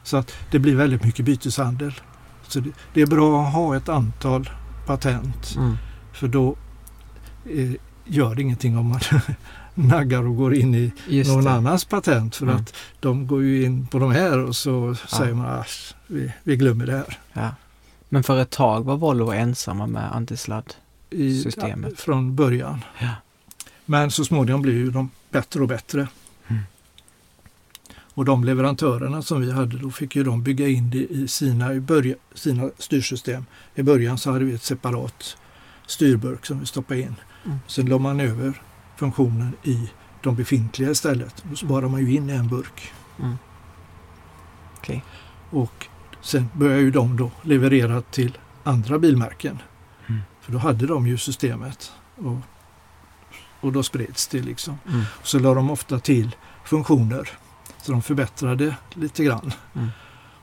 Så 0.02 0.16
att 0.16 0.32
det 0.50 0.58
blir 0.58 0.76
väldigt 0.76 1.04
mycket 1.04 1.24
byteshandel. 1.24 1.94
Så 2.48 2.60
det, 2.60 2.70
det 2.94 3.02
är 3.02 3.06
bra 3.06 3.42
att 3.42 3.52
ha 3.52 3.76
ett 3.76 3.88
antal 3.88 4.50
patent. 4.86 5.54
Mm. 5.56 5.76
För 6.12 6.28
då 6.28 6.56
eh, 7.44 7.72
gör 8.04 8.34
det 8.34 8.42
ingenting 8.42 8.78
om 8.78 8.88
man 8.88 9.00
naggar 9.78 10.26
och 10.26 10.36
går 10.36 10.54
in 10.54 10.74
i 10.74 10.92
Just 11.08 11.30
någon 11.30 11.44
det. 11.44 11.50
annans 11.50 11.84
patent. 11.84 12.36
För 12.36 12.46
Mm. 12.46 12.56
att 12.56 12.74
de 13.00 13.26
går 13.26 13.42
ju 13.42 13.64
in 13.64 13.86
på 13.86 13.98
de 13.98 14.10
här 14.10 14.38
och 14.38 14.56
så 14.56 14.94
säger 14.94 15.34
man 15.34 15.46
att 15.46 15.94
vi, 16.06 16.32
vi 16.42 16.56
glömmer 16.56 16.86
det 16.86 16.92
här. 16.92 17.18
Ja. 17.32 17.50
Men 18.08 18.22
för 18.22 18.38
ett 18.38 18.50
tag 18.50 18.84
var 18.84 18.96
Volvo 18.96 19.32
ensamma 19.32 19.86
med 19.86 20.16
antisladd. 20.16 20.74
I. 21.10 21.44
Från 21.96 22.36
början. 22.36 22.84
Ja. 23.00 23.10
Men 23.84 24.10
så 24.10 24.24
småningom 24.24 24.62
blir 24.62 24.74
ju 24.74 24.90
de 24.90 25.10
bättre 25.30 25.62
och 25.62 25.68
bättre. 25.68 26.08
Mm. 26.48 26.62
Och 28.14 28.24
de 28.24 28.44
leverantörerna 28.44 29.22
som 29.22 29.40
vi 29.40 29.52
hade 29.52 29.78
då 29.78 29.90
fick 29.90 30.16
ju 30.16 30.24
de 30.24 30.42
bygga 30.42 30.68
in 30.68 30.90
det 30.90 30.98
i 31.06 31.28
sina, 31.28 31.74
i 31.74 31.80
börja, 31.80 32.14
sina 32.34 32.70
styrsystem. 32.78 33.46
I 33.74 33.82
början 33.82 34.18
så 34.18 34.32
hade 34.32 34.44
vi 34.44 34.54
ett 34.54 34.62
separat 34.62 35.36
styrburk 35.86 36.46
som 36.46 36.60
vi 36.60 36.66
stoppade 36.66 37.00
in. 37.00 37.14
Mm. 37.44 37.58
Sen 37.66 37.86
la 37.86 37.98
man 37.98 38.20
över 38.20 38.62
funktionen 38.98 39.52
i 39.62 39.90
de 40.22 40.36
befintliga 40.36 40.90
istället. 40.90 41.44
Då 41.50 41.56
sparar 41.56 41.88
man 41.88 42.00
ju 42.06 42.14
in 42.14 42.30
en 42.30 42.48
burk. 42.48 42.92
Mm. 43.18 43.38
Okej. 44.76 45.04
Och 45.50 45.86
sen 46.20 46.48
började 46.52 46.80
ju 46.80 46.90
de 46.90 47.16
då 47.16 47.30
leverera 47.42 48.02
till 48.02 48.38
andra 48.64 48.98
bilmärken. 48.98 49.58
Mm. 50.06 50.20
För 50.40 50.52
då 50.52 50.58
hade 50.58 50.86
de 50.86 51.06
ju 51.06 51.18
systemet. 51.18 51.92
Och, 52.16 52.36
och 53.60 53.72
då 53.72 53.82
spreds 53.82 54.26
det 54.26 54.40
liksom. 54.40 54.78
Mm. 54.88 55.02
Så 55.22 55.38
la 55.38 55.54
de 55.54 55.70
ofta 55.70 56.00
till 56.00 56.36
funktioner. 56.64 57.28
Så 57.82 57.92
de 57.92 58.02
förbättrade 58.02 58.76
lite 58.94 59.24
grann. 59.24 59.52
Mm. 59.74 59.88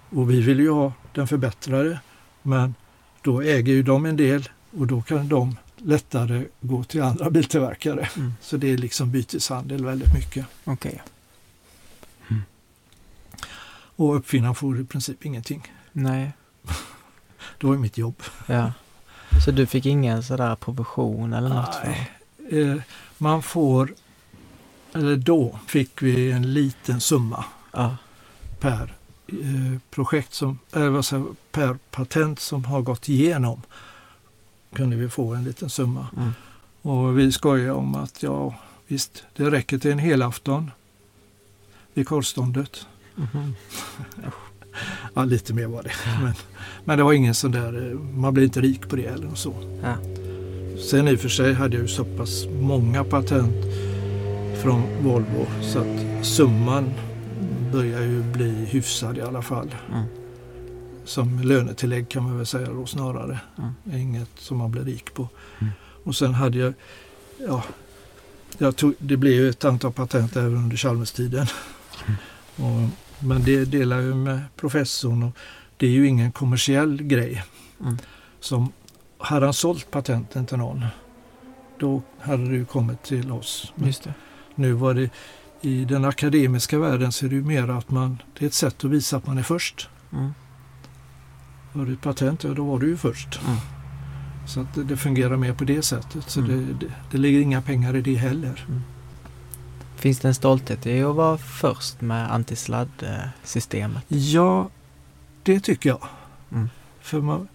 Och 0.09 0.31
vi 0.31 0.41
vill 0.41 0.59
ju 0.59 0.71
ha 0.71 0.93
den 1.13 1.27
förbättrade. 1.27 1.99
Men 2.41 2.75
då 3.21 3.41
äger 3.41 3.73
ju 3.73 3.83
de 3.83 4.05
en 4.05 4.17
del 4.17 4.49
och 4.77 4.87
då 4.87 5.01
kan 5.01 5.27
de 5.27 5.55
lättare 5.77 6.45
gå 6.61 6.83
till 6.83 7.01
andra 7.01 7.29
biltillverkare. 7.29 8.09
Mm. 8.15 8.33
Så 8.41 8.57
det 8.57 8.67
är 8.71 8.77
liksom 8.77 9.11
byteshandel 9.11 9.85
väldigt 9.85 10.13
mycket. 10.13 10.45
Okej. 10.63 11.01
Och 13.97 14.15
uppfinnaren 14.15 14.55
får 14.55 14.79
i 14.79 14.85
princip 14.85 15.25
ingenting. 15.25 15.71
Nej. 15.91 16.31
Det 17.59 17.67
var 17.67 17.73
ju 17.73 17.79
mitt 17.79 17.97
jobb. 17.97 18.23
Ja. 18.47 18.71
Så 19.45 19.51
du 19.51 19.65
fick 19.65 19.85
ingen 19.85 20.23
sådär 20.23 20.55
provision 20.55 21.33
eller 21.33 21.49
något 21.49 21.75
för? 21.75 21.87
Nej. 21.87 22.11
Eh, 22.61 22.77
man 23.17 23.43
får, 23.43 23.93
eller 24.93 25.15
då 25.15 25.59
fick 25.67 26.01
vi 26.01 26.31
en 26.31 26.53
liten 26.53 27.01
summa 27.01 27.45
Ja. 27.71 27.97
per 28.59 28.93
eh, 29.27 29.79
projekt 29.89 30.33
som, 30.33 30.59
eller 30.73 30.89
vad 30.89 31.05
säger, 31.05 31.25
per 31.51 31.77
patent 31.91 32.39
som 32.39 32.65
har 32.65 32.81
gått 32.81 33.09
igenom 33.09 33.61
kunde 34.75 34.95
vi 34.95 35.09
få 35.09 35.33
en 35.33 35.43
liten 35.43 35.69
summa. 35.69 36.07
Mm. 36.17 36.31
Och 36.81 37.19
vi 37.19 37.31
skojar 37.31 37.73
om 37.73 37.95
att 37.95 38.23
ja 38.23 38.55
visst, 38.87 39.23
det 39.35 39.51
räcker 39.51 39.77
till 39.77 39.91
en 39.91 39.99
helafton 39.99 40.71
vid 41.93 42.07
korvståndet. 42.07 42.87
Mhm. 43.15 43.55
Ja, 45.13 45.23
lite 45.23 45.53
mer 45.53 45.67
var 45.67 45.83
det. 45.83 45.91
Men, 46.21 46.33
men 46.85 46.97
det 46.97 47.03
var 47.03 47.13
ingen 47.13 47.33
sån 47.33 47.51
där, 47.51 47.91
eh, 47.91 47.99
man 47.99 48.33
blir 48.33 48.43
inte 48.43 48.61
rik 48.61 48.89
på 48.89 48.95
det 48.95 49.05
eller 49.05 49.35
så. 49.35 49.53
Ja. 49.83 49.95
Sen 50.89 51.07
i 51.07 51.15
och 51.15 51.19
för 51.19 51.29
sig 51.29 51.53
hade 51.53 51.75
jag 51.75 51.81
ju 51.81 51.87
så 51.87 52.05
pass 52.05 52.45
många 52.61 53.03
patent 53.03 53.65
från 54.63 54.81
Volvo 55.03 55.45
så 55.61 55.79
att 55.79 56.25
summan 56.25 56.93
börjar 57.71 58.01
ju 58.01 58.23
bli 58.23 58.65
hyfsad 58.65 59.17
i 59.17 59.21
alla 59.21 59.41
fall. 59.41 59.75
Mm. 59.89 60.05
Som 61.05 61.39
lönetillägg 61.39 62.09
kan 62.09 62.23
man 62.23 62.37
väl 62.37 62.45
säga 62.45 62.69
då 62.69 62.85
snarare. 62.85 63.39
Mm. 63.57 63.99
Inget 64.01 64.29
som 64.37 64.57
man 64.57 64.71
blir 64.71 64.83
rik 64.83 65.13
på. 65.13 65.29
Mm. 65.59 65.73
Och 66.03 66.15
sen 66.15 66.33
hade 66.33 66.57
jag, 66.57 66.73
ja, 67.47 67.63
jag 68.57 68.75
tog, 68.75 68.93
det 68.97 69.17
blev 69.17 69.33
ju 69.33 69.49
ett 69.49 69.65
antal 69.65 69.93
patent 69.93 70.35
även 70.35 70.55
under 70.55 70.77
Chalmers-tiden. 70.77 71.47
Mm. 72.57 72.89
Men 73.19 73.43
det 73.43 73.65
delar 73.65 74.01
jag 74.01 74.17
med 74.17 74.39
professorn 74.55 75.23
och 75.23 75.37
det 75.77 75.87
är 75.87 75.91
ju 75.91 76.07
ingen 76.07 76.31
kommersiell 76.31 77.03
grej. 77.03 77.43
Mm. 77.81 77.97
Som 78.39 78.71
hade 79.17 79.45
han 79.45 79.53
sålt 79.53 79.91
patenten 79.91 80.45
till 80.45 80.57
någon, 80.57 80.85
då 81.79 82.01
hade 82.19 82.49
det 82.49 82.55
ju 82.55 82.65
kommit 82.65 83.03
till 83.03 83.31
oss. 83.31 83.73
Men 83.75 83.93
nu 84.55 84.73
var 84.73 84.93
det 84.93 85.09
i 85.61 85.85
den 85.85 86.05
akademiska 86.05 86.79
världen 86.79 87.11
så 87.11 87.25
är 87.25 87.29
det 87.29 87.35
ju 87.35 87.43
mer 87.43 87.69
att 87.69 87.91
man, 87.91 88.21
det 88.39 88.45
är 88.45 88.47
ett 88.47 88.53
sätt 88.53 88.85
att 88.85 88.91
visa 88.91 89.17
att 89.17 89.27
man 89.27 89.37
är 89.37 89.43
först. 89.43 89.89
Mm. 90.13 90.33
Har 91.75 91.85
du 91.85 91.93
ett 91.93 92.01
patent, 92.01 92.43
ja 92.43 92.53
då 92.53 92.65
var 92.65 92.79
du 92.79 92.87
ju 92.87 92.97
först. 92.97 93.39
Mm. 93.45 93.57
Så 94.47 94.59
att 94.59 94.73
det, 94.73 94.83
det 94.83 94.97
fungerar 94.97 95.37
mer 95.37 95.53
på 95.53 95.63
det 95.63 95.81
sättet. 95.81 96.29
Så 96.29 96.39
Mm. 96.39 96.51
det, 96.79 96.85
det, 96.85 96.93
det 97.11 97.17
ligger 97.17 97.39
inga 97.39 97.61
pengar 97.61 97.95
i 97.95 98.01
det 98.01 98.15
heller. 98.15 98.65
Finns 99.95 100.19
det 100.19 100.27
en 100.27 100.35
stolthet 100.35 100.85
i 100.85 101.03
att 101.03 101.15
vara 101.15 101.37
först 101.37 102.01
med 102.01 102.31
antisladd-systemet? 102.33 104.03
Ja, 104.07 104.69
det 105.43 105.59
tycker 105.59 105.89
jag. 105.89 106.03
Mm. 106.51 106.69
För 107.01 107.21
man, 107.21 107.47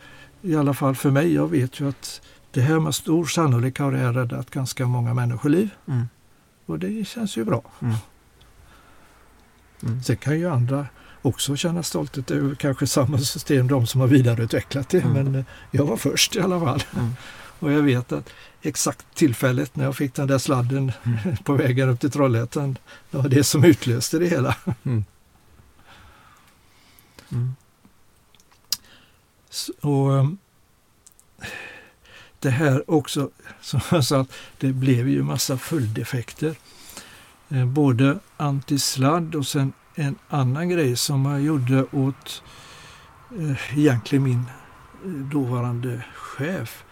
I 0.42 0.56
alla 0.56 0.74
fall 0.74 0.94
för 0.94 1.10
mig, 1.10 1.34
jag 1.34 1.48
vet 1.48 1.80
ju 1.80 1.88
att 1.88 2.20
det 2.50 2.60
här 2.60 2.80
med 2.80 2.94
stor 2.94 3.24
sannolikhet 3.26 3.78
har 3.78 3.92
det 3.92 4.12
räddat 4.12 4.50
ganska 4.50 4.86
många 4.86 5.14
människoliv. 5.14 5.70
Mm. 5.86 6.08
Och 6.66 6.78
det 6.78 7.08
känns 7.08 7.36
ju 7.36 7.44
bra. 7.44 7.62
Mm. 7.80 7.94
Mm. 9.82 10.02
Sen 10.02 10.16
kan 10.16 10.38
ju 10.38 10.50
andra 10.50 10.86
också 11.22 11.56
känna 11.56 11.82
stolthet. 11.82 12.30
Är 12.30 12.54
kanske 12.54 12.86
samma 12.86 13.18
system, 13.18 13.68
de 13.68 13.86
som 13.86 14.00
har 14.00 14.08
vidareutvecklat 14.08 14.88
det. 14.88 15.00
Mm. 15.00 15.12
Men 15.12 15.34
eh, 15.34 15.44
jag 15.70 15.84
var 15.84 15.96
först 15.96 16.36
i 16.36 16.40
alla 16.40 16.60
fall. 16.60 16.82
Mm. 16.96 17.10
Och 17.58 17.72
jag 17.72 17.82
vet 17.82 18.12
att 18.12 18.30
exakt 18.62 19.06
tillfället 19.14 19.76
när 19.76 19.84
jag 19.84 19.96
fick 19.96 20.14
den 20.14 20.26
där 20.26 20.38
sladden 20.38 20.92
mm. 21.04 21.36
på 21.44 21.52
vägen 21.54 21.88
upp 21.88 22.00
till 22.00 22.10
Trollhättan, 22.10 22.78
det 23.10 23.16
var 23.16 23.28
det 23.28 23.44
som 23.44 23.64
utlöste 23.64 24.18
det 24.18 24.26
hela. 24.26 24.56
Mm. 24.84 25.04
Mm. 27.32 27.54
Och, 29.80 30.18
ehm, 30.18 30.38
det 32.38 32.50
här 32.50 32.90
också, 32.90 33.30
som 33.60 33.80
jag 33.90 34.04
sa, 34.04 34.26
det 34.58 34.72
blev 34.72 35.08
ju 35.08 35.22
massa 35.22 35.58
följdeffekter. 35.58 36.54
Eh, 37.48 37.66
både 37.66 38.18
antisladd 38.36 39.34
och 39.34 39.46
sen 39.46 39.72
en 39.94 40.18
annan 40.28 40.68
grej 40.68 40.96
som 40.96 41.24
jag 41.24 41.40
gjorde 41.40 41.84
åt 41.92 42.42
eh, 43.38 43.78
egentligen 43.78 44.24
min 44.24 44.44
eh, 45.04 45.10
dåvarande 45.10 46.04
chef. 46.14 46.84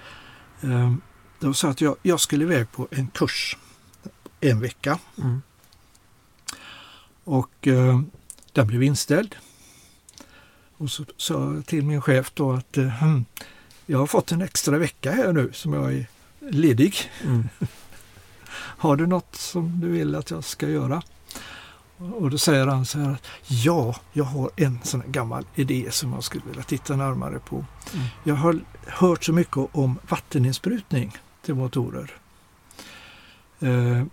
Eh, 0.60 0.94
det 1.38 1.46
var 1.46 1.52
så 1.52 1.68
att 1.68 1.80
jag, 1.80 1.96
jag 2.02 2.20
skulle 2.20 2.44
iväg 2.44 2.72
på 2.72 2.88
en 2.90 3.08
kurs 3.08 3.56
en 4.40 4.60
vecka. 4.60 4.98
Mm. 5.18 5.42
Och 7.24 7.68
eh, 7.68 8.00
den 8.52 8.66
blev 8.66 8.82
inställd. 8.82 9.36
Och 10.76 10.90
så 10.90 11.04
sa 11.16 11.54
jag 11.54 11.66
till 11.66 11.84
min 11.84 12.02
chef 12.02 12.32
då 12.34 12.52
att 12.52 12.76
eh, 12.76 12.86
hm, 12.86 13.24
jag 13.86 13.98
har 13.98 14.06
fått 14.06 14.32
en 14.32 14.42
extra 14.42 14.78
vecka 14.78 15.12
här 15.12 15.32
nu 15.32 15.50
som 15.52 15.72
jag 15.72 15.92
är 15.92 16.06
ledig. 16.40 17.10
Mm. 17.24 17.48
har 18.52 18.96
du 18.96 19.06
något 19.06 19.36
som 19.36 19.80
du 19.80 19.88
vill 19.88 20.14
att 20.14 20.30
jag 20.30 20.44
ska 20.44 20.68
göra? 20.68 21.02
Och 21.98 22.30
då 22.30 22.38
säger 22.38 22.66
han 22.66 22.86
så 22.86 22.98
här 22.98 23.12
att 23.12 23.26
ja, 23.48 23.96
jag 24.12 24.24
har 24.24 24.50
en 24.56 24.78
sån 24.82 25.00
här 25.00 25.08
gammal 25.08 25.44
idé 25.54 25.88
som 25.90 26.12
jag 26.12 26.24
skulle 26.24 26.44
vilja 26.46 26.62
titta 26.62 26.96
närmare 26.96 27.38
på. 27.38 27.56
Mm. 27.94 28.06
Jag 28.24 28.34
har 28.34 28.60
hört 28.86 29.24
så 29.24 29.32
mycket 29.32 29.56
om 29.56 29.98
vatteninsprutning 30.08 31.16
till 31.42 31.54
motorer. 31.54 32.10
Eh, 33.60 34.04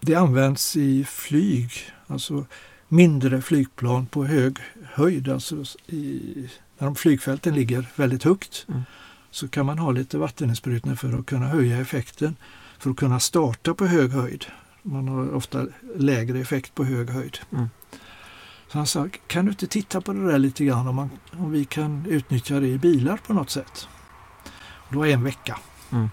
det 0.00 0.14
används 0.14 0.76
i 0.76 1.04
flyg, 1.04 1.72
alltså 2.06 2.46
mindre 2.88 3.42
flygplan 3.42 4.06
på 4.06 4.24
hög 4.24 4.58
höjd, 4.94 5.28
alltså 5.28 5.56
i, 5.86 6.48
när 6.78 6.86
de 6.86 6.94
flygfälten 6.94 7.54
ligger 7.54 7.86
väldigt 7.96 8.24
högt. 8.24 8.66
Mm. 8.68 8.82
Så 9.30 9.48
kan 9.48 9.66
man 9.66 9.78
ha 9.78 9.90
lite 9.90 10.18
vatteninsprutning 10.18 10.96
för 10.96 11.18
att 11.18 11.26
kunna 11.26 11.46
höja 11.46 11.80
effekten, 11.80 12.36
för 12.78 12.90
att 12.90 12.96
kunna 12.96 13.20
starta 13.20 13.74
på 13.74 13.86
hög 13.86 14.10
höjd. 14.10 14.44
Man 14.82 15.08
har 15.08 15.34
ofta 15.34 15.66
lägre 15.96 16.38
effekt 16.38 16.74
på 16.74 16.84
hög 16.84 17.10
höjd. 17.10 17.38
Mm. 17.52 17.68
Så 18.68 18.78
han 18.78 18.86
sa, 18.86 19.08
kan 19.26 19.44
du 19.44 19.50
inte 19.50 19.66
titta 19.66 20.00
på 20.00 20.12
det 20.12 20.30
där 20.30 20.38
lite 20.38 20.64
grann 20.64 20.88
om, 20.88 20.96
man, 20.96 21.10
om 21.32 21.50
vi 21.50 21.64
kan 21.64 22.06
utnyttja 22.08 22.60
det 22.60 22.68
i 22.68 22.78
bilar 22.78 23.16
på 23.16 23.32
något 23.32 23.50
sätt? 23.50 23.88
Och 24.60 24.92
det 24.92 24.98
var 24.98 25.06
en 25.06 25.24
vecka. 25.24 25.58
Mm. 25.90 26.10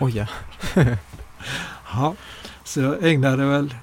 Oj 0.00 0.16
ja. 0.16 0.26
ja. 1.92 2.14
Så 2.64 2.80
jag 2.80 3.04
ägnade 3.04 3.46
väl 3.46 3.74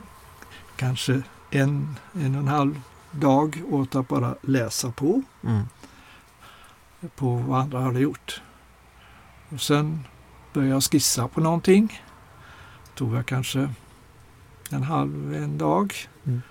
kanske 0.76 1.22
en, 1.52 1.96
en 2.14 2.36
och 2.36 2.42
en 2.42 2.48
halv 2.48 2.82
dag 3.12 3.62
åt 3.70 3.96
att 3.96 4.08
bara 4.08 4.36
läsa 4.42 4.92
på. 4.92 5.22
Mm. 5.44 5.64
På 7.16 7.36
vad 7.36 7.62
andra 7.62 7.80
hade 7.80 8.00
gjort. 8.00 8.42
Och 9.50 9.62
sen 9.62 10.04
började 10.54 10.74
jag 10.74 10.84
skissa 10.84 11.28
på 11.28 11.42
någonting. 11.42 12.02
Tog 12.96 13.16
jag 13.16 13.26
kanske 13.26 13.70
en 14.70 14.84
halv, 14.84 15.34
en 15.34 15.58
dag. 15.58 15.96
Mm. 16.26 16.42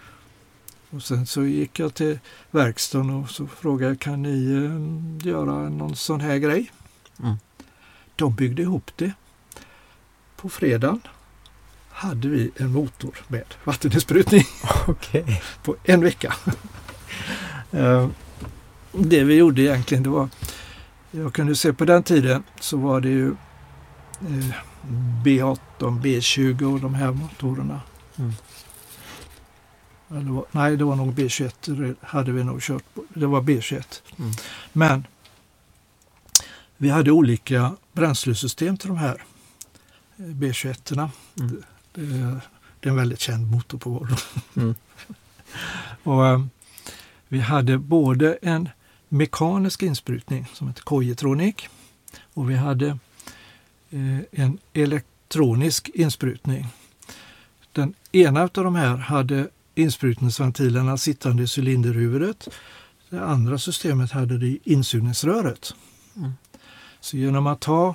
Och 0.91 1.03
sen 1.03 1.27
så 1.27 1.45
gick 1.45 1.79
jag 1.79 1.95
till 1.95 2.19
verkstaden 2.51 3.11
och 3.11 3.31
så 3.31 3.47
frågade 3.47 3.97
kan 3.97 4.23
ni 4.23 4.53
eh, 4.53 5.27
göra 5.29 5.69
någon 5.69 5.97
sån 5.97 6.21
här 6.21 6.37
grej? 6.37 6.73
Mm. 7.23 7.37
De 8.17 8.35
byggde 8.35 8.63
ihop 8.63 8.91
det. 8.97 9.13
På 10.37 10.49
fredagen 10.49 11.01
hade 11.91 12.29
vi 12.29 12.51
en 12.57 12.73
motor 12.73 13.17
med 13.29 13.45
vatteninsprutning. 13.65 14.45
Okay. 14.89 15.25
på 15.63 15.77
en 15.85 16.01
vecka. 16.01 16.35
Eh, 17.71 18.09
det 18.93 19.25
vi 19.25 19.35
gjorde 19.35 19.63
egentligen 19.63 20.03
det 20.03 20.09
var, 20.09 20.29
jag 21.11 21.35
kunde 21.35 21.57
se 21.57 21.73
på 21.73 21.85
den 21.85 22.03
tiden 22.03 22.43
så 22.61 22.77
var 22.77 23.01
det 23.01 23.09
ju 23.09 23.29
eh, 24.21 24.55
B18, 25.25 25.59
B20 25.79 26.75
och 26.75 26.81
de 26.81 26.95
här 26.95 27.13
motorerna 27.13 27.81
Mm. 28.19 28.33
Var, 30.09 30.45
nej, 30.51 30.77
det 30.77 30.85
var 30.85 30.97
nog 30.97 31.15
B21. 31.15 31.75
Det 31.77 31.95
hade 32.01 32.33
vi 32.33 32.45
nog 32.45 32.63
kört 32.63 32.95
på. 32.95 33.05
Det 33.15 33.27
var 33.27 33.41
B21. 33.41 34.03
Mm. 34.19 34.33
Men 34.73 35.07
vi 36.77 36.89
hade 36.89 37.11
olika 37.11 37.77
bränslesystem 37.93 38.77
till 38.77 38.89
de 38.89 38.97
här 38.97 39.23
B21. 40.17 41.11
Mm. 41.41 41.63
Det, 41.93 42.03
det, 42.81 42.89
är 42.89 42.91
en 42.91 42.97
väldigt 42.97 43.21
känd 43.21 43.51
motor 43.51 43.79
på 43.79 43.91
Volvo. 43.91 44.17
Mm. 44.57 44.75
och, 46.03 46.23
um, 46.23 46.51
vi 47.29 47.41
hade 47.41 47.79
både 47.79 48.39
en 48.43 48.69
mekanisk 49.09 49.83
insprutning 49.83 50.47
som 50.53 50.69
heter 50.69 50.83
Kojetronic 50.83 51.55
och 52.35 52.51
vi 52.51 52.55
hade 52.55 52.87
eh, 53.91 54.19
en 54.33 54.59
elektronisk 54.73 55.91
insprutning 55.95 56.67
den 57.77 57.95
ena 58.13 58.43
av 58.43 58.51
de 58.53 58.75
här 58.75 58.97
hade 58.97 59.49
insprutningsventilerna 59.75 60.97
sittande 60.97 61.43
i 61.43 61.47
cylinderhuvudet. 61.59 62.49
Det 63.11 63.25
andra 63.25 63.59
systemet 63.59 64.13
hade 64.13 64.39
det 64.39 64.47
i 64.47 64.61
insugningsröret. 64.65 65.75
Mm. 66.17 66.33
Så 67.01 67.17
genom 67.17 67.47
att 67.47 67.65
ha 67.65 67.95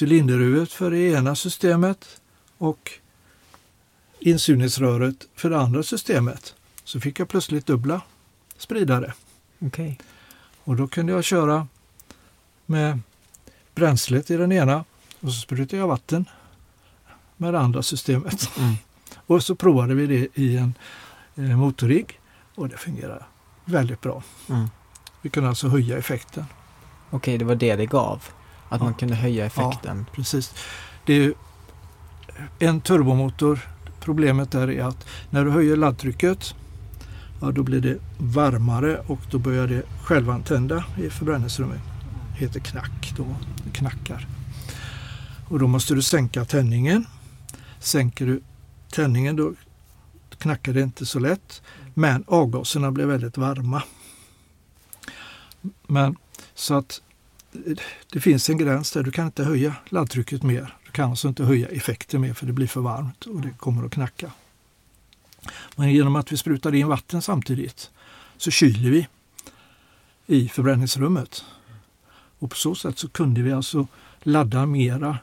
cylinderhuvudet 0.00 0.72
för 0.72 0.90
det 0.90 0.98
ena 0.98 1.34
systemet 1.34 2.20
och 2.58 2.90
insugningsröret 4.18 5.16
för 5.34 5.50
det 5.50 5.58
andra 5.58 5.82
systemet 5.82 6.54
så 6.84 7.00
fick 7.00 7.20
jag 7.20 7.28
plötsligt 7.28 7.66
dubbla 7.66 8.00
spridare. 8.56 9.14
Okay. 9.60 9.96
Och 10.64 10.76
då 10.76 10.88
kunde 10.88 11.12
jag 11.12 11.24
köra 11.24 11.68
med 12.66 13.00
bränslet 13.74 14.30
i 14.30 14.36
den 14.36 14.52
ena 14.52 14.84
och 15.20 15.32
så 15.32 15.40
sprutade 15.40 15.76
jag 15.76 15.88
vatten 15.88 16.24
med 17.44 17.54
det 17.54 17.60
andra 17.60 17.82
systemet. 17.82 18.50
Mm. 18.58 18.74
Och 19.26 19.42
så 19.42 19.54
provade 19.54 19.94
vi 19.94 20.06
det 20.06 20.40
i 20.40 20.56
en 20.56 20.74
eh, 21.36 21.56
motorrigg 21.56 22.20
och 22.54 22.68
det 22.68 22.76
fungerade 22.76 23.24
väldigt 23.64 24.00
bra. 24.00 24.22
Mm. 24.48 24.68
Vi 25.22 25.30
kunde 25.30 25.48
alltså 25.48 25.68
höja 25.68 25.98
effekten. 25.98 26.44
Okej, 27.10 27.38
det 27.38 27.44
var 27.44 27.54
det 27.54 27.76
det 27.76 27.86
gav? 27.86 28.22
Att 28.68 28.80
ja. 28.80 28.84
man 28.84 28.94
kunde 28.94 29.14
höja 29.14 29.46
effekten? 29.46 30.06
Ja, 30.08 30.14
precis. 30.14 30.54
Det 31.06 31.14
är 31.14 31.34
en 32.58 32.80
turbomotor, 32.80 33.60
problemet 34.00 34.50
där 34.50 34.70
är 34.70 34.84
att 34.84 35.06
när 35.30 35.44
du 35.44 35.50
höjer 35.50 35.76
laddtrycket 35.76 36.54
ja, 37.40 37.50
då 37.50 37.62
blir 37.62 37.80
det 37.80 37.98
varmare 38.18 38.98
och 39.06 39.20
då 39.30 39.38
börjar 39.38 39.66
det 39.66 39.82
självantända 40.02 40.84
i 40.96 41.10
förbränningsrummet. 41.10 41.80
Det 42.32 42.38
heter 42.38 42.60
knack, 42.60 43.14
då 43.16 43.26
det 43.64 43.70
knackar. 43.70 44.26
Och 45.48 45.58
då 45.58 45.66
måste 45.66 45.94
du 45.94 46.02
sänka 46.02 46.44
tändningen 46.44 47.06
Sänker 47.84 48.26
du 48.26 48.40
tändningen 48.90 49.36
då 49.36 49.54
knackar 50.38 50.72
det 50.72 50.80
inte 50.80 51.06
så 51.06 51.18
lätt. 51.18 51.62
Men 51.94 52.24
avgaserna 52.26 52.90
blir 52.90 53.06
väldigt 53.06 53.36
varma. 53.36 53.82
Men 55.86 56.16
så 56.54 56.74
att 56.74 57.02
det 58.12 58.20
finns 58.20 58.50
en 58.50 58.58
gräns 58.58 58.92
där 58.92 59.02
du 59.02 59.10
kan 59.10 59.26
inte 59.26 59.44
höja 59.44 59.74
laddtrycket 59.88 60.42
mer. 60.42 60.76
Du 60.84 60.90
kan 60.90 61.10
alltså 61.10 61.28
inte 61.28 61.44
höja 61.44 61.68
effekten 61.68 62.20
mer 62.20 62.34
för 62.34 62.46
det 62.46 62.52
blir 62.52 62.66
för 62.66 62.80
varmt 62.80 63.26
och 63.26 63.40
det 63.40 63.50
kommer 63.58 63.86
att 63.86 63.92
knacka. 63.92 64.32
Men 65.76 65.92
genom 65.92 66.16
att 66.16 66.32
vi 66.32 66.36
sprutar 66.36 66.74
in 66.74 66.88
vatten 66.88 67.22
samtidigt 67.22 67.90
så 68.36 68.50
kyler 68.50 68.90
vi 68.90 69.08
i 70.26 70.48
förbränningsrummet. 70.48 71.44
Och 72.38 72.50
på 72.50 72.56
så 72.56 72.74
sätt 72.74 72.98
så 72.98 73.08
kunde 73.08 73.42
vi 73.42 73.52
alltså 73.52 73.86
ladda 74.22 74.66
mera, 74.66 75.18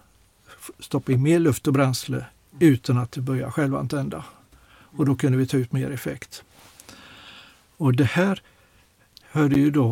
stoppa 0.79 1.11
in 1.11 1.23
mer 1.23 1.39
luft 1.39 1.67
och 1.67 1.73
bränsle 1.73 2.25
utan 2.61 2.97
att 2.97 3.11
det 3.11 3.21
börjar 3.21 3.51
självantända. 3.51 4.23
Och 4.97 5.05
då 5.05 5.15
kunde 5.15 5.37
vi 5.37 5.47
ta 5.47 5.57
ut 5.57 5.71
mer 5.71 5.91
effekt. 5.91 6.43
Och 7.77 7.93
det 7.93 8.03
här 8.03 8.41
hörde 9.31 9.55
ju 9.55 9.71
då, 9.71 9.89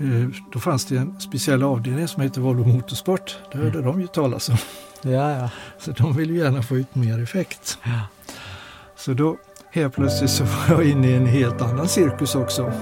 eh, 0.00 0.28
då 0.52 0.60
fanns 0.60 0.84
det 0.84 0.96
en 0.96 1.20
speciell 1.20 1.62
avdelning 1.62 2.08
som 2.08 2.22
heter 2.22 2.40
Volvo 2.40 2.64
Motorsport. 2.64 3.38
Det 3.52 3.58
hörde 3.58 3.78
mm. 3.78 3.84
de 3.84 4.00
ju 4.00 4.06
talas 4.06 4.48
om. 4.48 4.56
Ja, 5.02 5.30
ja. 5.30 5.50
Så 5.78 5.92
de 5.92 6.16
vill 6.16 6.30
ju 6.30 6.38
gärna 6.38 6.62
få 6.62 6.76
ut 6.76 6.94
mer 6.94 7.22
effekt. 7.22 7.78
Ja. 7.84 8.00
Så 8.96 9.14
då 9.14 9.38
helt 9.70 9.94
plötsligt 9.94 10.30
så 10.30 10.44
var 10.44 10.66
jag 10.68 10.84
inne 10.84 11.08
i 11.08 11.14
en 11.14 11.26
helt 11.26 11.62
annan 11.62 11.88
cirkus 11.88 12.34
också 12.34 12.72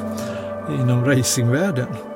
inom 0.69 1.05
racingvärlden. 1.05 2.14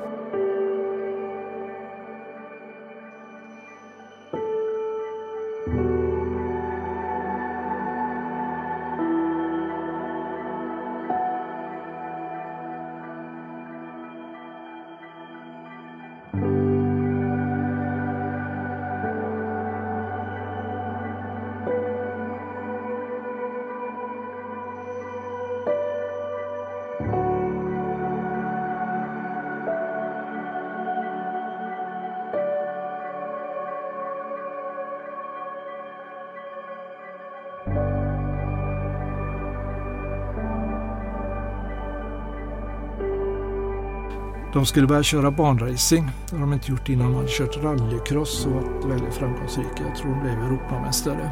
De 44.53 44.65
skulle 44.65 44.87
börja 44.87 45.03
köra 45.03 45.31
banracing. 45.31 46.11
Det 46.29 46.35
har 46.35 46.41
de 46.41 46.53
inte 46.53 46.71
gjort 46.71 46.89
innan. 46.89 47.07
De 47.07 47.15
hade 47.15 47.27
kört 47.29 47.57
rallycross 47.57 48.45
och 48.45 48.51
varit 48.51 48.85
väldigt 48.85 49.13
framgångsrika. 49.13 49.83
Jag 49.87 49.95
tror 49.95 50.11
de 50.11 50.21
blev 50.21 50.33
Europamästare. 50.33 51.31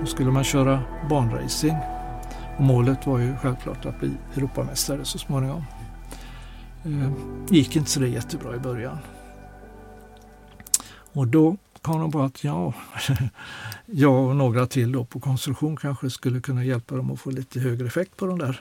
Då 0.00 0.06
skulle 0.06 0.30
man 0.30 0.44
köra 0.44 0.82
banracing. 1.08 1.76
Och 2.56 2.64
målet 2.64 3.06
var 3.06 3.18
ju 3.18 3.36
självklart 3.36 3.86
att 3.86 4.00
bli 4.00 4.10
Europamästare 4.36 5.04
så 5.04 5.18
småningom. 5.18 5.64
Eh, 6.84 7.12
gick 7.50 7.76
inte 7.76 7.90
så 7.90 8.00
det 8.00 8.08
jättebra 8.08 8.56
i 8.56 8.58
början. 8.58 8.98
Och 11.12 11.28
då 11.28 11.56
kom 11.82 12.00
de 12.00 12.12
på 12.12 12.22
att 12.22 12.44
ja, 12.44 12.72
jag 13.86 14.28
och 14.28 14.36
några 14.36 14.66
till 14.66 14.92
då 14.92 15.04
på 15.04 15.20
konstruktion 15.20 15.76
kanske 15.76 16.10
skulle 16.10 16.40
kunna 16.40 16.64
hjälpa 16.64 16.96
dem 16.96 17.10
att 17.10 17.20
få 17.20 17.30
lite 17.30 17.60
högre 17.60 17.86
effekt 17.86 18.16
på 18.16 18.26
de 18.26 18.38
där 18.38 18.60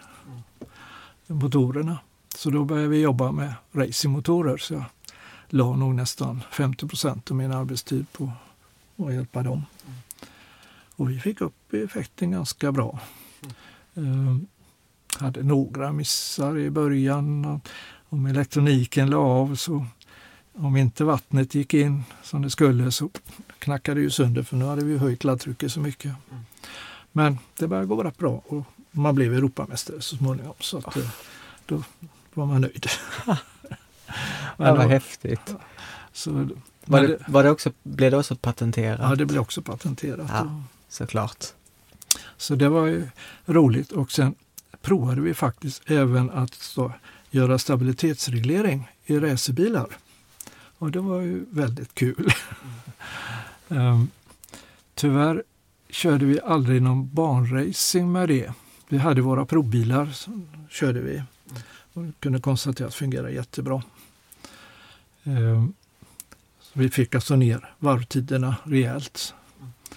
motorerna. 1.27 1.97
Så 2.35 2.49
då 2.49 2.65
började 2.65 2.87
vi 2.87 3.01
jobba 3.01 3.31
med 3.31 3.53
racingmotorer. 3.71 4.57
Så 4.57 4.73
jag 4.73 4.83
la 5.49 5.75
nog 5.75 5.95
nästan 5.95 6.43
50 6.51 6.87
procent 6.87 7.31
av 7.31 7.37
min 7.37 7.51
arbetstid 7.51 8.05
på 8.11 8.31
att 8.97 9.13
hjälpa 9.13 9.43
dem. 9.43 9.65
Och 10.95 11.09
vi 11.09 11.19
fick 11.19 11.41
upp 11.41 11.73
effekten 11.73 12.31
ganska 12.31 12.71
bra. 12.71 12.99
Mm. 13.95 14.47
hade 15.19 15.43
några 15.43 15.91
missar 15.91 16.57
i 16.57 16.69
början. 16.69 17.61
Om 18.09 18.25
elektroniken 18.25 19.09
la 19.09 19.17
av 19.17 19.55
så 19.55 19.85
om 20.53 20.77
inte 20.77 21.03
vattnet 21.03 21.55
gick 21.55 21.73
in 21.73 22.03
som 22.23 22.41
det 22.41 22.49
skulle 22.49 22.91
så 22.91 23.09
knackade 23.59 23.99
det 23.99 24.03
ju 24.03 24.09
sönder 24.09 24.43
för 24.43 24.57
nu 24.57 24.65
hade 24.65 24.85
vi 24.85 24.97
höjt 24.97 25.23
laddtrycket 25.23 25.71
så 25.71 25.79
mycket. 25.79 26.13
Men 27.11 27.37
det 27.57 27.67
började 27.67 27.87
gå 27.87 28.03
rätt 28.03 28.17
bra 28.17 28.41
och 28.47 28.63
man 28.91 29.15
blev 29.15 29.33
Europamästare 29.33 30.01
så 30.01 30.15
småningom. 30.17 30.53
Så 30.59 30.77
att, 30.77 30.97
eh, 30.97 31.09
då 31.65 31.83
var 32.33 32.45
man 32.45 32.61
nöjd. 32.61 32.87
Men, 34.57 34.77
vad 34.77 34.89
häftigt. 34.89 35.55
Så, 36.13 36.49
var 36.85 37.01
det, 37.01 37.17
var 37.27 37.43
det 37.43 37.49
också, 37.49 37.71
blev 37.83 38.11
det 38.11 38.17
också 38.17 38.35
patenterat? 38.35 38.99
Ja, 39.01 39.15
det 39.15 39.25
blev 39.25 39.41
också 39.41 39.61
patenterat. 39.61 40.27
Ja, 40.29 40.63
såklart. 40.89 41.45
Så 42.37 42.55
det 42.55 42.69
var 42.69 42.85
ju 42.85 43.07
roligt 43.45 43.91
och 43.91 44.11
sen 44.11 44.35
provade 44.81 45.21
vi 45.21 45.33
faktiskt 45.33 45.91
även 45.91 46.29
att 46.29 46.53
stå, 46.53 46.91
göra 47.29 47.59
stabilitetsreglering 47.59 48.87
i 49.05 49.19
racerbilar. 49.19 49.87
Och 50.77 50.91
det 50.91 50.99
var 50.99 51.21
ju 51.21 51.45
väldigt 51.49 51.95
kul. 51.95 52.33
Mm. 53.69 53.85
um, 53.87 54.09
tyvärr 54.95 55.43
körde 55.89 56.25
vi 56.25 56.39
aldrig 56.41 56.81
någon 56.81 57.15
banracing 57.15 58.11
med 58.11 58.29
det. 58.29 58.51
Vi 58.89 58.97
hade 58.97 59.21
våra 59.21 59.45
provbilar 59.45 60.05
som 60.05 60.47
körde 60.69 61.01
vi 61.01 61.23
och 61.93 62.05
kunde 62.19 62.39
konstatera 62.39 62.87
att 62.87 62.93
det 62.93 62.97
fungerade 62.97 63.31
jättebra. 63.31 63.83
Um, 65.23 65.73
vi 66.73 66.89
fick 66.89 67.15
alltså 67.15 67.35
ner 67.35 67.73
varvtiderna 67.79 68.55
rejält. 68.63 69.33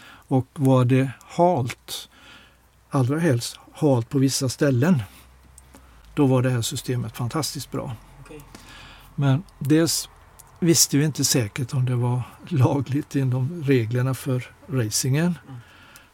Och 0.06 0.46
var 0.54 0.84
det 0.84 1.10
halt, 1.20 2.08
allra 2.90 3.18
helst 3.18 3.58
halt 3.72 4.08
på 4.08 4.18
vissa 4.18 4.48
ställen, 4.48 5.02
då 6.14 6.26
var 6.26 6.42
det 6.42 6.50
här 6.50 6.62
systemet 6.62 7.16
fantastiskt 7.16 7.70
bra. 7.70 7.96
Okay. 8.24 8.40
Men 9.14 9.42
dels 9.58 10.08
visste 10.60 10.98
vi 10.98 11.04
inte 11.04 11.24
säkert 11.24 11.74
om 11.74 11.84
det 11.84 11.94
var 11.94 12.22
lagligt 12.48 13.16
inom 13.16 13.62
reglerna 13.64 14.14
för 14.14 14.50
racingen. 14.68 15.38
Mm. 15.48 15.60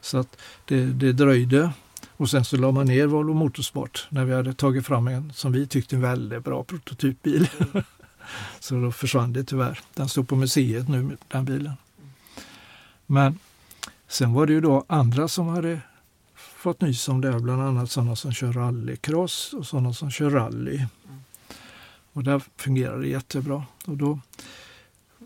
Så 0.01 0.19
att 0.19 0.37
det, 0.65 0.85
det 0.85 1.13
dröjde. 1.13 1.73
Och 2.21 2.31
sen 2.31 2.45
så 2.45 2.57
la 2.57 2.71
man 2.73 2.87
ner 2.87 3.07
Volvo 3.07 3.35
Motorsport 3.35 4.07
när 4.11 4.25
vi 4.25 4.35
hade 4.35 4.55
tagit 4.55 4.87
fram 4.87 5.09
en 5.09 5.33
som 5.33 5.53
vi 5.53 5.67
tyckte 5.67 5.97
en 5.97 6.03
väldigt 6.03 6.45
bra 6.45 6.65
prototypbil. 6.65 7.49
Så 8.61 8.75
då 8.75 8.93
försvann 8.93 9.33
det 9.33 9.45
tyvärr. 9.45 9.81
Den 9.95 10.09
står 10.09 10.23
på 10.23 10.37
museet 10.37 10.89
nu, 10.89 11.17
den 11.29 11.45
bilen. 11.45 11.73
Men 13.07 13.39
sen 14.09 14.33
var 14.33 14.47
det 14.47 14.53
ju 14.53 14.61
då 14.61 14.85
andra 14.87 15.29
som 15.29 15.49
hade 15.49 15.81
fått 16.35 16.81
nys 16.81 17.09
om 17.09 17.21
det, 17.21 17.41
bland 17.41 17.63
annat 17.63 17.91
sådana 17.91 18.17
som 18.17 18.33
kör 18.33 18.53
rallycross 18.53 19.53
och 19.53 19.67
sådana 19.67 19.93
som 19.93 20.11
kör 20.11 20.31
rally. 20.31 20.87
Och 22.13 22.25
där 22.25 22.43
fungerade 22.57 23.03
det 23.03 23.09
jättebra. 23.09 23.65
Och 23.87 23.97
då 23.97 24.21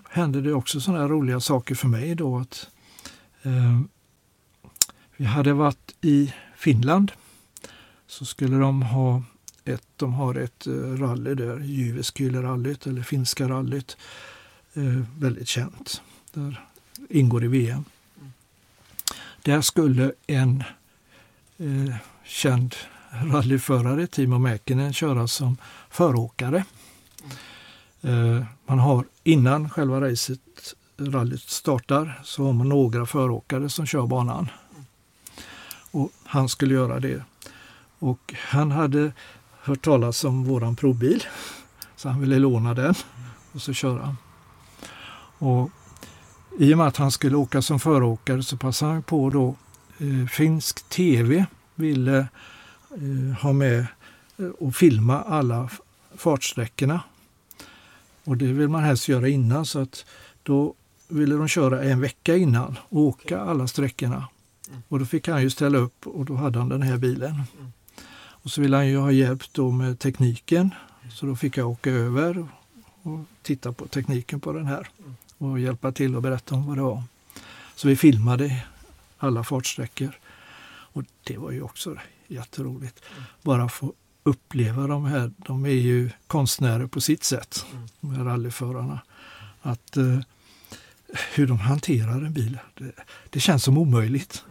hände 0.09 0.41
det 0.41 0.53
också 0.53 0.81
sådana 0.81 1.09
roliga 1.09 1.41
saker 1.41 1.75
för 1.75 1.89
mig 1.89 2.15
då 2.15 2.39
att 2.39 2.69
eh, 3.43 3.81
vi 5.17 5.25
hade 5.25 5.53
varit 5.53 5.95
i 6.01 6.33
Finland 6.65 7.13
så 8.07 8.25
skulle 8.25 8.57
de 8.57 8.83
ha 8.83 9.23
ett, 9.65 9.87
de 9.97 10.15
har 10.15 10.35
ett 10.35 10.67
eh, 10.67 10.73
rally 10.73 11.35
där, 11.35 11.61
Jyväskylärallyt 11.61 12.87
eller 12.87 13.03
finska 13.03 13.49
rallyt. 13.49 13.97
Eh, 14.75 15.01
väldigt 15.19 15.49
känt. 15.49 16.03
Där 16.33 16.61
ingår 17.09 17.45
i 17.45 17.49
VM. 17.49 17.85
Där 19.43 19.61
skulle 19.61 20.13
en 20.27 20.65
eh, 21.59 21.97
känd 22.25 22.75
rallyförare, 23.11 24.07
Timo 24.07 24.39
Mäkinen, 24.39 24.93
köra 24.93 25.29
som 25.29 25.57
föråkare. 25.91 26.65
Eh, 28.03 28.45
man 28.67 28.79
har 28.79 29.05
innan 29.23 29.71
själva 29.71 30.01
racet, 30.01 30.75
rallyt 30.99 31.43
startar, 31.43 32.21
så 32.25 32.45
har 32.45 32.53
man 32.53 32.69
några 32.69 33.07
föråkare 33.07 33.69
som 33.69 33.87
kör 33.87 34.07
banan. 34.07 34.49
Och 35.95 36.13
han 36.25 36.49
skulle 36.49 36.75
göra 36.75 37.01
det. 37.01 37.23
Och 37.99 38.35
han 38.39 38.71
hade 38.71 39.13
hört 39.63 39.85
talas 39.85 40.25
om 40.25 40.45
våran 40.45 40.77
provbil, 40.77 41.25
så 41.97 42.09
han 42.09 42.21
ville 42.21 42.39
låna 42.39 42.75
den 42.75 42.95
och 43.53 43.63
så 43.63 43.73
köra. 43.73 44.17
Och 45.39 45.71
I 46.59 46.75
och 46.75 46.79
med 46.79 46.87
att 46.87 46.97
han 46.97 47.11
skulle 47.11 47.37
åka 47.37 47.63
som 47.63 47.81
föråkare 47.81 48.43
så 48.43 48.57
passade 48.57 48.93
han 48.93 49.03
på 49.03 49.31
då 49.31 49.57
eh, 49.99 50.27
finsk 50.29 50.89
tv 50.89 51.47
ville 51.75 52.19
eh, 52.91 53.39
ha 53.43 53.53
med 53.53 53.87
eh, 54.37 54.47
och 54.47 54.77
filma 54.77 55.23
alla 55.23 55.71
fartsträckorna 56.17 57.01
och 58.25 58.37
det 58.37 58.47
vill 58.47 58.69
man 58.69 58.83
helst 58.83 59.09
göra 59.09 59.29
innan 59.29 59.67
så 59.67 59.79
att 59.79 60.07
då 60.43 60.75
ville 61.09 61.35
de 61.35 61.49
köra 61.49 61.83
en 61.83 62.01
vecka 62.01 62.37
innan 62.37 62.79
och 62.89 63.01
åka 63.01 63.41
alla 63.41 63.67
sträckorna. 63.67 64.29
Mm. 64.69 64.83
Och 64.89 64.99
då 64.99 65.05
fick 65.05 65.29
han 65.29 65.43
ju 65.43 65.51
ställa 65.51 65.79
upp 65.79 66.07
och 66.07 66.25
då 66.25 66.35
hade 66.35 66.59
han 66.59 66.69
den 66.69 66.83
här 66.83 66.97
bilen. 66.97 67.31
Mm. 67.31 67.73
Och 68.17 68.51
så 68.51 68.61
ville 68.61 68.77
han 68.77 68.87
ju 68.87 68.97
ha 68.97 69.13
hjälp 69.13 69.43
då 69.53 69.71
med 69.71 69.99
tekniken. 69.99 70.71
Så 71.11 71.27
då 71.27 71.37
fick 71.37 71.57
jag 71.57 71.71
åka 71.71 71.91
över 71.91 72.49
och 73.03 73.21
titta 73.43 73.73
på 73.73 73.87
tekniken 73.87 74.41
på 74.41 74.53
den 74.53 74.67
här 74.67 74.89
och 75.39 75.61
hjälpa 75.61 75.93
till 75.93 76.17
och 76.17 76.23
berätta 76.23 76.55
om 76.55 76.67
vad 76.67 76.77
det 76.77 76.83
var. 76.83 77.03
Så 77.75 77.89
vi 77.89 77.97
filmade 77.97 78.65
alla 79.19 79.45
fartsträckor. 79.45 80.19
Och 80.67 81.05
det 81.25 81.39
var 81.39 81.51
ju 81.51 81.63
också 81.63 81.97
jätteroligt. 82.29 83.01
Bara 83.43 83.69
få 83.69 83.93
uppleva 84.23 84.87
de 84.87 85.05
här, 85.05 85.33
de 85.37 85.65
är 85.65 85.71
ju 85.71 86.11
konstnärer 86.27 86.87
på 86.87 87.01
sitt 87.01 87.25
sätt, 87.25 87.67
mm. 87.73 87.89
de 88.01 88.11
här 88.11 88.25
rallyförarna. 88.25 89.01
Att 89.63 89.97
eh, 89.97 90.19
hur 91.35 91.47
de 91.47 91.59
hanterar 91.59 92.13
en 92.13 92.33
bil, 92.33 92.59
det, 92.75 92.93
det 93.31 93.41
känns 93.41 93.65
som 93.65 93.79
omöjligt. 93.79 94.45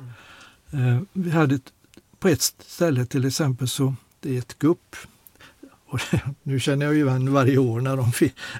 Mm. 0.71 0.95
Eh, 0.97 1.01
vi 1.13 1.31
hade 1.31 1.55
ett, 1.55 1.73
på 2.19 2.27
ett 2.27 2.41
ställe 2.67 3.05
till 3.05 3.25
exempel 3.25 3.67
så 3.67 3.95
det 4.19 4.35
är 4.35 4.39
ett 4.39 4.59
gupp. 4.59 4.95
Och 5.87 5.99
nu 6.43 6.59
känner 6.59 6.85
jag 6.85 6.95
ju 6.95 7.07
igen 7.07 7.33
varje 7.33 7.57
år 7.57 7.81
när 7.81 7.97
de 7.97 8.11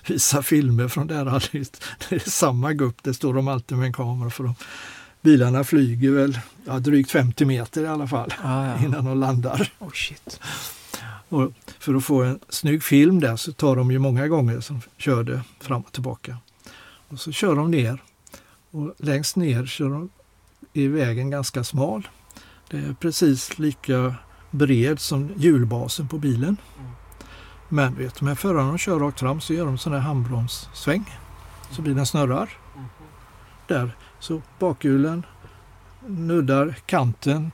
visar 0.07 0.41
filmer 0.41 0.87
från 0.87 1.07
det 1.07 1.15
här 1.15 1.25
rallyt. 1.25 1.83
Det 2.09 2.15
är 2.15 2.29
samma 2.29 2.73
gupp, 2.73 3.03
det 3.03 3.13
står 3.13 3.33
de 3.33 3.47
alltid 3.47 3.77
med 3.77 3.87
en 3.87 3.93
kamera 3.93 4.29
för 4.29 4.43
dem. 4.43 4.55
Bilarna 5.21 5.63
flyger 5.63 6.11
väl 6.11 6.39
ja, 6.65 6.79
drygt 6.79 7.11
50 7.11 7.45
meter 7.45 7.83
i 7.83 7.87
alla 7.87 8.07
fall 8.07 8.33
ah, 8.43 8.67
ja. 8.67 8.77
innan 8.85 9.05
de 9.05 9.19
landar. 9.19 9.71
Oh, 9.79 9.91
shit. 9.91 10.39
Och 11.29 11.51
för 11.79 11.95
att 11.95 12.03
få 12.03 12.23
en 12.23 12.39
snygg 12.49 12.83
film 12.83 13.19
där 13.19 13.35
så 13.35 13.51
tar 13.51 13.75
de 13.75 13.91
ju 13.91 13.99
många 13.99 14.27
gånger 14.27 14.59
som 14.59 14.81
körde 14.97 15.41
fram 15.59 15.81
och 15.81 15.91
tillbaka. 15.91 16.37
Och 17.13 17.19
så 17.19 17.31
kör 17.31 17.55
de 17.55 17.71
ner 17.71 18.03
och 18.71 18.93
längst 18.97 19.35
ner 19.35 19.65
kör 19.65 19.89
de 19.89 20.09
är 20.73 20.89
vägen 20.89 21.29
ganska 21.29 21.63
smal. 21.63 22.07
Det 22.69 22.77
är 22.77 22.93
precis 22.93 23.59
lika 23.59 24.15
bred 24.51 24.99
som 24.99 25.29
hjulbasen 25.37 26.07
på 26.07 26.17
bilen. 26.17 26.57
Men 27.69 27.95
vet 27.95 28.15
du, 28.15 28.25
med 28.25 28.39
förarna 28.39 28.77
kör 28.77 28.99
rakt 28.99 29.19
fram 29.19 29.41
så 29.41 29.53
gör 29.53 29.65
de 29.65 29.77
sån 29.77 29.93
här 29.93 29.99
handbromssväng 29.99 31.17
så 31.71 31.81
bilen 31.81 32.05
snurrar. 32.05 32.49
Där, 33.67 33.95
så 34.19 34.41
bakhjulen 34.59 35.25
nuddar 36.07 36.75
kanten 36.85 37.51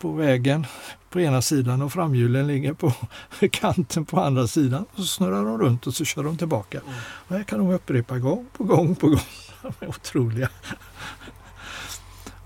på 0.00 0.12
vägen 0.12 0.66
på 1.10 1.20
ena 1.20 1.42
sidan 1.42 1.82
och 1.82 1.92
framhjulen 1.92 2.46
ligger 2.46 2.72
på 2.72 2.92
kanten 3.52 4.04
på 4.04 4.20
andra 4.20 4.46
sidan. 4.46 4.84
Och 4.92 4.96
så 4.98 5.06
snurrar 5.06 5.44
de 5.44 5.58
runt 5.58 5.86
och 5.86 5.94
så 5.94 6.04
kör 6.04 6.24
de 6.24 6.36
tillbaka. 6.38 6.80
Mm. 6.80 6.94
Och 7.04 7.36
här 7.36 7.42
kan 7.42 7.58
de 7.58 7.70
upprepa 7.70 8.18
gång 8.18 8.46
på 8.56 8.64
gång 8.64 8.94
på 8.94 9.06
gång. 9.08 9.20
De 9.62 9.84
är 9.84 9.88
otroliga. 9.88 10.48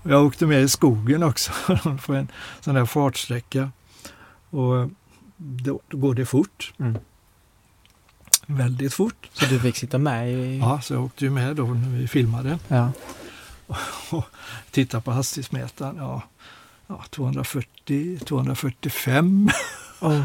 Jag 0.03 0.25
åkte 0.25 0.45
med 0.45 0.63
i 0.63 0.69
skogen 0.69 1.23
också 1.23 1.51
på 2.05 2.13
en 2.13 2.27
sån 2.61 2.75
där 2.75 2.85
fartsträcka. 2.85 3.71
Och 4.49 4.89
då, 5.37 5.79
då 5.87 5.97
går 5.97 6.13
det 6.15 6.25
fort. 6.25 6.73
Mm. 6.79 6.97
väldigt 8.45 8.93
fort. 8.93 9.29
Så 9.33 9.45
du 9.45 9.59
fick 9.59 9.77
sitta 9.77 9.97
med 9.97 10.31
i... 10.33 10.57
Ja, 10.57 10.81
så 10.81 10.93
jag 10.93 11.03
åkte 11.03 11.25
ju 11.25 11.31
med 11.31 11.55
då 11.55 11.63
när 11.65 11.89
vi 11.97 12.07
filmade 12.07 12.59
Ja. 12.67 12.91
och 14.11 14.25
tittade 14.71 15.03
på 15.03 15.11
hastighetsmätaren. 15.11 15.95
Ja, 15.97 16.21
ja 16.87 17.03
240, 17.09 18.19
245 18.25 19.49
Oh. 19.99 20.21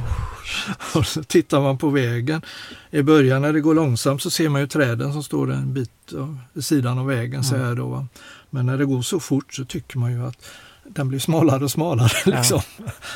och 0.94 1.06
så 1.06 1.22
tittar 1.22 1.60
man 1.60 1.78
på 1.78 1.88
vägen. 1.90 2.42
I 2.90 3.02
början 3.02 3.42
när 3.42 3.52
det 3.52 3.60
går 3.60 3.74
långsamt 3.74 4.22
så 4.22 4.30
ser 4.30 4.48
man 4.48 4.60
ju 4.60 4.66
träden 4.66 5.12
som 5.12 5.22
står 5.22 5.52
en 5.52 5.74
bit 5.74 6.12
vid 6.52 6.64
sidan 6.64 6.98
av 6.98 7.06
vägen. 7.06 7.44
Så 7.44 7.54
Mm. 7.54 7.66
här 7.66 7.74
då. 7.74 8.06
Men 8.50 8.66
när 8.66 8.78
det 8.78 8.84
går 8.84 9.02
så 9.02 9.20
fort 9.20 9.54
så 9.54 9.64
tycker 9.64 9.98
man 9.98 10.12
ju 10.12 10.26
att 10.26 10.46
den 10.84 11.08
blir 11.08 11.18
smalare 11.18 11.64
och 11.64 11.70
smalare. 11.70 12.10
Ja. 12.24 12.36
Liksom. 12.36 12.60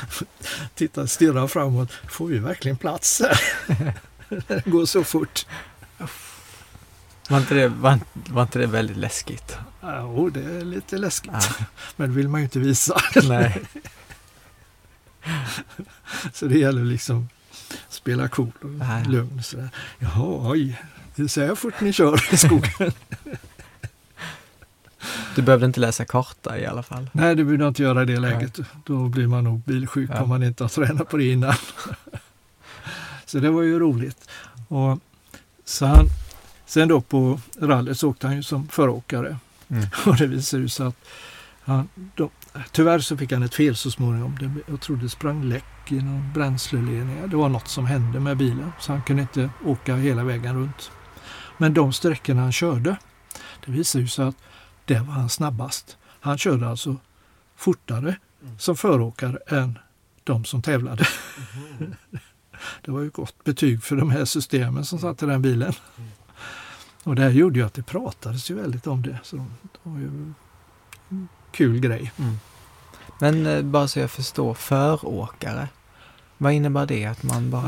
Titta, 0.75 1.07
stirra 1.07 1.47
framåt. 1.47 1.91
Får 2.09 2.27
vi 2.27 2.39
verkligen 2.39 2.77
plats 2.77 3.21
här? 3.21 3.39
det 4.47 4.65
går 4.65 4.85
så 4.85 5.03
fort. 5.03 5.45
Var, 7.29 7.37
inte 7.37 7.53
det, 7.55 7.67
var, 7.67 7.99
var 8.13 8.41
inte 8.41 8.59
det 8.59 8.67
väldigt 8.67 8.97
läskigt? 8.97 9.57
Jo, 9.85 10.29
det 10.29 10.43
är 10.43 10.65
lite 10.65 10.97
läskigt. 10.97 11.31
Ja. 11.33 11.65
Men 11.95 12.09
det 12.09 12.15
vill 12.15 12.29
man 12.29 12.41
ju 12.41 12.45
inte 12.45 12.59
visa. 12.59 13.01
Nej. 13.27 13.61
Så 16.33 16.45
det 16.45 16.57
gäller 16.59 16.83
liksom 16.83 17.29
spela 17.89 18.27
cool 18.27 18.51
och 18.61 18.69
Nej. 18.69 19.05
lugn. 19.05 19.43
Sådär. 19.43 19.69
Jaha, 19.99 20.51
oj, 20.51 20.81
det 21.15 21.23
är 21.23 21.27
så 21.27 21.41
här 21.41 21.55
fort 21.55 21.81
ni 21.81 21.93
kör 21.93 22.33
i 22.33 22.37
skogen. 22.37 22.91
Du 25.35 25.41
behövde 25.41 25.65
inte 25.65 25.79
läsa 25.79 26.05
karta 26.05 26.59
i 26.59 26.65
alla 26.65 26.83
fall. 26.83 27.09
Nej, 27.11 27.35
det 27.35 27.43
vill 27.43 27.59
jag 27.59 27.67
inte 27.67 27.83
göra 27.83 28.03
i 28.03 28.05
det 28.05 28.19
läget. 28.19 28.59
Då 28.85 29.07
blir 29.07 29.27
man 29.27 29.43
nog 29.43 29.59
bilsjuk 29.59 30.09
Ja. 30.13 30.21
om 30.21 30.29
man 30.29 30.43
inte 30.43 30.63
har 30.63 30.69
tränat 30.69 31.09
på 31.09 31.17
det 31.17 31.31
innan. 31.31 31.53
så 33.25 33.39
det 33.39 33.49
var 33.49 33.61
ju 33.61 33.79
roligt. 33.79 34.29
Och 34.67 34.99
så 35.65 35.85
han, 35.85 36.07
sen 36.65 36.87
då 36.87 37.01
på 37.01 37.39
rallyt 37.59 37.99
så 37.99 38.09
åkte 38.09 38.27
han 38.27 38.35
ju 38.35 38.43
som 38.43 38.67
föråkare. 38.67 39.37
Mm. 39.69 39.85
Och 40.05 40.15
det 40.15 40.27
visade 40.27 40.69
sig 40.69 40.85
att 40.85 40.95
han, 41.63 41.89
då, 42.15 42.29
tyvärr 42.71 42.99
så 42.99 43.17
fick 43.17 43.31
han 43.31 43.43
ett 43.43 43.55
fel 43.55 43.75
så 43.75 43.91
småningom. 43.91 44.37
Det, 44.39 44.71
jag 44.71 44.81
tror 44.81 44.97
det 44.97 45.09
sprang 45.09 45.43
läck 45.43 45.91
i 45.91 45.95
någon 45.95 46.33
bränsleledning. 46.33 47.29
Det 47.29 47.35
var 47.35 47.49
något 47.49 47.67
som 47.67 47.85
hände 47.85 48.19
med 48.19 48.37
bilen 48.37 48.71
så 48.79 48.91
han 48.91 49.03
kunde 49.03 49.21
inte 49.21 49.49
åka 49.65 49.95
hela 49.95 50.23
vägen 50.23 50.55
runt. 50.55 50.91
Men 51.57 51.73
de 51.73 51.93
sträckorna 51.93 52.41
han 52.41 52.51
körde, 52.51 52.95
det 53.65 53.71
visade 53.71 54.01
ju 54.01 54.07
sig 54.07 54.25
att 54.25 54.35
det 54.85 54.99
var 54.99 55.13
han 55.13 55.29
snabbast. 55.29 55.97
Han 56.19 56.37
körde 56.37 56.67
alltså 56.67 56.95
fortare 57.55 58.15
som 58.57 58.75
föråkare 58.75 59.37
än 59.47 59.79
de 60.23 60.45
som 60.45 60.61
tävlade. 60.61 61.07
det 62.81 62.91
var 62.91 63.01
ju 63.01 63.09
gott 63.09 63.43
betyg 63.43 63.83
för 63.83 63.95
de 63.95 64.11
här 64.11 64.25
systemen 64.25 64.85
som 64.85 64.99
satt 64.99 65.23
i 65.23 65.25
den 65.25 65.41
bilen. 65.41 65.73
Och 67.05 67.15
det 67.15 67.21
här 67.21 67.29
gjorde 67.29 67.59
ju 67.59 67.65
att 67.65 67.73
det 67.73 67.83
pratades 67.83 68.51
ju 68.51 68.55
väldigt 68.55 68.87
om 68.87 69.01
det. 69.01 69.19
Så 69.23 69.35
det 69.35 69.79
var 69.83 69.99
ju 69.99 70.07
en 70.07 70.35
kul 71.51 71.79
grej. 71.79 72.11
Mm. 72.17 72.39
Men 73.19 73.45
eh, 73.45 73.61
bara 73.61 73.87
så 73.87 73.99
jag 73.99 74.11
förstår, 74.11 74.53
föråkare. 74.53 75.67
Vad 76.37 76.53
innebär 76.53 76.85
det 76.85 77.05
att 77.05 77.23
man 77.23 77.51
bara... 77.51 77.67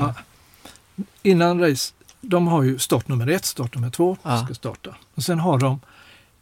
Ja. 0.95 1.03
Innan 1.23 1.59
race, 1.59 1.93
de 2.21 2.47
har 2.47 2.63
ju 2.63 2.79
startnummer 2.79 3.27
ett, 3.27 3.45
startnummer 3.45 3.89
två 3.89 4.17
Ja. 4.23 4.45
ska 4.45 4.53
starta. 4.53 4.95
Och 5.15 5.23
sen 5.23 5.39
har 5.39 5.59
de, 5.59 5.79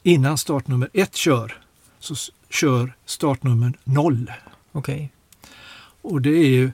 innan 0.04 0.38
startnummer 0.38 0.90
ett 0.94 1.16
kör, 1.16 1.58
så 2.00 2.16
kör 2.50 2.94
startnummer 3.06 3.74
noll. 3.84 4.32
Okej. 4.72 5.12
Och 6.02 6.22
det 6.22 6.30
är 6.30 6.48
ju, 6.50 6.72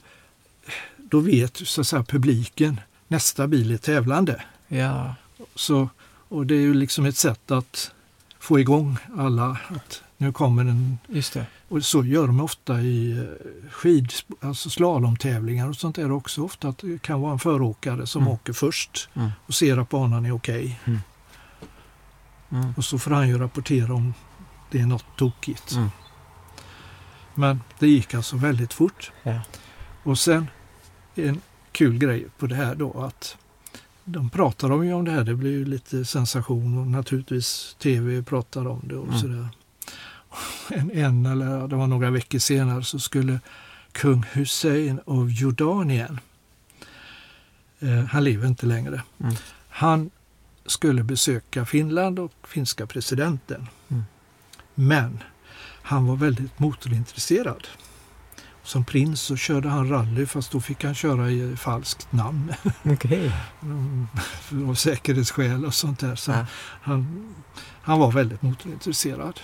då 0.97 1.19
vet 1.19 1.67
så 1.67 1.81
att 1.81 1.87
säga 1.87 2.03
publiken, 2.03 2.79
nästa 3.07 3.47
bil 3.47 3.71
är 3.71 3.77
tävlande. 3.77 4.43
Ja. 4.67 5.15
Så, 5.55 5.89
och 6.31 6.45
det 6.45 6.55
är 6.55 6.59
ju 6.59 6.73
liksom 6.73 7.05
ett 7.05 7.17
sätt 7.17 7.51
att 7.51 7.91
få 8.39 8.59
igång 8.59 8.97
alla, 9.17 9.57
att 9.67 10.03
nu 10.17 10.31
kommer 10.33 10.65
en 10.65 10.97
Just 11.07 11.33
det. 11.33 11.45
Och 11.69 11.85
så 11.85 12.05
gör 12.05 12.27
de 12.27 12.39
ofta 12.41 12.81
i 12.81 13.11
eh, 13.11 13.71
skid, 13.71 14.11
alltså 14.39 14.69
slalomtävlingar 14.69 15.69
och 15.69 15.75
sånt 15.75 15.95
där 15.95 16.11
också. 16.11 16.43
Ofta 16.43 16.67
att 16.67 16.77
det 16.77 17.01
kan 17.01 17.21
vara 17.21 17.31
en 17.33 17.39
föråkare 17.39 18.07
som 18.07 18.21
Mm. 18.21 18.33
åker 18.33 18.53
först 18.53 19.09
Mm. 19.13 19.29
och 19.45 19.53
ser 19.53 19.77
att 19.77 19.89
banan 19.89 20.25
är 20.25 20.31
okej. 20.35 20.79
Mm. 20.85 20.99
Och 22.77 22.85
så 22.85 22.99
får 22.99 23.11
han 23.11 23.27
ju 23.29 23.37
rapportera 23.37 23.93
om 23.93 24.13
det 24.71 24.79
är 24.79 24.85
något 24.85 25.05
tokigt. 25.17 25.71
Mm. 25.71 25.89
Men 27.35 27.61
det 27.79 27.87
gick 27.87 28.13
alltså 28.13 28.35
väldigt 28.37 28.73
fort. 28.73 29.11
Ja. 29.23 29.41
Och 30.03 30.19
sen 30.19 30.47
en 31.15 31.41
kul 31.71 31.97
grej 31.97 32.27
på 32.37 32.47
det 32.47 32.55
här 32.55 32.75
då 32.75 33.01
att 33.03 33.37
de 34.11 34.29
pratar 34.29 34.71
om 34.71 34.85
ju 34.85 34.93
om 34.93 35.05
det 35.05 35.11
här. 35.11 35.23
Det 35.23 35.35
blir 35.35 35.51
ju 35.51 35.65
lite 35.65 36.05
sensation 36.05 36.77
och 36.77 36.87
naturligtvis 36.87 37.75
tv 37.79 38.23
pratar 38.23 38.67
om 38.67 38.81
det 38.83 38.95
och 38.95 39.07
Mm. 39.07 39.19
sådär. 39.19 39.47
En, 40.69 40.91
en 40.91 41.25
eller 41.25 41.67
det 41.67 41.75
var 41.75 41.87
några 41.87 42.09
veckor 42.11 42.39
senare 42.39 42.83
så 42.83 42.99
skulle 42.99 43.39
kung 43.91 44.25
Hussein 44.31 44.99
av 45.05 45.31
Jordanien, 45.31 46.19
eh, 47.79 48.03
han 48.05 48.23
lever 48.23 48.47
inte 48.47 48.65
längre, 48.65 49.01
Mm. 49.19 49.35
han 49.69 50.09
skulle 50.65 51.03
besöka 51.03 51.65
Finland 51.65 52.19
och 52.19 52.33
finska 52.47 52.87
presidenten. 52.87 53.67
Mm. 53.89 54.03
Men 54.75 55.23
han 55.83 56.05
var 56.07 56.15
väldigt 56.15 56.59
motorintresserad. 56.59 57.67
Som 58.63 58.83
prins 58.85 59.21
så 59.21 59.35
körde 59.35 59.69
han 59.69 59.89
rally 59.89 60.25
fast 60.25 60.51
då 60.51 60.61
fick 60.61 60.83
han 60.83 60.95
köra 60.95 61.29
i 61.29 61.55
falskt 61.55 62.11
namn. 62.11 62.53
Mm, 63.61 64.07
Av 64.69 64.75
säkerhetsskäl 64.75 65.65
och 65.65 65.73
sånt 65.73 65.99
där. 65.99 66.15
Så 66.15 66.31
Ja. 66.31 66.45
han, 66.81 67.33
han 67.81 67.99
var 67.99 68.11
väldigt 68.11 68.41
motorintresserad. 68.41 69.39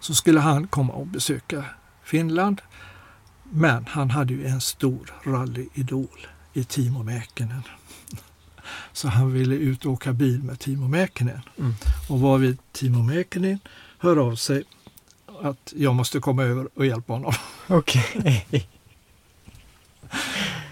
Så 0.00 0.14
skulle 0.14 0.40
han 0.40 0.66
komma 0.66 0.92
och 0.92 1.06
besöka 1.06 1.64
Finland. 2.04 2.62
Men 3.50 3.86
han 3.86 4.10
hade 4.10 4.34
ju 4.34 4.46
en 4.46 4.60
stor 4.60 5.14
rallyidol 5.24 6.26
i 6.52 6.64
Timo 6.64 7.02
Mäkinen. 7.02 7.62
Så 8.92 9.08
han 9.08 9.32
ville 9.32 9.54
ut 9.54 9.84
och 9.84 9.92
åka 9.92 10.12
bil 10.12 10.42
med 10.42 10.58
Timo 10.58 10.88
Mäkinen. 10.88 11.40
Mm. 11.58 11.74
Och 12.08 12.20
var 12.20 12.38
vid 12.38 12.58
Timo 12.72 13.02
Mäkinen 13.02 13.58
hör 13.98 14.16
av 14.16 14.36
sig 14.36 14.64
att 15.42 15.72
jag 15.76 15.94
måste 15.94 16.20
komma 16.20 16.42
över 16.42 16.68
och 16.74 16.86
hjälpa 16.86 17.12
honom. 17.12 17.32
Okej. 17.66 18.68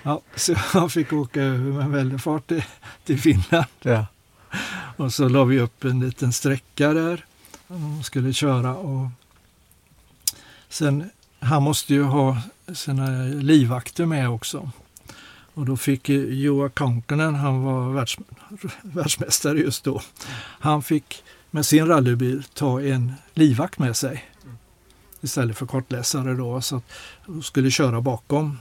Ja, 0.02 0.20
så 0.36 0.54
han 0.54 0.90
fick 0.90 1.12
åka 1.12 1.42
över 1.42 1.72
med 1.72 1.84
en 1.84 1.92
väldig 1.92 2.20
fart 2.20 2.46
till, 2.46 2.64
till 3.04 3.20
Finland. 3.20 3.66
Ja. 3.82 4.06
Och 4.96 5.12
så 5.12 5.28
la 5.28 5.44
vi 5.44 5.60
upp 5.60 5.84
en 5.84 6.00
liten 6.00 6.32
sträcka 6.32 6.92
där. 6.92 7.24
De 7.68 8.02
skulle 8.02 8.32
köra 8.32 8.74
och 8.74 9.08
sen, 10.68 11.10
han 11.40 11.62
måste 11.62 11.94
ju 11.94 12.02
ha 12.02 12.38
sina 12.74 13.24
livvakter 13.24 14.06
med 14.06 14.30
också. 14.30 14.70
Och 15.54 15.66
då 15.66 15.76
fick 15.76 16.08
Joa 16.08 16.68
Kankkonen, 16.68 17.34
han 17.34 17.62
var 17.62 17.92
världs, 17.92 18.18
världsmästare 18.82 19.58
just 19.58 19.84
då, 19.84 20.02
han 20.38 20.82
fick 20.82 21.22
med 21.50 21.66
sin 21.66 21.86
rallybil 21.86 22.44
ta 22.54 22.82
en 22.82 23.12
livvakt 23.34 23.78
med 23.78 23.96
sig 23.96 24.24
istället 25.26 25.56
för 25.56 25.66
kortläsare 25.66 26.34
då. 26.34 26.60
Så 26.60 26.76
att 26.76 26.84
de 27.26 27.42
skulle 27.42 27.70
köra 27.70 28.00
bakom 28.00 28.58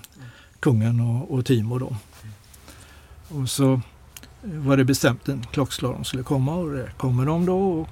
kungen 0.60 1.00
och, 1.00 1.32
och 1.32 1.46
Timo 1.46 1.80
då. 1.80 1.96
Och 3.28 3.50
så 3.50 3.82
var 4.44 4.78
det 4.78 4.86
bestämt 4.86 5.30
en 5.30 5.44
klockslag 5.52 5.94
de 5.94 6.04
skulle 6.04 6.24
komma 6.24 6.56
och 6.56 6.72
det 6.72 6.90
kommer 6.98 7.26
de 7.26 7.46
då. 7.46 7.58
Och 7.72 7.88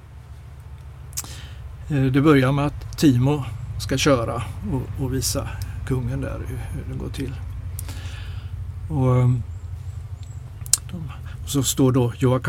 eh, 1.92 2.04
det 2.04 2.20
börjar 2.20 2.52
med 2.52 2.66
att 2.66 2.98
Timo 2.98 3.44
ska 3.80 3.98
köra 3.98 4.42
och, 4.72 5.04
och 5.04 5.14
visa 5.14 5.48
kungen 5.86 6.20
där 6.20 6.38
hur, 6.48 6.56
hur 6.56 6.92
det 6.92 6.98
går 6.98 7.10
till. 7.10 7.34
Och, 8.90 9.16
eh, 9.16 9.28
de, 10.90 11.12
och 11.44 11.50
så 11.50 11.62
står 11.62 11.92
då 11.92 12.12
Joa 12.18 12.40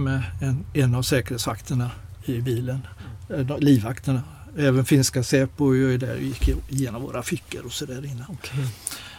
med 0.00 0.22
en, 0.40 0.64
en 0.72 0.94
av 0.94 1.02
säkerhetsvakterna 1.02 1.90
i 2.24 2.40
bilen, 2.40 2.86
eh, 3.30 3.38
de- 3.38 3.60
livvakterna. 3.60 4.22
Även 4.56 4.84
finska 4.84 5.22
Säpo 5.22 5.74
är 5.74 5.98
där 5.98 6.14
och 6.14 6.22
gick 6.22 6.48
igenom 6.68 7.02
våra 7.02 7.22
fickor 7.22 7.66
och 7.66 7.72
så 7.72 7.86
där 7.86 8.04
innan. 8.04 8.26
Okej. 8.28 8.66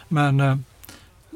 Men, 0.08 0.40
eh, 0.40 0.56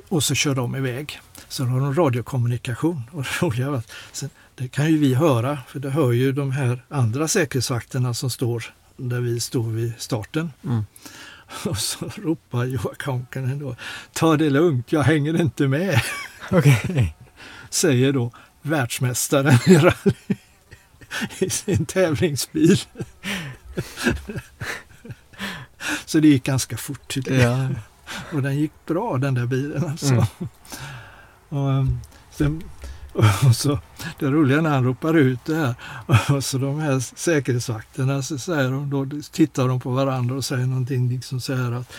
och 0.09 0.25
så 0.25 0.35
kör 0.35 0.55
de 0.55 0.77
iväg. 0.77 1.21
Så 1.49 1.65
har 1.65 1.81
de 1.81 1.95
radiokommunikation. 1.95 3.03
Och 3.13 3.23
det 3.23 3.43
roliga 3.47 3.71
var 3.71 3.83
sen, 4.13 4.31
det 4.55 4.69
kan 4.69 4.91
ju 4.91 4.99
vi 4.99 5.15
höra, 5.15 5.59
för 5.69 5.79
det 5.81 5.91
hör 5.91 6.13
ju 6.13 6.33
de 6.33 6.53
här 6.53 6.85
andra 6.89 7.29
säkerhetsvakterna 7.29 8.15
som 8.15 8.31
står 8.31 8.65
där 8.97 9.21
vi 9.21 9.41
står 9.41 9.71
vid 9.71 9.93
starten. 9.99 10.53
Mm. 10.65 10.85
Och 11.65 11.79
så 11.79 12.11
ropar 12.17 12.65
Joa 12.65 12.95
Kankkonen 12.99 13.59
då, 13.59 13.77
ta 14.13 14.37
det 14.37 14.51
lugnt, 14.51 14.93
jag 14.93 15.03
hänger 15.03 15.41
inte 15.41 15.69
med, 15.69 16.01
Okej. 16.51 17.17
säger 17.71 18.13
då 18.13 18.33
världsmästaren 18.63 19.59
i 19.67 19.77
rally 19.77 20.37
i 21.39 21.51
sin 21.51 21.87
tävlingsbil. 21.87 22.81
Så 26.07 26.21
det 26.21 26.29
gick 26.29 26.45
ganska 26.45 26.77
fort 26.77 27.15
det. 27.25 27.35
Ja. 27.35 27.69
Och 28.33 28.43
den 28.43 28.59
gick 28.59 28.73
bra 28.87 29.19
den 29.19 29.35
där 29.35 29.47
bilen 29.47 29.85
alltså. 29.85 30.15
Mm. 30.15 30.25
Och, 31.49 31.69
um, 31.69 32.01
Sen, 32.41 32.63
och 33.47 33.57
så, 33.57 33.79
det 34.19 34.27
roliga 34.27 34.61
när 34.61 34.71
han 34.71 34.85
ropar 34.85 35.15
ut 35.15 35.45
det 35.45 35.55
här 35.55 35.75
och 36.37 36.45
så 36.45 36.59
de 36.59 36.81
här 36.81 37.01
säkerhetsvakterna 37.17 38.23
så 38.23 38.39
säger 38.39 38.71
de, 38.71 38.91
då 38.91 39.07
tittar 39.33 39.69
de 39.69 39.81
på 39.81 39.91
varandra 39.91 40.35
och 40.35 40.45
säger 40.45 40.67
någonting 40.67 41.09
liksom 41.09 41.41
så 41.41 41.55
här 41.55 41.73
att 41.73 41.93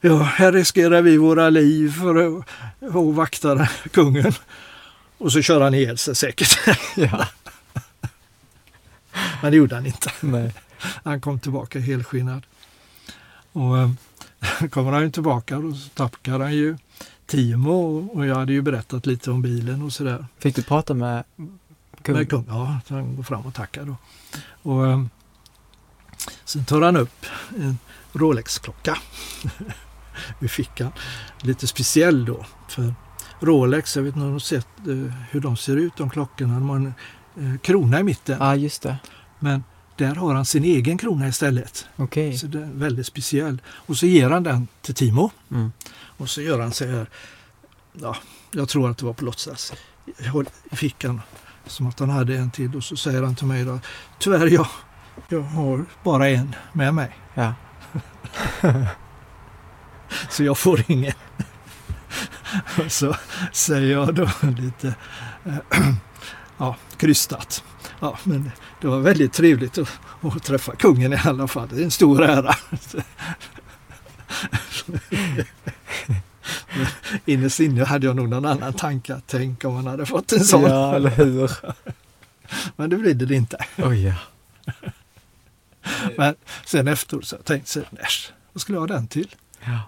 ja, 0.00 0.22
här 0.22 0.52
riskerar 0.52 1.02
vi 1.02 1.16
våra 1.16 1.50
liv 1.50 1.92
för 1.92 2.38
att, 2.38 2.44
att 2.80 3.14
vakta 3.14 3.68
kungen. 3.92 4.32
Och 5.18 5.32
så 5.32 5.42
kör 5.42 5.60
han 5.60 5.74
ihjäl 5.74 5.98
sig 5.98 6.16
säkert. 6.16 6.58
Ja. 6.96 7.26
Men 9.42 9.50
det 9.50 9.56
gjorde 9.56 9.74
han 9.74 9.86
inte. 9.86 10.10
Nej. 10.20 10.52
Han 11.04 11.20
kom 11.20 11.40
tillbaka 11.40 11.80
helskinnad. 11.80 12.46
Och 13.52 13.78
eh, 13.78 13.90
kommer 14.70 14.92
han 14.92 15.02
ju 15.02 15.10
tillbaka 15.10 15.58
och 15.58 15.76
så 15.76 15.88
tackar 15.88 16.40
han 16.40 16.54
ju 16.54 16.76
Timo 17.26 18.08
och 18.12 18.26
jag 18.26 18.34
hade 18.34 18.52
ju 18.52 18.62
berättat 18.62 19.06
lite 19.06 19.30
om 19.30 19.42
bilen 19.42 19.82
och 19.82 19.92
sådär. 19.92 20.26
Fick 20.38 20.56
du 20.56 20.62
prata 20.62 20.94
med 20.94 21.24
kung? 22.02 22.16
Med 22.16 22.30
kung, 22.30 22.44
ja, 22.48 22.80
han 22.88 23.16
går 23.16 23.22
fram 23.22 23.46
och 23.46 23.54
tackar 23.54 23.84
då. 23.84 23.96
Och 24.62 24.86
eh, 24.86 25.04
sen 26.44 26.64
tar 26.64 26.82
han 26.82 26.96
upp 26.96 27.26
en 27.58 27.78
Rolex-klocka 28.12 28.98
ur 30.40 30.48
fickan. 30.48 30.92
Lite 31.40 31.66
speciell 31.66 32.24
då. 32.24 32.46
För 32.68 32.94
Rolex, 33.40 33.96
jag 33.96 34.02
vet 34.02 34.16
inte 34.16 34.26
om 34.26 34.34
du 34.34 34.40
sett 34.40 34.78
eh, 34.88 35.14
hur 35.30 35.40
de 35.40 35.56
ser 35.56 35.76
ut, 35.76 35.96
de 35.96 36.10
klockorna. 36.10 36.54
De 36.54 36.68
har 36.68 36.76
en 36.76 36.94
eh, 37.40 37.58
krona 37.60 38.00
i 38.00 38.02
mitten. 38.02 38.36
Ja, 38.40 38.56
just 38.56 38.82
det. 38.82 38.96
Men 39.38 39.64
där 39.96 40.14
har 40.14 40.34
han 40.34 40.44
sin 40.44 40.64
egen 40.64 40.98
krona 40.98 41.28
istället. 41.28 41.86
Okej. 41.96 42.38
Så 42.38 42.46
det 42.46 42.58
är 42.58 42.70
väldigt 42.72 43.06
speciell. 43.06 43.62
Och 43.68 43.96
så 43.96 44.06
ger 44.06 44.30
han 44.30 44.42
den 44.42 44.68
till 44.82 44.94
Timo. 44.94 45.30
Mm. 45.50 45.72
Och 45.92 46.30
så 46.30 46.42
gör 46.42 46.60
han 46.60 46.72
så 46.72 46.86
här. 46.86 47.06
Ja, 47.92 48.16
jag 48.50 48.68
tror 48.68 48.90
att 48.90 48.98
det 48.98 49.06
var 49.06 49.12
på 49.12 49.24
låtsas. 49.24 49.72
I 50.70 50.76
fickan. 50.76 51.20
Som 51.66 51.86
att 51.86 52.00
han 52.00 52.10
hade 52.10 52.36
en 52.36 52.50
till. 52.50 52.76
Och 52.76 52.84
så 52.84 52.96
säger 52.96 53.22
han 53.22 53.36
till 53.36 53.46
mig 53.46 53.64
då. 53.64 53.80
Tyvärr, 54.18 54.46
jag, 54.46 54.66
jag 55.28 55.40
har 55.40 55.84
bara 56.02 56.28
en 56.28 56.54
med 56.72 56.94
mig. 56.94 57.18
Ja. 57.34 57.54
Så 60.30 60.44
jag 60.44 60.58
får 60.58 60.84
ingen. 60.86 61.14
Och 62.78 62.92
så 62.92 63.16
säger 63.52 63.92
jag 63.92 64.14
då 64.14 64.28
lite 64.42 64.94
ja, 66.58 66.76
krystat. 66.96 67.64
Ja, 68.00 68.18
men 68.24 68.50
det 68.84 68.90
var 68.90 69.00
väldigt 69.00 69.32
trevligt 69.32 69.78
att, 69.78 69.88
att 70.20 70.42
träffa 70.42 70.76
kungen 70.76 71.12
i 71.12 71.16
alla 71.24 71.48
fall. 71.48 71.68
Det 71.68 71.80
är 71.80 71.84
en 71.84 71.90
stor 71.90 72.22
ära. 72.22 72.54
Innerst 77.24 77.60
inne 77.60 77.84
hade 77.84 78.06
jag 78.06 78.16
nog 78.16 78.28
någon 78.28 78.44
annan 78.44 78.72
tanke. 78.72 79.20
Tänk 79.26 79.64
om 79.64 79.74
man 79.74 79.86
hade 79.86 80.06
fått 80.06 80.32
en 80.32 80.44
sån. 80.44 80.62
Ja, 80.62 80.96
eller 80.96 81.10
hur? 81.10 81.50
Men 82.76 82.90
det 82.90 82.96
blev 82.96 83.16
det 83.16 83.34
inte. 83.34 83.64
Oj, 83.76 84.04
ja. 84.06 84.14
Men 86.16 86.34
sen 86.64 86.88
efteråt 86.88 87.26
så 87.26 87.36
tänkte 87.36 87.78
jag, 87.78 88.00
äsch, 88.00 88.32
vad 88.52 88.60
skulle 88.60 88.76
jag 88.76 88.80
ha 88.80 88.86
den 88.86 89.08
till? 89.08 89.34
ja. 89.64 89.78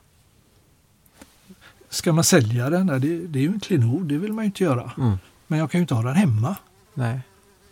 Ska 1.89 2.13
man 2.13 2.25
sälja 2.25 2.71
den? 2.71 2.87
Det, 2.87 2.99
det 3.27 3.39
är 3.39 3.43
ju 3.43 3.49
en 3.49 3.61
klenod, 3.61 4.07
det 4.07 4.19
vill 4.19 4.33
man 4.33 4.45
ju 4.45 4.47
inte 4.47 4.65
göra. 4.65 4.93
Mm. 4.99 5.19
Men 5.47 5.59
jag 5.59 5.71
kan 5.71 5.79
ju 5.79 5.83
inte 5.83 5.95
ha 5.95 6.03
den 6.03 6.15
hemma. 6.15 6.57
Nej. 6.95 7.21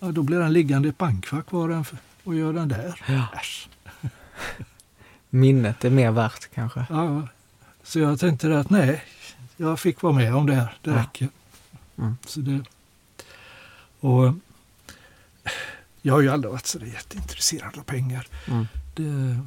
Ja, 0.05 0.13
då 0.13 0.23
blir 0.23 0.39
den 0.39 0.53
liggande 0.53 0.89
i 0.89 0.93
bankfack 0.93 1.53
var 1.53 1.69
den 1.69 1.85
för, 1.85 1.99
och 2.25 2.35
gör 2.35 2.53
den 2.53 2.69
där. 2.69 3.01
Ja. 3.09 3.29
Äsch. 3.41 3.69
Minnet 5.31 5.85
är 5.85 5.91
mer 5.91 6.11
värt 6.11 6.49
kanske. 6.55 6.87
Ja, 6.91 7.29
så 7.83 7.99
jag 7.99 8.21
tänkte 8.21 8.59
att 8.59 8.71
nej, 8.71 9.05
jag 9.57 9.81
fick 9.81 10.03
vara 10.03 10.13
med 10.13 10.35
om 10.35 10.47
det 10.47 10.55
här. 10.55 10.75
Det 10.83 10.91
Ja. 10.91 10.97
räcker. 10.99 11.29
Mm. 11.99 12.17
Så 12.27 12.41
det, 12.41 12.61
och 14.01 14.35
jag 16.03 16.15
har 16.15 16.21
ju 16.21 16.29
aldrig 16.29 16.53
varit 16.53 16.67
så 16.67 16.79
jätteintresserad 16.79 17.79
av 17.79 17.83
pengar. 17.83 18.27
Mm. 18.49 18.67
Det, 18.95 19.41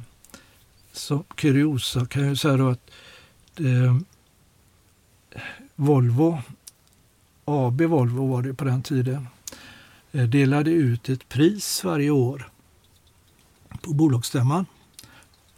som 0.92 1.24
kuriosa 1.34 2.06
kan 2.06 2.26
jag 2.26 2.38
säga 2.38 2.56
då 2.56 2.68
att 2.68 2.90
det, 3.54 4.00
Volvo, 5.74 6.42
AB 7.44 7.82
Volvo 7.82 8.26
var 8.26 8.42
det 8.42 8.54
på 8.54 8.64
den 8.64 8.82
tiden, 8.82 9.28
delade 10.12 10.70
ut 10.70 11.08
ett 11.08 11.28
pris 11.28 11.84
varje 11.84 12.10
år 12.10 12.50
på 13.82 13.92
bolagsstämman. 13.92 14.66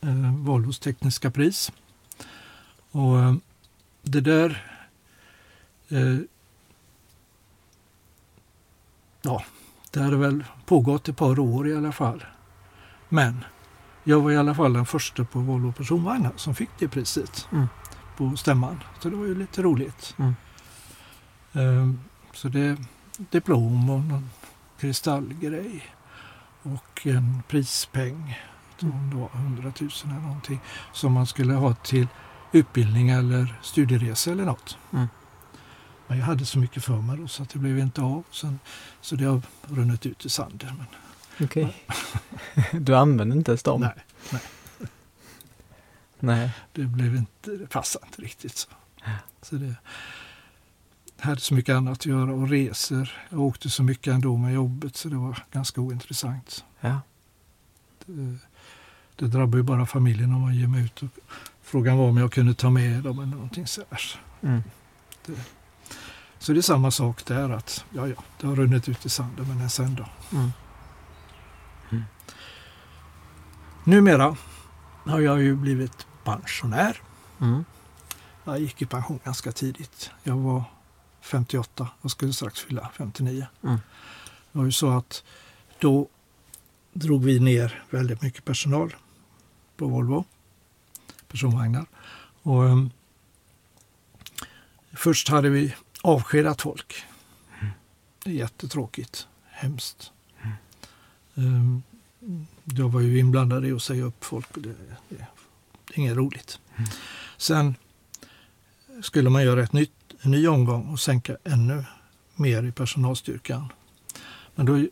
Eh, 0.01 0.35
Volvos 0.37 0.79
tekniska 0.79 1.31
pris. 1.31 1.73
Och 2.91 3.19
eh, 3.21 3.35
det 4.03 4.21
där 4.21 4.67
eh, 5.89 6.17
Ja, 9.23 9.45
det 9.91 10.01
hade 10.03 10.17
väl 10.17 10.45
pågått 10.67 11.09
ett 11.09 11.17
par 11.17 11.39
år 11.39 11.69
i 11.69 11.77
alla 11.77 11.93
fall. 11.93 12.25
Men 13.09 13.45
jag 14.05 14.21
var 14.21 14.31
i 14.31 14.37
alla 14.37 14.55
fall 14.55 14.73
den 14.73 14.87
första 14.87 15.25
på 15.25 15.39
Volvo 15.39 15.73
personvagnar 15.73 16.33
som 16.37 16.55
fick 16.55 16.71
det 16.79 16.89
priset 16.89 17.49
Mm. 17.53 17.67
på 18.17 18.37
stämman. 18.37 18.83
Så 19.01 19.11
det 19.11 19.17
var 19.17 19.27
ju 19.27 19.35
lite 19.35 19.63
roligt. 19.63 20.15
Mm. 20.19 21.99
Så 22.33 22.49
det 22.49 22.77
diplom 23.17 23.91
och 23.91 24.01
någon 24.01 24.31
kristallgrej 24.81 25.95
och 26.63 27.07
en 27.07 27.43
prispeng. 27.49 28.39
Det 28.81 28.87
var 29.17 29.31
100 29.35 29.73
000 29.81 29.91
eller 30.05 30.15
någonting 30.15 30.61
som 30.93 31.13
man 31.13 31.27
skulle 31.27 31.55
ha 31.55 31.75
till 31.75 32.07
utbildning 32.53 33.11
eller 33.11 33.61
studieresa 33.63 34.33
eller 34.33 34.45
något. 34.45 34.79
Mm. 34.93 35.07
Men 36.07 36.19
jag 36.19 36.27
hade 36.27 36.47
så 36.47 36.59
mycket 36.59 36.85
för 36.85 36.97
mig 36.97 37.19
då 37.19 37.29
så 37.29 37.43
att 37.43 37.51
det 37.51 37.59
blev 37.59 37.79
inte 37.79 38.03
av. 38.03 38.25
Sen, 38.31 38.59
så 39.01 39.17
det 39.17 39.25
har 39.25 39.43
runnit 39.63 40.07
ut 40.07 40.25
i 40.25 40.29
sanden. 40.29 40.77
Men, 40.77 40.87
Okej. 41.47 41.85
Du 42.73 42.97
använder 42.97 43.37
inte 43.37 43.51
ens 43.51 43.63
dem? 43.63 43.81
nej, 43.81 44.41
Nej. 46.19 46.51
det 46.73 46.83
blev 46.83 47.17
inte, 47.17 47.51
det 47.51 47.67
passade 47.67 48.07
inte 48.07 48.23
riktigt 48.23 48.57
så. 48.57 48.69
så 49.43 49.55
det, 49.55 49.75
hade 51.21 51.41
så 51.41 51.55
mycket 51.55 51.75
annat 51.75 51.93
att 51.93 52.07
göra 52.07 52.33
och 52.33 52.49
resor. 52.49 53.11
Jag 53.29 53.41
åkte 53.41 53.71
så 53.71 53.83
mycket 53.83 54.15
ändå 54.15 54.37
med 54.37 54.55
jobbet 54.55 54.97
så 54.97 55.09
det 55.09 55.17
var 55.17 55.39
ganska 55.53 55.81
ointressant. 55.81 56.65
Ja. 56.81 57.01
Det, 58.07 58.39
det 59.17 59.27
drabbar 59.27 59.59
ju 59.59 59.63
bara 59.63 59.87
familjen 59.87 60.33
om 60.33 60.41
man 60.41 60.55
ger 60.55 60.67
mig 60.67 60.85
ut. 60.85 61.03
Och 61.03 61.09
frågan 61.63 61.99
var 61.99 62.09
om 62.09 62.17
jag 62.17 62.33
kunde 62.33 62.55
ta 62.55 62.71
med 62.71 63.03
dem 63.03 63.19
eller 63.19 63.33
någonting 63.33 63.67
så 63.67 63.83
här. 63.91 64.21
Mm. 64.43 64.63
Så 66.39 66.53
det 66.53 66.59
är 66.61 66.63
samma 66.63 66.91
sak 66.91 67.25
där 67.25 67.51
att 67.51 67.85
ja, 67.91 68.09
ja, 68.09 68.15
det 68.41 68.47
har 68.47 68.57
runnit 68.57 68.89
ut 68.89 69.07
i 69.07 69.09
sanden 69.09 69.59
men 69.59 69.71
sen 69.71 69.95
då. 69.95 70.07
Mm. 70.33 70.51
Numera 73.85 74.37
har 75.05 75.21
jag 75.21 75.43
ju 75.43 75.57
blivit 75.57 76.07
pensionär. 76.25 76.97
Mm. 77.41 77.65
Jag 78.45 78.61
gick 78.61 78.83
i 78.83 78.87
pension 78.87 79.21
ganska 79.25 79.53
tidigt. 79.53 80.11
Jag 80.23 80.37
var 80.37 80.65
58 81.21 81.89
och 82.01 82.11
skulle 82.11 82.33
strax 82.33 82.61
fylla 82.61 82.91
59. 82.95 83.47
Mm. 83.63 83.79
Det 84.53 84.59
var 84.59 84.65
ju 84.65 84.73
så 84.73 84.91
att 84.91 85.25
då 85.79 86.09
drog 86.93 87.25
vi 87.25 87.41
ner 87.41 87.83
väldigt 87.91 88.23
mycket 88.23 88.45
personal 88.45 88.95
på 89.77 89.87
Volvo, 89.87 90.25
personvagnar. 91.29 91.87
Och, 92.43 92.63
um, 92.63 92.91
först 94.93 95.29
hade 95.29 95.49
vi 95.51 95.75
avskedat 96.03 96.63
folk. 96.63 97.05
Det 98.25 98.31
är 98.31 98.35
jättetråkigt, 98.35 99.27
hemskt. 99.51 100.13
Um, 101.35 101.83
jag 102.65 102.89
var 102.89 103.01
ju 103.01 103.19
inblandad 103.19 103.67
i 103.67 103.73
att 103.73 103.83
säga 103.83 104.05
upp 104.05 104.25
folk 104.25 104.57
och 104.57 104.63
det, 104.63 104.69
det, 104.69 104.97
det 105.09 105.95
är 105.95 105.99
inget 105.99 106.17
roligt. 106.17 106.59
Sen 107.37 107.75
skulle 109.03 109.31
man 109.31 109.45
göra 109.45 109.63
ett 109.63 109.73
nytt, 109.73 109.93
en 110.21 110.31
ny 110.31 110.49
omgång 110.49 110.89
och 110.89 111.01
sänka 111.01 111.37
ännu 111.45 111.85
mer 112.37 112.63
i 112.63 112.73
personalstyrkan. 112.73 113.73
Men 114.55 114.67
då 114.67 114.87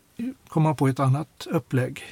kom 0.47 0.63
man 0.63 0.75
på 0.75 0.87
ett 0.87 0.99
annat 0.99 1.47
upplägg. 1.49 2.03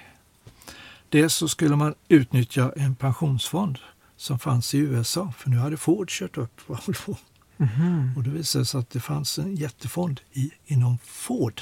Dels 1.10 1.34
så 1.34 1.48
skulle 1.48 1.76
man 1.76 1.96
utnyttja 2.08 2.72
en 2.76 2.96
pensionsfond 2.96 3.80
som 4.18 4.40
fanns 4.40 4.74
i 4.74 4.78
USA, 4.78 5.34
för 5.38 5.50
nu 5.50 5.58
hade 5.58 5.78
Ford 5.78 6.10
kört 6.10 6.38
upp 6.38 6.62
Volvo. 6.68 7.18
Mhm. 7.58 8.14
Och 8.18 8.24
det 8.24 8.30
visade 8.30 8.66
sig 8.66 8.80
att 8.80 8.90
det 8.90 9.00
fanns 9.00 9.40
en 9.40 9.56
jättefond 9.56 10.22
i, 10.32 10.52
inom 10.66 10.98
Ford. 11.04 11.62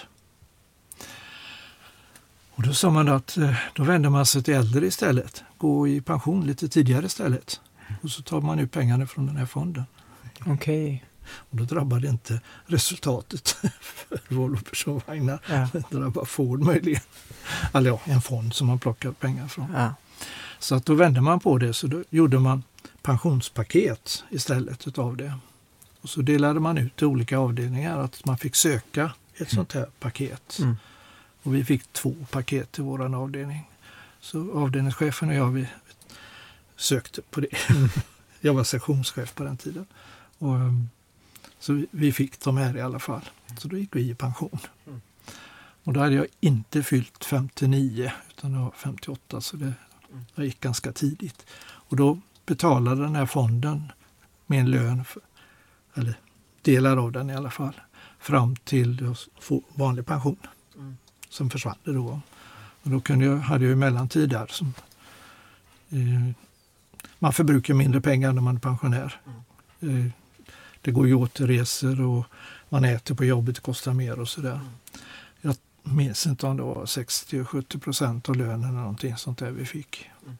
Och 2.55 2.63
då 2.63 2.73
sa 2.73 2.89
man 2.89 3.07
att 3.09 3.37
eh, 3.37 3.55
då 3.73 3.83
vänder 3.83 4.09
man 4.09 4.25
sig 4.25 4.43
till 4.43 4.53
äldre 4.53 4.85
istället. 4.85 5.43
Gå 5.57 5.87
i 5.87 6.01
pension 6.01 6.47
lite 6.47 6.69
tidigare 6.69 7.05
istället. 7.05 7.61
Och 8.01 8.11
så 8.11 8.21
tar 8.21 8.41
man 8.41 8.59
ut 8.59 8.71
pengarna 8.71 9.07
från 9.07 9.25
den 9.25 9.37
här 9.37 9.45
fonden. 9.45 9.83
Okej. 10.45 11.03
Och 11.29 11.57
då 11.57 11.63
drabbar 11.63 11.99
det 11.99 12.07
inte 12.07 12.41
resultatet 12.65 13.49
för 13.81 14.35
Volvo 14.35 14.59
personvagnar. 14.69 15.39
Ja. 15.49 15.67
Det 15.73 15.97
drabbar 15.97 16.25
Ford 16.25 16.59
möjligen. 16.59 17.01
Eller 17.73 17.89
ja, 17.89 18.01
en 18.05 18.21
fond 18.21 18.53
som 18.53 18.67
man 18.67 18.79
plockar 18.79 19.11
pengar 19.11 19.47
från. 19.47 19.73
Ja. 19.73 19.95
Så 20.59 20.75
att 20.75 20.85
då 20.85 20.93
vände 20.93 21.21
man 21.21 21.39
på 21.39 21.57
det 21.57 21.73
så 21.73 21.87
då 21.87 22.03
gjorde 22.09 22.39
man 22.39 22.63
pensionspaket 23.01 24.23
istället 24.29 24.87
utav 24.87 25.17
det. 25.17 25.33
Och 26.01 26.09
så 26.09 26.21
delade 26.21 26.59
man 26.59 26.77
ut 26.77 26.95
till 26.95 27.07
olika 27.07 27.37
avdelningar 27.37 27.99
att 27.99 28.25
man 28.25 28.37
fick 28.37 28.55
söka 28.55 29.11
ett 29.37 29.49
sånt 29.49 29.73
här 29.73 29.85
paket. 29.99 30.57
Mm. 30.59 30.77
Och 31.43 31.55
vi 31.55 31.65
fick 31.65 31.93
två 31.93 32.15
paket 32.31 32.71
till 32.71 32.83
vår 32.83 33.15
avdelning. 33.15 33.69
Så 34.19 34.59
avdelningschefen 34.59 35.29
och 35.29 35.35
jag 35.35 35.51
vi 35.51 35.67
sökte 36.75 37.21
på 37.21 37.41
det. 37.41 37.47
jag 38.39 38.53
var 38.53 38.63
sektionschef 38.63 39.35
på 39.35 39.43
den 39.43 39.57
tiden. 39.57 39.85
Och, 40.37 40.49
um, 40.49 40.89
så 41.65 41.85
vi, 41.91 42.11
fick 42.11 42.39
de 42.39 42.57
här 42.57 42.77
i 42.77 42.81
alla 42.81 42.99
fall. 42.99 43.29
Så 43.57 43.67
då 43.67 43.77
gick 43.77 43.95
vi 43.95 44.09
i 44.09 44.15
pension. 44.15 44.59
Mm. 44.87 45.01
Och 45.83 45.93
då 45.93 45.99
hade 45.99 46.15
jag 46.15 46.27
inte 46.39 46.83
fyllt 46.83 47.25
59 47.25 48.11
utan 48.29 48.53
jag 48.53 48.59
var 48.59 48.71
58 48.71 49.41
så 49.41 49.57
det, 49.57 49.73
jag 50.35 50.45
gick 50.45 50.61
ganska 50.61 50.91
tidigt. 50.91 51.45
Och 51.61 51.95
då 51.95 52.19
betalade 52.45 53.01
den 53.01 53.15
här 53.15 53.25
fonden 53.25 53.91
min 54.45 54.71
lön, 54.71 55.05
för, 55.05 55.21
eller 55.93 56.19
delar 56.61 56.97
av 56.97 57.11
den 57.11 57.29
i 57.29 57.35
alla 57.35 57.51
fall, 57.51 57.81
fram 58.19 58.55
till 58.55 59.15
få 59.39 59.63
vanlig 59.73 60.05
pension. 60.05 60.39
Mm. 60.75 60.97
Som 61.29 61.49
försvann 61.49 61.77
det 61.83 61.93
då. 61.93 62.21
Och 62.83 62.89
då 62.89 62.99
kunde 62.99 63.25
jag, 63.25 63.37
hade 63.37 63.63
jag 63.63 63.69
ju 63.69 63.75
mellantid 63.75 64.29
där. 64.29 64.47
Som, 64.47 64.73
eh, 65.89 66.35
man 67.19 67.33
förbrukar 67.33 67.73
mindre 67.73 68.01
pengar 68.01 68.33
när 68.33 68.41
man 68.41 68.55
är 68.55 68.59
pensionär. 68.59 69.21
Eh, 69.79 70.11
det 70.85 70.91
går 70.91 71.07
ju 71.07 71.13
åt 71.13 71.33
till 71.33 71.47
resor 71.47 72.01
och 72.01 72.25
man 72.69 72.85
äter 72.85 73.15
på 73.15 73.25
jobbet, 73.25 73.55
det 73.55 73.61
kostar 73.61 73.93
mer 73.93 74.19
och 74.19 74.29
sådär. 74.29 74.59
Jag 75.41 75.55
minns 75.83 76.25
inte 76.25 76.45
om 76.45 76.57
det 76.57 76.63
var 76.63 76.85
60-70 76.85 77.79
procent 77.79 78.29
av 78.29 78.35
lönen 78.35 78.69
eller 78.69 78.79
någonting 78.79 79.17
sånt 79.17 79.37
där 79.37 79.51
vi 79.51 79.65
fick. 79.65 80.09
Mm. 80.23 80.37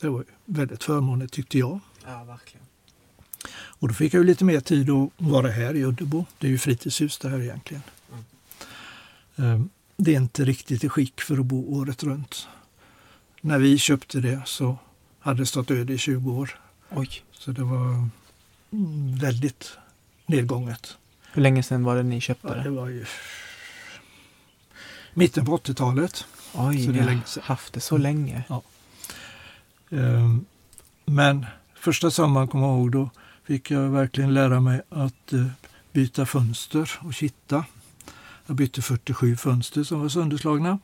Det 0.00 0.08
var 0.08 0.24
väldigt 0.44 0.84
förmånligt 0.84 1.32
tyckte 1.32 1.58
jag. 1.58 1.80
Ja, 2.06 2.24
verkligen. 2.24 2.66
Och 3.50 3.88
då 3.88 3.94
fick 3.94 4.14
jag 4.14 4.20
ju 4.20 4.26
lite 4.26 4.44
mer 4.44 4.60
tid 4.60 4.90
att 4.90 5.10
vara 5.16 5.50
här 5.50 5.74
i 5.74 5.84
Uddebo. 5.84 6.24
Det 6.38 6.46
är 6.46 6.50
ju 6.50 6.58
fritidshus 6.58 7.18
det 7.18 7.28
här 7.28 7.40
egentligen. 7.40 7.82
Mm. 9.36 9.70
Det 9.96 10.14
är 10.14 10.16
inte 10.16 10.44
riktigt 10.44 10.84
i 10.84 10.88
skick 10.88 11.20
för 11.20 11.38
att 11.38 11.46
bo 11.46 11.80
året 11.80 12.02
runt. 12.02 12.48
När 13.40 13.58
vi 13.58 13.78
köpte 13.78 14.20
det 14.20 14.42
så 14.46 14.78
hade 15.20 15.38
det 15.38 15.46
stått 15.46 15.70
öde 15.70 15.92
i 15.92 15.98
20 15.98 16.32
år. 16.32 16.60
Oj. 16.90 17.22
Så 17.32 17.50
det 17.50 17.62
var 17.62 18.08
mm, 18.72 19.18
väldigt 19.18 19.78
nedgånget. 20.28 20.96
Hur 21.32 21.42
länge 21.42 21.62
sedan 21.62 21.84
var 21.84 21.96
det 21.96 22.02
ni 22.02 22.20
köpte 22.20 22.48
Ja, 22.48 22.54
det 22.54 22.62
det? 22.62 22.70
var 22.70 22.88
ju 22.88 23.04
mitten 25.14 25.44
på 25.46 25.56
80-talet. 25.56 26.26
Oj, 26.54 26.84
så 26.86 26.90
det 26.92 27.00
har 27.00 27.40
haft 27.42 27.72
det 27.72 27.80
så 27.80 27.96
länge. 27.96 28.42
Ehm, 29.90 30.44
Men 31.04 31.46
första 31.74 32.10
sommaren, 32.10 32.48
kommer 32.48 32.66
jag 32.66 32.76
ihåg, 32.78 32.92
då 32.92 33.10
fick 33.44 33.70
jag 33.70 33.80
verkligen 33.80 34.34
lära 34.34 34.60
mig 34.60 34.80
att 34.88 35.32
eh, 35.32 35.46
byta 35.92 36.26
fönster 36.26 36.90
och 37.00 37.14
kitta. 37.14 37.64
Jag 38.46 38.56
bytte 38.56 38.82
47 38.82 39.36
fönster 39.36 39.84
som 39.84 40.00
var 40.00 40.08
sönderslagna. 40.08 40.78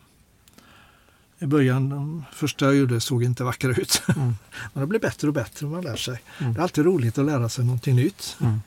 I 1.38 1.46
början, 1.46 1.88
de 1.88 2.24
första 2.32 2.64
jag 2.64 2.74
gjorde 2.76 3.00
såg 3.00 3.24
inte 3.24 3.44
vackra 3.44 3.70
ut. 3.70 4.02
Mm. 4.16 4.34
Men 4.72 4.80
det 4.80 4.86
blir 4.86 5.00
bättre 5.00 5.28
och 5.28 5.34
bättre 5.34 5.66
när 5.66 5.72
man 5.74 5.84
lär 5.84 5.96
sig. 5.96 6.22
Mm. 6.38 6.52
Det 6.54 6.60
är 6.60 6.62
alltid 6.62 6.84
roligt 6.84 7.18
att 7.18 7.24
lära 7.26 7.48
sig 7.48 7.64
någonting 7.64 7.96
nytt. 7.96 8.36
Mm. 8.40 8.60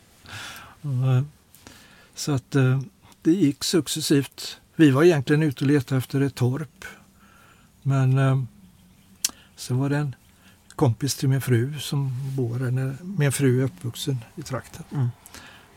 Eh, 0.88 1.24
Så 2.16 2.32
att 2.32 2.56
eh, 2.56 2.82
det 3.22 3.32
gick 3.32 3.64
successivt. 3.64 4.60
Vi 4.76 4.92
var 4.92 5.04
egentligen 5.04 5.44
ute 5.44 5.64
och 5.64 5.72
letade 5.72 5.98
efter 6.00 6.22
ett 6.22 6.36
torp. 6.36 6.86
Men 7.82 8.18
eh, 8.18 8.42
så 9.56 9.76
var 9.76 9.90
det 9.90 9.98
en 9.98 10.16
kompis 10.76 11.16
till 11.16 11.30
min 11.30 11.42
fru 11.42 11.80
som 11.80 12.12
bor 12.36 12.60
när- 12.60 12.98
Min 13.18 13.32
fru 13.32 13.60
är 13.62 13.64
uppvuxen 13.66 14.18
i 14.36 14.42
trakten. 14.42 14.84
Mm. 14.92 15.08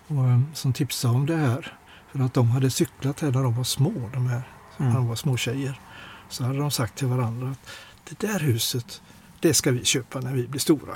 Och, 0.07 0.57
som 0.57 0.73
tipsade 0.73 1.15
om 1.15 1.27
det 1.27 1.37
här. 1.37 1.77
För 2.13 2.21
att 2.21 2.35
de 2.35 2.51
hade 2.51 2.71
cyklat 2.71 3.21
här 3.21 3.31
när 3.31 3.43
de 3.43 3.55
var 3.57 3.65
små, 3.65 4.11
de 4.13 4.27
här, 4.27 4.43
Mm. 4.79 4.93
när 4.93 4.99
de 4.99 5.07
var 5.09 5.17
små 5.17 5.37
tjejer. 5.37 5.81
Så 6.29 6.45
hade 6.45 6.59
de 6.59 6.71
sagt 6.71 6.99
till 6.99 7.07
varandra 7.07 7.51
att 7.51 7.71
det 8.09 8.27
där 8.27 8.41
huset, 8.41 9.03
det 9.41 9.55
ska 9.55 9.71
vi 9.71 9.85
köpa 9.85 10.21
när 10.21 10.33
vi 10.35 10.47
blir 10.49 10.61
stora. 10.61 10.95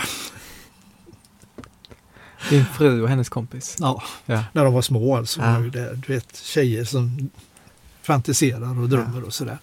Din 2.51 2.65
fru 2.65 3.03
och 3.03 3.09
hennes 3.09 3.29
kompis. 3.29 3.77
Ja, 3.81 4.03
Ja. 4.27 4.45
när 4.53 4.65
de 4.65 4.75
var 4.75 4.83
små 4.83 5.17
alltså. 5.17 5.41
Ja. 5.41 5.59
Det, 5.59 5.95
du 5.95 6.13
vet, 6.15 6.37
tjejer 6.37 6.85
som 6.85 7.31
fantiserar 8.03 8.81
och 8.81 8.89
drömmer 8.89 9.25
och 9.25 9.35
sådär. 9.35 9.59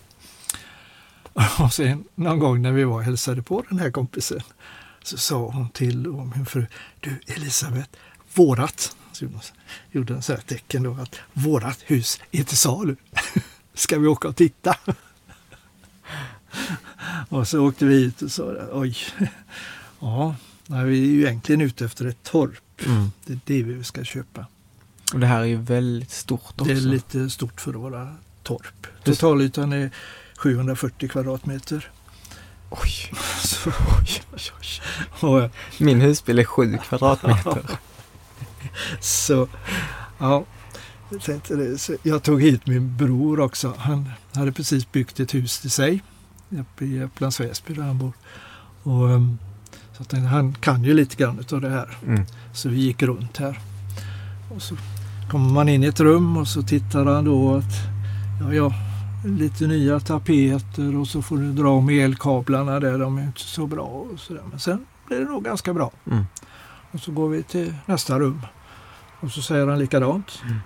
Och 1.59 1.73
sen 1.73 2.03
någon 2.15 2.39
gång 2.39 2.61
när 2.61 2.71
vi 2.71 2.83
var 2.83 2.95
och 2.95 3.03
hälsade 3.03 3.41
på 3.43 3.63
den 3.69 3.79
här 3.79 3.91
kompisen 3.91 4.39
så 5.03 5.17
sa 5.17 5.47
hon 5.49 5.69
till 5.69 6.07
min 6.07 6.45
fru, 6.45 6.65
du 6.99 7.19
Elisabeth, 7.27 7.89
vårat, 8.33 8.95
så 9.11 9.25
gjorde 9.91 10.13
en 10.13 10.21
sån 10.21 10.35
här 10.35 10.43
tecken 10.43 10.83
då, 10.83 10.97
att 11.01 11.15
vårat 11.33 11.79
hus 11.85 12.19
är 12.31 12.43
till 12.43 12.57
salu. 12.57 12.95
Ska 13.73 13.99
vi 13.99 14.07
åka 14.07 14.27
och 14.27 14.35
titta? 14.35 14.75
och 17.29 17.47
så 17.47 17.67
åkte 17.67 17.85
vi 17.85 18.03
hit 18.03 18.21
och 18.21 18.31
sa, 18.31 18.53
oj, 18.71 18.97
ja, 19.99 20.35
vi 20.67 20.75
är 20.75 20.85
ju 21.07 21.21
egentligen 21.21 21.61
ute 21.61 21.85
efter 21.85 22.05
ett 22.05 22.23
torp. 22.23 22.63
Mm. 22.85 23.11
Det 23.25 23.33
är 23.33 23.39
det 23.45 23.63
vi 23.63 23.83
ska 23.83 24.03
köpa. 24.03 24.45
Och 25.13 25.19
det 25.19 25.27
här 25.27 25.41
är 25.41 25.45
ju 25.45 25.57
väldigt 25.57 26.11
stort 26.11 26.41
också. 26.61 26.63
Det 26.63 26.71
är 26.71 26.75
lite 26.75 27.29
stort 27.29 27.61
för 27.61 27.71
att 27.73 27.91
vara 27.91 28.15
torp. 28.43 28.87
Totalytan 29.03 29.73
är 29.73 29.91
740 30.37 31.09
kvadratmeter. 31.09 31.91
Oj, 32.69 33.13
Så, 33.43 33.69
oj, 33.69 34.21
oj, 34.33 34.41
oj. 34.59 35.41
och, 35.43 35.51
Min 35.77 36.01
husbil 36.01 36.39
är 36.39 36.43
sju 36.43 36.77
kvadratmeter. 36.83 37.61
så 38.99 39.47
ja, 40.17 40.45
jag, 41.09 41.21
tänkte 41.21 41.55
det. 41.55 41.77
Så 41.77 41.95
jag 42.03 42.23
tog 42.23 42.41
hit 42.41 42.67
min 42.67 42.97
bror 42.97 43.39
också. 43.39 43.73
Han 43.77 44.09
hade 44.33 44.51
precis 44.51 44.91
byggt 44.91 45.19
ett 45.19 45.33
hus 45.33 45.59
till 45.59 45.71
sig 45.71 46.03
uppe 46.49 46.85
i 46.85 47.03
Upplands 47.03 47.39
Väsby 47.39 47.73
där 47.73 47.83
han 47.83 47.97
bor. 47.97 48.13
Och, 48.83 49.09
ehm, 49.09 49.37
så 50.03 50.09
tänkte, 50.09 50.29
han 50.29 50.53
kan 50.53 50.83
ju 50.83 50.93
lite 50.93 51.15
grann 51.15 51.43
av 51.51 51.61
det 51.61 51.69
här. 51.69 51.97
Mm. 52.07 52.25
Så 52.53 52.69
vi 52.69 52.79
gick 52.79 53.03
runt 53.03 53.37
här. 53.37 53.59
Och 54.55 54.61
så 54.61 54.75
kommer 55.29 55.49
man 55.53 55.69
in 55.69 55.83
i 55.83 55.87
ett 55.87 55.99
rum 55.99 56.37
och 56.37 56.47
så 56.47 56.61
tittar 56.61 57.05
han 57.05 57.25
då 57.25 57.55
att 57.55 57.73
ja, 58.41 58.53
ja, 58.53 58.73
lite 59.25 59.67
nya 59.67 59.99
tapeter 59.99 60.95
och 60.95 61.07
så 61.07 61.21
får 61.21 61.37
du 61.37 61.53
dra 61.53 61.69
om 61.69 61.89
elkablarna 61.89 62.79
där. 62.79 62.97
De 62.97 63.17
är 63.17 63.23
inte 63.23 63.41
så 63.41 63.67
bra 63.67 63.85
och 63.85 64.19
sådär. 64.19 64.43
Men 64.49 64.59
sen 64.59 64.85
blir 65.07 65.19
det 65.19 65.25
nog 65.25 65.43
ganska 65.43 65.73
bra. 65.73 65.91
Mm. 66.11 66.25
Och 66.91 66.99
så 66.99 67.11
går 67.11 67.29
vi 67.29 67.43
till 67.43 67.73
nästa 67.85 68.19
rum. 68.19 68.41
Och 69.19 69.31
så 69.31 69.41
säger 69.41 69.67
han 69.67 69.79
likadant. 69.79 70.41
Mm. 70.43 70.57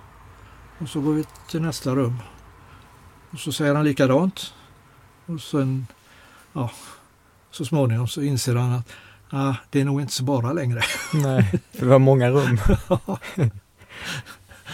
Och 0.78 0.88
så 0.88 1.00
går 1.00 1.12
vi 1.12 1.24
till 1.50 1.62
nästa 1.62 1.94
rum. 1.94 2.18
Och 3.30 3.38
så 3.38 3.52
säger 3.52 3.74
han 3.74 3.84
likadant. 3.84 4.54
Och 5.26 5.40
sen, 5.40 5.86
ja, 6.52 6.70
så 7.50 7.64
småningom 7.64 8.08
så 8.08 8.22
inser 8.22 8.54
han 8.54 8.72
att 8.72 8.92
ah, 9.30 9.54
det 9.70 9.80
är 9.80 9.84
nog 9.84 10.00
inte 10.00 10.12
så 10.12 10.24
bara 10.24 10.52
längre. 10.52 10.82
Nej, 11.14 11.60
för 11.72 11.80
det 11.80 11.86
var 11.86 11.98
många 11.98 12.30
rum. 12.30 12.58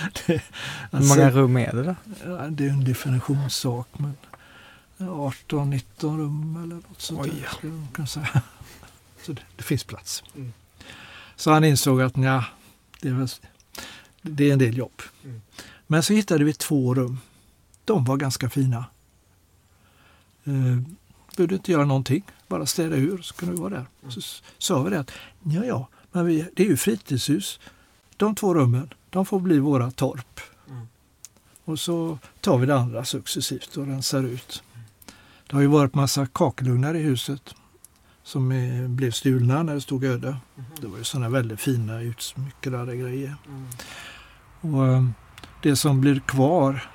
Hur 0.26 0.42
Alltså, 0.90 1.14
många 1.14 1.30
rum 1.30 1.56
är 1.56 1.72
det 1.72 1.82
då? 1.82 1.94
ja, 2.24 2.46
det 2.50 2.66
är 2.66 2.70
en 2.70 2.84
definitionssak. 2.84 3.88
Men 3.92 4.16
18-19 4.98 5.82
rum 6.00 6.62
eller 6.64 6.74
något 6.74 7.00
sånt 7.00 7.20
Oj. 7.20 7.46
där 7.62 7.68
man 7.68 7.88
kunna 7.92 8.06
säga. 8.06 8.42
Så 9.22 9.32
det, 9.32 9.42
det 9.56 9.62
finns 9.62 9.84
plats. 9.84 10.24
Mm. 10.34 10.52
Så 11.36 11.50
han 11.52 11.64
insåg 11.64 12.02
att 12.02 12.16
ja, 12.16 12.44
det, 13.00 13.08
är 13.08 13.28
det 14.22 14.48
är 14.48 14.52
en 14.52 14.58
del 14.58 14.76
jobb. 14.76 15.02
Mm. 15.24 15.40
Men 15.86 16.02
så 16.02 16.12
hittade 16.12 16.44
vi 16.44 16.52
två 16.52 16.94
rum. 16.94 17.18
De 17.84 18.04
var 18.04 18.16
ganska 18.16 18.50
fina. 18.50 18.84
Eh, 20.44 20.78
behövde 21.36 21.54
inte 21.54 21.72
göra 21.72 21.84
någonting, 21.84 22.22
bara 22.52 22.66
städa 22.66 22.96
ur 22.96 23.22
så 23.22 23.34
kunde 23.34 23.54
vi 23.54 23.60
vara 23.60 23.74
där. 23.74 23.86
Så 24.08 24.20
sa 24.58 24.82
vi 24.82 24.90
det 24.90 25.00
att 25.00 25.10
ja, 25.42 25.64
ja, 25.64 25.88
men 26.12 26.26
vi, 26.26 26.46
det 26.54 26.62
är 26.62 26.68
ju 26.68 26.76
fritidshus. 26.76 27.60
De 28.16 28.34
två 28.34 28.54
rummen, 28.54 28.88
de 29.10 29.26
får 29.26 29.40
bli 29.40 29.58
våra 29.58 29.90
torp. 29.90 30.40
Mm. 30.68 30.86
Och 31.64 31.80
så 31.80 32.18
tar 32.40 32.58
vi 32.58 32.66
det 32.66 32.76
andra 32.76 33.04
successivt 33.04 33.76
och 33.76 33.86
rensar 33.86 34.22
ut. 34.22 34.62
Det 35.46 35.56
har 35.56 35.60
ju 35.60 35.66
varit 35.66 35.94
massa 35.94 36.26
kakelugnar 36.26 36.94
i 36.94 37.02
huset 37.02 37.54
som 38.22 38.52
eh, 38.52 38.88
blev 38.88 39.10
stulna 39.10 39.62
när 39.62 39.74
det 39.74 39.80
stod 39.80 40.04
öde. 40.04 40.36
Det 40.80 40.86
var 40.86 40.98
ju 40.98 41.04
sådana 41.04 41.28
väldigt 41.28 41.60
fina 41.60 42.00
utsmyckade 42.00 42.96
grejer. 42.96 43.36
Och, 44.60 44.86
eh, 44.86 45.04
det 45.62 45.76
som 45.76 46.00
blir 46.00 46.20
kvar 46.20 46.90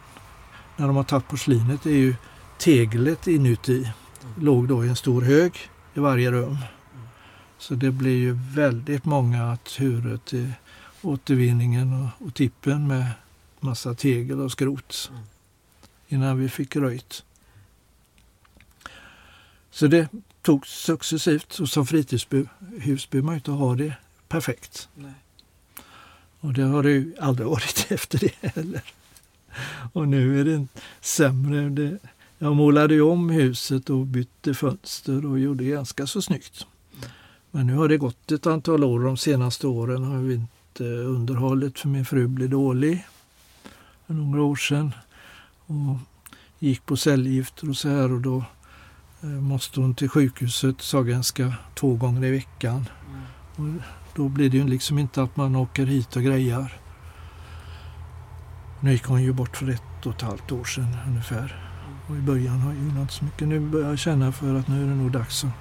när 0.78 0.88
de 0.88 0.96
har 0.96 1.04
tagit 1.04 1.28
porslinet 1.28 1.86
är 1.86 1.90
ju 1.92 2.16
teglet 2.58 3.28
inuti. 3.28 3.92
Låg 4.42 4.68
då 4.68 4.86
i 4.86 4.90
en 4.90 4.96
stor 4.96 5.22
hög 5.22 5.70
i 5.94 6.00
varje 6.00 6.32
rum. 6.32 6.58
Så 7.58 7.76
det 7.76 7.92
blir 7.92 8.18
ju 8.18 8.34
väldigt 8.34 9.06
många 9.06 9.58
turer 9.58 10.18
till 10.18 10.52
återvinningen 11.02 11.94
och, 11.94 12.28
och 12.28 12.34
tippen 12.34 12.88
med 12.88 13.12
massa 13.60 13.94
tegel 13.94 14.42
och 14.42 14.52
skrot 14.52 15.10
Mm. 15.12 15.24
innan 16.08 16.40
vi 16.40 16.50
fick 16.50 16.76
röjt. 16.76 17.24
Så 19.72 19.88
det 19.88 20.10
tog 20.42 20.68
successivt 20.68 21.60
och 21.60 21.70
som 21.70 21.88
fritidshus 21.88 22.30
behöver 23.10 23.22
man 23.22 23.34
ju 23.34 23.38
inte 23.38 23.52
ha 23.52 23.76
det 23.76 23.94
perfekt. 24.28 24.90
Nej. 24.96 25.14
Och 26.40 26.54
det 26.54 26.64
har 26.64 26.84
det 26.84 26.92
ju 26.92 27.16
aldrig 27.20 27.48
varit 27.58 27.92
efter 27.92 28.20
det 28.20 28.50
heller. 28.54 28.82
Och 29.94 30.08
nu 30.08 30.40
är 30.40 30.46
det 30.46 30.68
sämre. 31.02 31.70
Det, 31.70 31.98
jag 32.38 32.56
målade 32.56 32.94
ju 32.94 33.02
om 33.02 33.30
huset 33.30 33.90
och 33.90 34.06
bytte 34.06 34.54
fönster 34.54 35.26
och 35.26 35.40
gjorde 35.40 35.64
ganska 35.64 36.08
så 36.08 36.22
snyggt. 36.22 36.66
Men 37.52 37.68
nu 37.68 37.76
har 37.76 37.88
det 37.88 37.98
gått 37.98 38.32
ett 38.32 38.48
antal 38.48 38.84
år. 38.84 39.00
De 39.00 39.18
senaste 39.18 39.68
åren 39.68 40.04
har 40.04 40.18
vi 40.18 40.34
inte 40.34 40.84
underhållit 40.84 41.80
för 41.80 41.88
min 41.88 42.06
fru 42.06 42.28
blev 42.28 42.50
dålig 42.50 43.06
för 44.08 44.14
några 44.14 44.42
år 44.42 44.56
sedan. 44.56 44.94
Och 45.66 45.98
gick 46.60 46.86
på 46.86 46.98
cellgifter 46.98 47.70
och 47.70 47.78
så 47.78 47.90
här 47.90 48.12
och 48.12 48.22
då 48.22 48.44
eh, 49.22 49.30
måste 49.30 49.80
hon 49.80 49.96
till 49.96 50.10
sjukhuset 50.10 50.82
Sahlgrenska 50.82 51.54
två 51.76 51.96
gånger 51.96 52.26
i 52.26 52.32
veckan. 52.32 52.86
Och 53.56 53.66
då 54.16 54.30
blir 54.30 54.50
det 54.50 54.58
ju 54.58 54.68
liksom 54.68 55.00
inte 55.00 55.22
att 55.22 55.38
man 55.38 55.56
åker 55.56 55.86
hit 55.86 56.16
och 56.16 56.24
grejar. 56.24 56.74
Nu 58.80 58.92
gick 58.92 59.06
hon 59.06 59.24
ju 59.24 59.34
bort 59.34 59.58
för 59.58 59.70
ett 59.70 60.06
och 60.06 60.16
ett 60.16 60.22
halvt 60.22 60.52
år 60.52 60.64
sedan 60.64 60.98
ungefär. 61.08 61.67
Och 62.10 62.16
i 62.16 62.20
början 62.20 62.60
har 62.60 62.74
jag 62.74 63.02
inte 63.02 63.14
så 63.14 63.26
mycket. 63.26 63.48
Nu 63.48 63.60
börjar 63.60 63.90
jag 63.90 64.00
känna 64.00 64.32
för 64.32 64.56
att 64.56 64.68
nu 64.68 64.84
är 64.84 64.88
det 64.88 64.96
nog 64.96 65.12
dags 65.12 65.44
att 65.44 65.52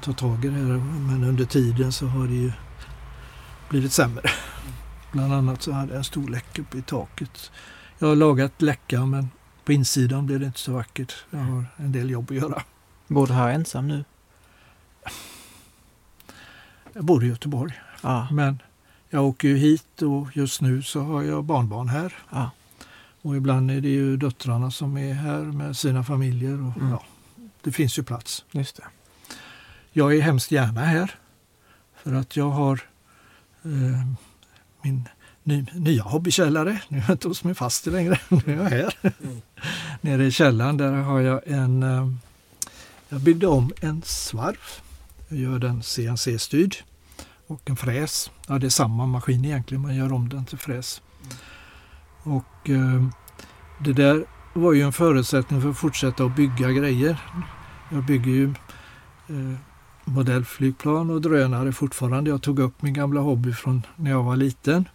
ta 0.00 0.12
tag 0.12 0.44
i 0.44 0.48
det 0.48 0.54
här. 0.54 0.78
Men 1.08 1.24
under 1.24 1.44
tiden 1.44 1.92
så 1.92 2.06
har 2.06 2.26
det 2.26 2.34
ju 2.34 2.52
blivit 3.68 3.92
sämre. 3.92 4.30
Bland 5.12 5.34
annat 5.34 5.62
så 5.62 5.72
hade 5.72 5.88
jag 5.88 5.98
en 5.98 6.04
stor 6.04 6.28
läcka 6.28 6.62
uppe 6.62 6.78
i 6.78 6.82
taket. 6.82 7.50
Jag 7.98 8.08
har 8.08 8.16
lagat 8.16 8.62
läcka 8.62 9.06
men 9.06 9.30
på 9.64 9.72
insidan 9.72 10.26
blir 10.26 10.38
det 10.38 10.46
inte 10.46 10.58
så 10.58 10.72
vackert. 10.72 11.14
Jag 11.30 11.38
har 11.38 11.66
en 11.76 11.92
del 11.92 12.10
jobb 12.10 12.30
att 12.30 12.36
göra. 12.36 12.62
Bor 13.08 13.26
du 13.26 13.32
här 13.32 13.50
ensam 13.50 13.88
nu? 13.88 14.04
Jag 16.92 17.04
bor 17.04 17.24
i 17.24 17.28
Göteborg. 17.28 17.72
Ja. 18.02 18.28
Men 18.30 18.62
jag 19.10 19.24
åker 19.24 19.48
ju 19.48 19.56
hit 19.56 20.02
och 20.02 20.36
just 20.36 20.60
nu 20.60 20.82
så 20.82 21.00
har 21.00 21.22
jag 21.22 21.44
barnbarn 21.44 21.88
här. 21.88 22.14
ja. 22.30 22.50
Och 23.22 23.36
ibland 23.36 23.70
är 23.70 23.80
det 23.80 23.88
ju 23.88 24.16
döttrarna 24.16 24.70
som 24.70 24.96
är 24.96 25.12
här 25.14 25.38
med 25.42 25.76
sina 25.76 26.04
familjer. 26.04 26.52
Och, 26.66 26.76
Mm. 26.76 26.90
ja, 26.90 27.02
det 27.62 27.72
finns 27.72 27.98
ju 27.98 28.02
plats. 28.02 28.44
Just 28.52 28.76
det. 28.76 28.84
Jag 29.92 30.16
är 30.16 30.20
hemskt 30.20 30.50
gärna 30.50 30.80
här. 30.80 31.14
För 32.02 32.12
att 32.14 32.36
jag 32.36 32.50
har 32.50 32.80
eh, 33.64 34.06
min 34.82 35.08
ny, 35.42 35.66
nya 35.74 36.02
hobbykällare. 36.02 36.80
Nu 36.88 36.98
är 36.98 37.02
jag 37.02 37.10
inte 37.14 37.28
hos 37.28 37.44
min 37.44 37.54
faster 37.54 37.90
längre. 37.90 38.20
Nu 38.28 38.42
är 38.46 38.56
jag 38.56 38.70
här. 38.70 38.94
Nere 40.00 40.24
i 40.26 40.30
källaren 40.30 40.76
där 40.76 40.92
har 40.92 41.20
jag 41.20 41.40
en... 41.46 41.82
Eh, 41.82 42.08
jag 43.08 43.20
byggde 43.20 43.46
om 43.46 43.72
en 43.80 44.02
svarv. 44.04 44.56
Jag 45.28 45.38
gör 45.38 45.58
den 45.58 45.82
CNC-styrd. 45.82 46.76
Och 47.46 47.70
en 47.70 47.76
fräs. 47.76 48.30
Ja, 48.48 48.58
det 48.58 48.66
är 48.66 48.70
samma 48.70 49.06
maskin 49.06 49.44
egentligen. 49.44 49.82
Man 49.82 49.96
gör 49.96 50.12
om 50.12 50.28
den 50.28 50.44
till 50.44 50.58
fräs. 50.58 51.02
Och 52.22 52.70
eh, 52.70 53.06
det 53.78 53.92
där 53.92 54.24
var 54.52 54.72
ju 54.72 54.82
en 54.82 54.92
förutsättning 54.92 55.62
för 55.62 55.70
att 55.70 55.78
fortsätta 55.78 56.24
att 56.24 56.36
bygga 56.36 56.72
grejer. 56.72 57.18
Jag 57.90 58.04
bygger 58.04 58.32
ju 58.32 58.44
eh, 59.28 59.58
modellflygplan 60.04 61.10
och 61.10 61.20
drönare 61.20 61.72
fortfarande. 61.72 62.30
Jag 62.30 62.42
tog 62.42 62.58
upp 62.58 62.82
min 62.82 62.94
gamla 62.94 63.20
hobby 63.20 63.52
från 63.52 63.82
när 63.96 64.10
jag 64.10 64.22
var 64.22 64.36
liten. 64.36 64.88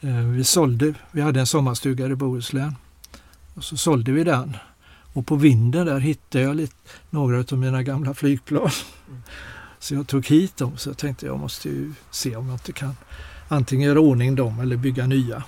Eh, 0.00 0.16
vi 0.16 0.44
sålde, 0.44 0.94
vi 1.10 1.20
hade 1.20 1.40
en 1.40 1.46
sommarstuga 1.46 2.06
i 2.06 2.14
Bohuslän 2.14 2.76
och 3.54 3.64
så 3.64 3.76
sålde 3.76 4.12
vi 4.12 4.24
den. 4.24 4.56
Och 5.12 5.26
på 5.26 5.36
vinden 5.36 5.86
där 5.86 5.98
hittade 5.98 6.44
jag 6.44 6.56
lite, 6.56 6.74
några 7.10 7.38
av 7.38 7.58
mina 7.58 7.82
gamla 7.82 8.14
flygplan. 8.14 8.70
Så 9.78 9.94
jag 9.94 10.06
tog 10.06 10.26
hit 10.26 10.56
dem 10.56 10.76
så 10.76 10.88
jag 10.88 10.96
tänkte 10.98 11.26
jag 11.26 11.38
måste 11.38 11.68
ju 11.68 11.92
se 12.10 12.36
om 12.36 12.46
jag 12.46 12.54
inte 12.54 12.72
kan 12.72 12.96
antingen 13.48 13.88
göra 13.88 14.00
ordning 14.00 14.34
dem 14.34 14.60
eller 14.60 14.76
bygga 14.76 15.06
nya. 15.06 15.42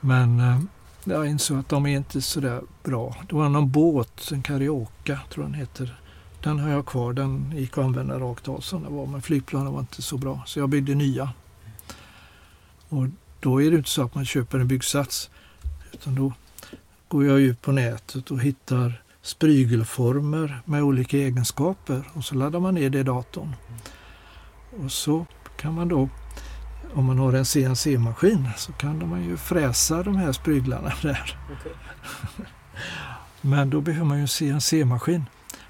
Men 0.00 0.40
eh, 0.40 0.60
jag 1.04 1.26
insåg 1.26 1.58
att 1.58 1.68
de 1.68 1.86
är 1.86 1.96
inte 1.96 2.22
så 2.22 2.40
där 2.40 2.62
bra. 2.84 3.16
Det 3.28 3.34
var 3.34 3.48
någon 3.48 3.70
båt, 3.70 4.30
en 4.32 4.42
Carioca 4.42 5.20
tror 5.30 5.44
jag 5.44 5.52
den 5.52 5.60
heter. 5.60 6.00
Den 6.42 6.58
har 6.58 6.70
jag 6.70 6.86
kvar, 6.86 7.12
den 7.12 7.52
gick 7.56 7.78
att 7.78 7.84
använda 7.84 8.18
rakt 8.18 8.48
av 8.48 8.60
som 8.60 8.82
det 8.82 8.90
var. 8.90 9.06
Men 9.06 9.22
flygplanen 9.22 9.72
var 9.72 9.80
inte 9.80 10.02
så 10.02 10.16
bra 10.16 10.42
så 10.46 10.58
jag 10.58 10.68
byggde 10.68 10.94
nya. 10.94 11.32
Och 12.88 13.06
då 13.40 13.62
är 13.62 13.70
det 13.70 13.76
inte 13.76 13.90
så 13.90 14.02
att 14.02 14.14
man 14.14 14.24
köper 14.24 14.58
en 14.58 14.68
byggsats. 14.68 15.30
Utan 15.92 16.14
då 16.14 16.32
går 17.08 17.24
jag 17.24 17.40
ut 17.40 17.62
på 17.62 17.72
nätet 17.72 18.30
och 18.30 18.40
hittar 18.40 19.02
sprygelformer 19.22 20.60
med 20.64 20.82
olika 20.82 21.16
egenskaper 21.16 22.08
och 22.14 22.24
så 22.24 22.34
laddar 22.34 22.60
man 22.60 22.74
ner 22.74 22.90
det 22.90 22.98
i 22.98 23.02
datorn. 23.02 23.54
Och 24.84 24.92
så 24.92 25.26
kan 25.56 25.74
man 25.74 25.88
då, 25.88 26.08
om 26.94 27.04
man 27.04 27.18
har 27.18 27.32
en 27.32 27.44
CNC-maskin, 27.44 28.48
så 28.56 28.72
kan 28.72 29.08
man 29.08 29.24
ju 29.24 29.36
fräsa 29.36 30.02
de 30.02 30.16
här 30.16 30.32
spryglarna 30.32 30.92
där. 31.02 31.36
Men 33.40 33.70
då 33.70 33.80
behöver 33.80 34.06
man 34.06 34.16
ju 34.16 34.22
en 34.22 34.28
CNC-maskin. 34.28 35.24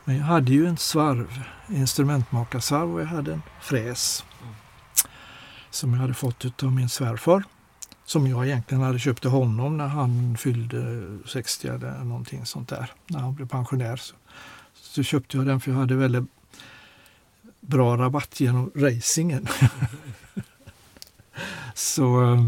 Men 0.04 0.16
jag 0.16 0.24
hade 0.24 0.52
ju 0.52 0.66
en 0.66 0.76
svarv, 0.76 1.42
instrumentmakarsvarv 1.68 2.94
och 2.94 3.00
jag 3.00 3.06
hade 3.06 3.32
en 3.32 3.42
fräs 3.60 4.24
som 5.70 5.94
jag 5.94 6.00
hade 6.00 6.14
fått 6.14 6.62
av 6.62 6.72
min 6.72 6.88
svärfar. 6.88 7.44
Som 8.04 8.26
jag 8.26 8.46
egentligen 8.46 8.82
hade 8.82 8.98
köpt 8.98 9.20
till 9.20 9.30
honom 9.30 9.76
när 9.76 9.86
han 9.86 10.36
fyllde 10.36 11.08
60 11.26 11.68
eller 11.68 12.04
någonting 12.04 12.46
sånt 12.46 12.68
där. 12.68 12.92
När 13.06 13.18
han 13.18 13.34
blev 13.34 13.48
pensionär. 13.48 13.96
Så, 13.96 14.14
så 14.74 15.02
köpte 15.02 15.36
jag 15.36 15.46
den 15.46 15.60
för 15.60 15.70
jag 15.70 15.78
hade 15.78 15.94
väldigt 15.94 16.24
bra 17.60 17.96
rabatt 17.96 18.40
genom 18.40 18.70
racingen. 18.74 19.46
så, 21.78 22.22
eh, 22.22 22.42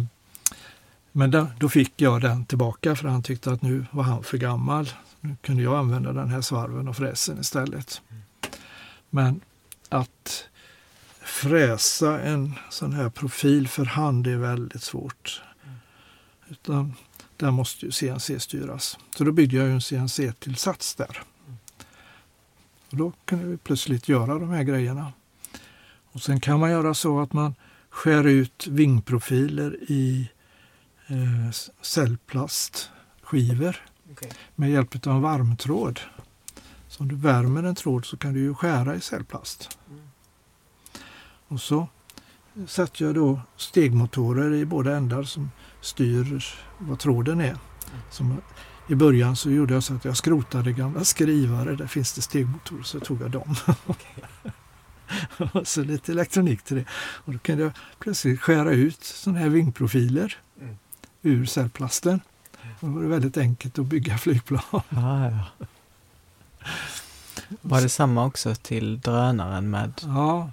men 1.13 1.31
då, 1.31 1.47
då 1.59 1.69
fick 1.69 1.93
jag 1.97 2.21
den 2.21 2.45
tillbaka 2.45 2.97
för 2.97 3.09
han 3.09 3.23
tyckte 3.23 3.53
att 3.53 3.63
nu 3.63 3.87
var 3.91 4.03
han 4.03 4.23
för 4.23 4.39
gammal. 4.39 4.91
Nu 5.21 5.37
kunde 5.43 5.63
jag 5.63 5.79
använda 5.79 6.13
den 6.13 6.29
här 6.29 6.41
svarven 6.41 6.89
och 6.89 6.97
fräsen 6.97 7.41
istället. 7.41 8.03
Men 9.11 9.41
att 9.89 10.49
fräsa 11.21 12.21
en 12.21 12.55
sån 12.71 12.93
här 12.93 13.11
profil 13.11 13.69
för 13.69 13.85
hand 13.85 14.27
är 14.27 14.37
väldigt 14.37 14.83
svårt. 14.83 15.43
Utan 16.49 16.95
där 17.37 17.51
måste 17.51 17.87
ju 17.87 17.93
CNC 17.93 18.41
styras. 18.41 18.99
Så 19.17 19.25
då 19.25 19.33
byggde 19.33 19.57
jag 19.57 19.67
ju 19.67 19.73
en 19.73 19.81
CNC-tillsats 19.81 20.95
där. 20.95 21.23
Och 22.91 22.97
då 22.97 23.13
kunde 23.25 23.45
vi 23.45 23.57
plötsligt 23.57 24.09
göra 24.09 24.39
de 24.39 24.51
här 24.51 24.63
grejerna. 24.63 25.13
Och 26.13 26.23
sen 26.23 26.41
kan 26.41 26.61
man 26.61 26.71
göra 26.71 26.95
så 26.95 27.21
att 27.21 27.33
man 27.33 27.55
skär 27.91 28.27
ut 28.27 28.67
vingprofiler 28.67 29.77
i 29.89 30.31
eh, 31.07 31.51
cellplastskivor 31.83 33.77
med 34.55 34.71
hjälp 34.71 35.07
av 35.07 35.13
en 35.13 35.21
varmtråd. 35.21 36.01
Så 36.89 37.03
om 37.03 37.09
du 37.09 37.17
värmer 37.17 37.63
en 37.63 37.75
tråd 37.75 38.05
så 38.05 38.17
kan 38.17 38.33
du 38.33 38.41
ju 38.41 38.55
skära 38.55 38.95
i 38.95 39.01
cellplast. 39.01 39.79
Och 41.49 41.61
så 41.61 41.89
sätter 42.67 43.05
jag 43.05 43.15
då 43.15 43.41
stegmotorer 43.57 44.55
i 44.55 44.65
båda 44.65 44.97
ändar 44.97 45.23
som 45.23 45.51
styr 45.81 46.45
vad 46.79 46.99
tråden 46.99 47.41
är. 47.41 47.57
Som 48.11 48.41
I 48.89 48.95
början 48.95 49.37
så 49.37 49.51
gjorde 49.51 49.75
jag 49.75 49.83
så 49.83 49.95
att 49.95 50.05
jag 50.05 50.17
skrotade 50.17 50.73
gamla 50.73 51.05
skrivare, 51.05 51.77
där 51.77 51.87
finns 51.87 52.13
det 52.13 52.23
stegmotorer, 52.23 52.83
så 52.83 53.01
tog 53.01 53.23
jag 53.23 53.31
dem. 53.31 53.55
och 55.53 55.69
så 55.69 55.83
lite 55.85 56.13
elektronik 56.13 56.63
till 56.63 56.77
det. 56.77 56.85
Och 57.25 57.33
då 57.33 57.39
kunde 57.39 57.63
jag 57.63 57.73
plötsligt 57.99 58.41
skära 58.41 58.71
ut 58.73 59.05
sådana 59.05 59.39
här 59.41 59.49
vingprofiler 59.49 60.37
Mm. 60.61 60.77
ur 61.23 61.47
cellplasten. 61.47 62.21
Då 62.81 62.87
var 62.87 63.03
det 63.03 63.09
väldigt 63.09 63.37
enkelt 63.37 63.79
att 63.79 63.87
bygga 63.87 64.19
flygplan. 64.25 64.61
Ja, 64.73 65.31
ja. 65.31 65.67
Var 67.63 67.81
det 67.81 67.89
samma 67.89 68.25
också 68.27 68.55
till 68.55 69.01
drönaren 69.01 69.71
med 69.71 69.93
Ja, 70.05 70.51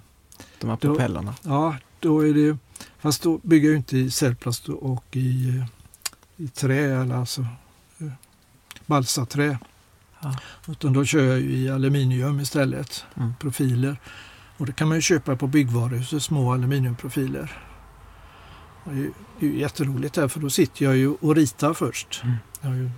de 0.60 0.66
här 0.70 0.76
Då- 0.80 0.88
propellerna? 0.88 1.34
Ja, 1.42 1.76
då 2.00 2.26
är 2.28 2.34
det... 2.34 2.58
Fast 2.98 3.22
då 3.22 3.38
bygger 3.42 3.68
jag 3.68 3.76
inte 3.76 3.98
i 3.98 4.10
cellplast 4.10 4.68
och 4.68 5.04
i, 5.16 5.48
eh, 5.58 5.64
i 6.36 6.48
trä, 6.48 7.00
eller 7.02 7.14
alltså 7.14 7.46
eh, 7.98 8.06
balsaträ. 8.86 9.58
Ja. 10.20 10.36
Utan 10.68 10.92
då 10.92 11.04
kör 11.04 11.24
jag 11.24 11.40
i 11.40 11.70
aluminium 11.70 12.40
istället, 12.40 13.04
Mm. 13.16 13.32
profiler. 13.40 13.96
Och 14.58 14.66
det 14.66 14.72
kan 14.72 14.88
man 14.88 14.96
ju 14.96 15.02
köpa 15.02 15.36
på 15.36 15.46
byggvaruhuset, 15.46 16.22
små 16.22 16.52
aluminiumprofiler. 16.52 17.62
Och 18.84 18.92
Det 18.92 18.98
är 18.98 19.02
ju- 19.02 19.12
det 19.40 19.46
jätteroligt 19.46 20.14
där, 20.14 20.28
för 20.28 20.40
då 20.40 20.50
sitter 20.50 20.84
jag 20.84 20.96
ju 20.96 21.08
och 21.08 21.36
ritar 21.36 21.74
först. 21.74 22.20
Mm. 22.24 22.36
Jag 22.60 22.68
har 22.68 22.76
ju 22.76 22.90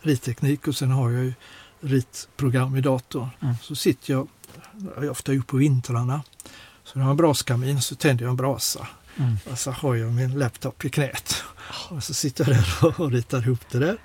ritteknik 0.00 0.68
och 0.68 0.76
sen 0.76 0.90
har 0.90 1.10
jag 1.10 1.24
ju 1.24 1.32
ritprogram 1.80 2.76
i 2.76 2.80
datorn. 2.80 3.28
Mm. 3.40 3.54
Så 3.62 3.74
sitter 3.76 4.12
jag, 4.12 4.28
jag 4.96 5.04
är 5.04 5.10
ofta 5.10 5.32
ute 5.32 5.46
på 5.46 5.56
vintrarna, 5.56 6.22
så 6.84 6.98
när 6.98 7.02
jag 7.02 7.06
har 7.06 7.10
en 7.10 7.16
braskamin 7.16 7.82
så 7.82 7.94
tänder 7.94 8.24
jag 8.24 8.30
en 8.30 8.36
brasa. 8.36 8.86
Mm. 9.16 9.36
Och 9.50 9.58
så 9.58 9.70
har 9.70 9.94
jag 9.94 10.12
min 10.12 10.38
laptop 10.38 10.84
i 10.84 10.90
knät. 10.90 11.42
Och 11.90 12.04
så 12.04 12.14
sitter 12.14 12.48
jag 12.52 12.56
där 12.82 13.00
och 13.00 13.10
ritar 13.12 13.42
ihop 13.42 13.60
det 13.70 13.78
där. 13.78 13.98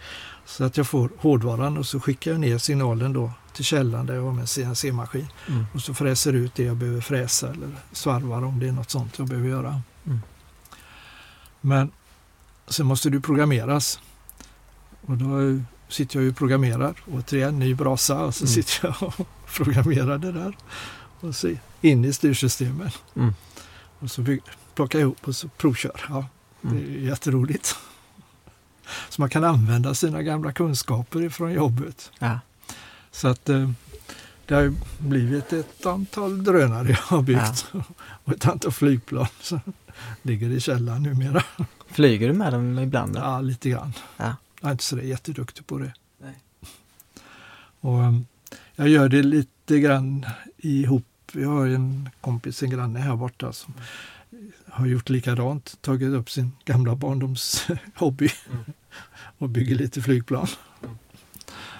Så 0.45 0.63
att 0.63 0.77
jag 0.77 0.87
får 0.87 1.09
hårdvaran 1.17 1.77
och 1.77 1.85
så 1.85 1.99
skickar 1.99 2.31
jag 2.31 2.39
ner 2.39 2.57
signalen 2.57 3.13
då 3.13 3.31
till 3.53 3.65
källan 3.65 4.05
där 4.05 4.13
jag 4.15 4.23
har 4.23 4.31
min 4.31 4.47
CNC-maskin. 4.47 5.27
Mm. 5.47 5.65
Och 5.73 5.81
så 5.81 5.93
fräser 5.93 6.33
ut 6.33 6.55
det 6.55 6.63
jag 6.63 6.77
behöver 6.77 7.01
fräsa 7.01 7.49
eller 7.49 7.69
svarvar 7.91 8.43
om 8.43 8.59
det 8.59 8.67
är 8.67 8.71
något 8.71 8.89
sånt 8.89 9.17
jag 9.19 9.27
behöver 9.27 9.49
göra. 9.49 9.81
Mm. 10.05 10.19
Men 11.61 11.91
sen 12.67 12.85
måste 12.85 13.09
du 13.09 13.21
programmeras. 13.21 13.99
Och 15.01 15.17
då 15.17 15.59
sitter 15.89 16.17
jag 16.17 16.23
ju 16.23 16.29
och 16.29 16.37
programmerar. 16.37 16.95
Återigen, 17.11 17.59
ny 17.59 17.75
brasa. 17.75 18.19
Och 18.25 18.35
så 18.35 18.43
Mm. 18.43 18.53
sitter 18.53 18.87
jag 18.87 19.13
och 19.19 19.27
programmerar 19.55 20.17
det 20.17 20.31
där. 20.31 20.57
Och 21.19 21.35
så 21.35 21.53
in 21.81 22.05
i 22.05 22.13
styrsystemen. 22.13 22.89
Mm. 23.15 23.33
Och 23.99 24.11
så 24.11 24.25
plockar 24.75 24.99
jag 24.99 25.05
ihop 25.05 25.27
och 25.27 25.35
så 25.35 25.47
provkör. 25.47 26.05
Ja, 26.09 26.25
det 26.61 26.67
är 26.67 26.71
Mm. 26.81 27.05
jätteroligt. 27.05 27.75
Så 29.09 29.21
man 29.21 29.29
kan 29.29 29.43
använda 29.43 29.93
sina 29.93 30.23
gamla 30.23 30.51
kunskaper 30.51 31.21
ifrån 31.21 31.53
jobbet. 31.53 32.11
Ja. 32.19 32.39
Så 33.11 33.27
att 33.27 33.49
eh, 33.49 33.69
det 34.45 34.55
har 34.55 34.73
blivit 34.97 35.53
ett 35.53 35.85
antal 35.85 36.43
drönare 36.43 36.89
jag 36.89 36.97
har 36.97 37.21
byggt. 37.21 37.65
Och 38.23 38.33
ett 38.33 38.47
antal 38.47 38.71
flygplan 38.71 39.27
som 39.41 39.59
ligger 40.21 40.49
i 40.49 40.59
källaren 40.59 41.03
numera. 41.03 41.43
Flyger 41.87 42.27
du 42.27 42.33
med 42.33 42.53
dem 42.53 42.79
ibland? 42.79 43.13
Då? 43.13 43.19
Ja, 43.19 43.41
lite 43.41 43.69
grann. 43.69 43.93
Ja. 44.17 44.35
Jag 44.61 44.67
är 44.67 44.71
inte 44.71 44.83
så 44.83 44.99
jätteduktig 44.99 45.67
på 45.67 45.77
det. 45.77 45.93
Nej. 46.21 46.35
Och, 47.79 47.99
um, 47.99 48.25
jag 48.75 48.87
gör 48.87 49.09
det 49.09 49.23
lite 49.23 49.79
grann 49.79 50.25
ihop. 50.57 51.05
Jag 51.31 51.49
har 51.49 51.67
en 51.67 52.09
kompis, 52.21 52.63
en 52.63 52.69
granne 52.69 52.99
här 52.99 53.15
borta 53.15 53.53
som 53.53 53.73
har 54.73 54.85
gjort 54.85 55.09
likadant. 55.09 55.77
Tagit 55.81 56.09
upp 56.13 56.29
sin 56.29 56.51
gamla 56.65 56.95
barndomshobby 56.95 58.29
Mm. 58.51 58.63
och 59.37 59.49
bygger 59.49 59.75
lite 59.75 60.01
flygplan. 60.01 60.47
Mm. 60.83 60.95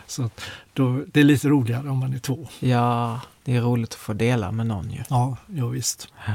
Så 0.08 0.24
att 0.24 0.42
då, 0.74 1.04
det 1.14 1.20
är 1.20 1.24
lite 1.24 1.48
roligare 1.50 1.90
om 1.90 1.98
man 1.98 2.14
är 2.14 2.20
två. 2.20 2.48
Ja, 2.60 3.20
det 3.44 3.56
är 3.56 3.62
roligt 3.62 3.90
att 3.90 3.96
få 3.96 4.14
dela 4.14 4.52
med 4.52 4.68
någon 4.68 4.92
ju. 4.92 5.04
Ja, 5.10 5.38
ja 5.48 5.68
visst. 5.68 6.08
Ja. 6.28 6.34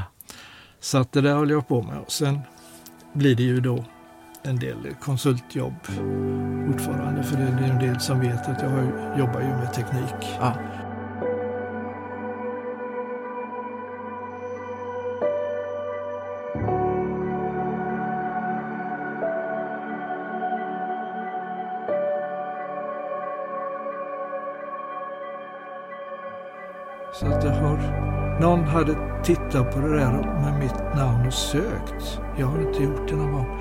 Så 0.80 0.98
att 0.98 1.12
det 1.12 1.20
där 1.20 1.34
håller 1.34 1.54
jag 1.54 1.68
på 1.68 1.82
med. 1.82 1.98
Och 1.98 2.12
sen 2.12 2.40
blir 3.12 3.34
det 3.36 3.42
ju 3.42 3.60
då 3.60 3.84
en 4.42 4.56
del 4.58 4.76
konsultjobb 5.02 5.74
fortfarande. 6.72 7.22
För 7.24 7.36
det 7.36 7.42
är 7.42 7.70
en 7.70 7.78
del 7.78 8.00
som 8.00 8.20
vet 8.20 8.48
att 8.48 8.62
jag 8.62 8.70
har, 8.70 9.14
jobbar 9.18 9.40
ju 9.40 9.46
med 9.48 9.74
teknik. 9.74 10.36
Ja. 10.40 10.54
Hade 28.78 29.22
tittat 29.24 29.74
på 29.74 29.80
det 29.80 29.96
där 29.96 30.12
med 30.12 30.58
mitt 30.58 30.78
namn 30.96 31.26
och 31.26 31.34
sökt. 31.34 32.20
Jag 32.36 32.46
har 32.46 32.60
inte 32.60 32.82
gjort 32.82 33.08
det 33.08 33.16
någon 33.16 33.32
gång 33.32 33.60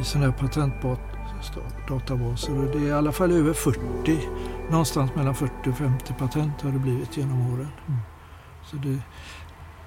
i 0.00 0.04
sådana 0.04 0.30
här 0.30 0.38
patentdatabaser. 0.38 2.72
Det 2.72 2.78
är 2.78 2.88
i 2.88 2.92
alla 2.92 3.12
fall 3.12 3.32
över 3.32 3.52
40, 3.52 4.28
någonstans 4.70 5.14
mellan 5.14 5.34
40 5.34 5.70
och 5.70 5.78
50 5.78 6.12
patent 6.12 6.62
har 6.62 6.72
det 6.72 6.78
blivit 6.78 7.16
genom 7.16 7.52
åren. 7.52 7.68
Mm. 7.88 8.00
Så 8.70 8.76
det 8.76 8.98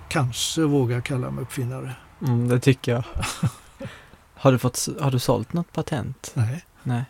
kanske 0.09 0.61
vågar 0.61 1.01
kalla 1.01 1.32
mig 1.32 1.41
uppfinnare. 1.41 1.93
Mm, 2.21 2.47
det 2.47 2.59
tycker 2.59 2.91
jag. 2.91 3.03
har, 4.34 4.51
du 4.51 4.57
fått, 4.57 4.88
har 4.99 5.11
du 5.11 5.19
sålt 5.19 5.53
något 5.53 5.73
patent? 5.73 6.32
Nej, 6.34 6.65
Nej, 6.84 7.03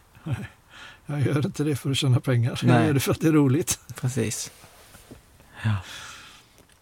jag 1.05 1.22
gör 1.22 1.45
inte 1.45 1.63
det 1.63 1.76
för 1.76 1.91
att 1.91 1.97
tjäna 1.97 2.20
pengar. 2.20 2.59
Nej. 2.63 2.76
Jag 2.76 2.86
gör 2.86 2.93
det 2.93 2.99
för 2.99 3.11
att 3.11 3.22
det 3.22 3.28
är 3.28 3.32
roligt. 3.32 3.80
precis. 4.01 4.51
Ja. 5.63 5.76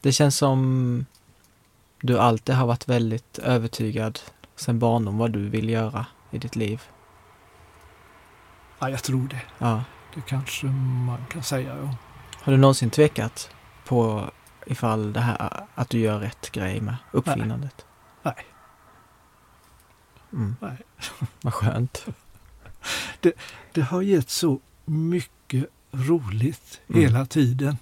Det 0.08 0.12
känns 0.14 0.38
som 0.38 1.06
du 2.02 2.20
alltid 2.20 2.56
har 2.56 2.68
varit 2.68 2.88
väldigt 2.90 3.38
övertygad 3.40 4.20
sen 4.56 4.80
barndom 4.80 5.18
vad 5.18 5.32
du 5.32 5.50
vill 5.50 5.70
göra 5.70 6.06
i 6.32 6.38
ditt 6.38 6.56
liv. 6.56 6.82
Ja, 8.80 8.90
jag 8.90 9.04
tror 9.04 9.28
det. 9.28 9.42
Ja. 9.58 9.84
Det 10.16 10.22
kanske 10.22 10.66
man 11.06 11.26
kan 11.30 11.44
säga. 11.44 11.78
Ja. 11.78 11.96
Har 12.42 12.52
du 12.52 12.58
någonsin 12.58 12.90
tvekat 12.90 13.50
på 13.86 14.30
ifall 14.66 15.14
det 15.14 15.20
här 15.20 15.66
att 15.76 15.90
du 15.90 16.00
gör 16.00 16.20
rätt 16.20 16.52
grej 16.52 16.82
med 16.82 16.96
uppfinnandet? 17.12 17.86
Nej. 18.24 18.46
Mm. 20.34 20.56
Nej. 20.62 20.78
Vad 21.42 21.54
skönt. 21.54 22.06
Det 23.74 23.82
har 23.82 24.02
gett 24.02 24.30
så 24.30 24.60
mycket 24.86 25.66
roligt 25.92 26.82
Mm. 26.90 27.02
hela 27.02 27.26
tiden. 27.26 27.78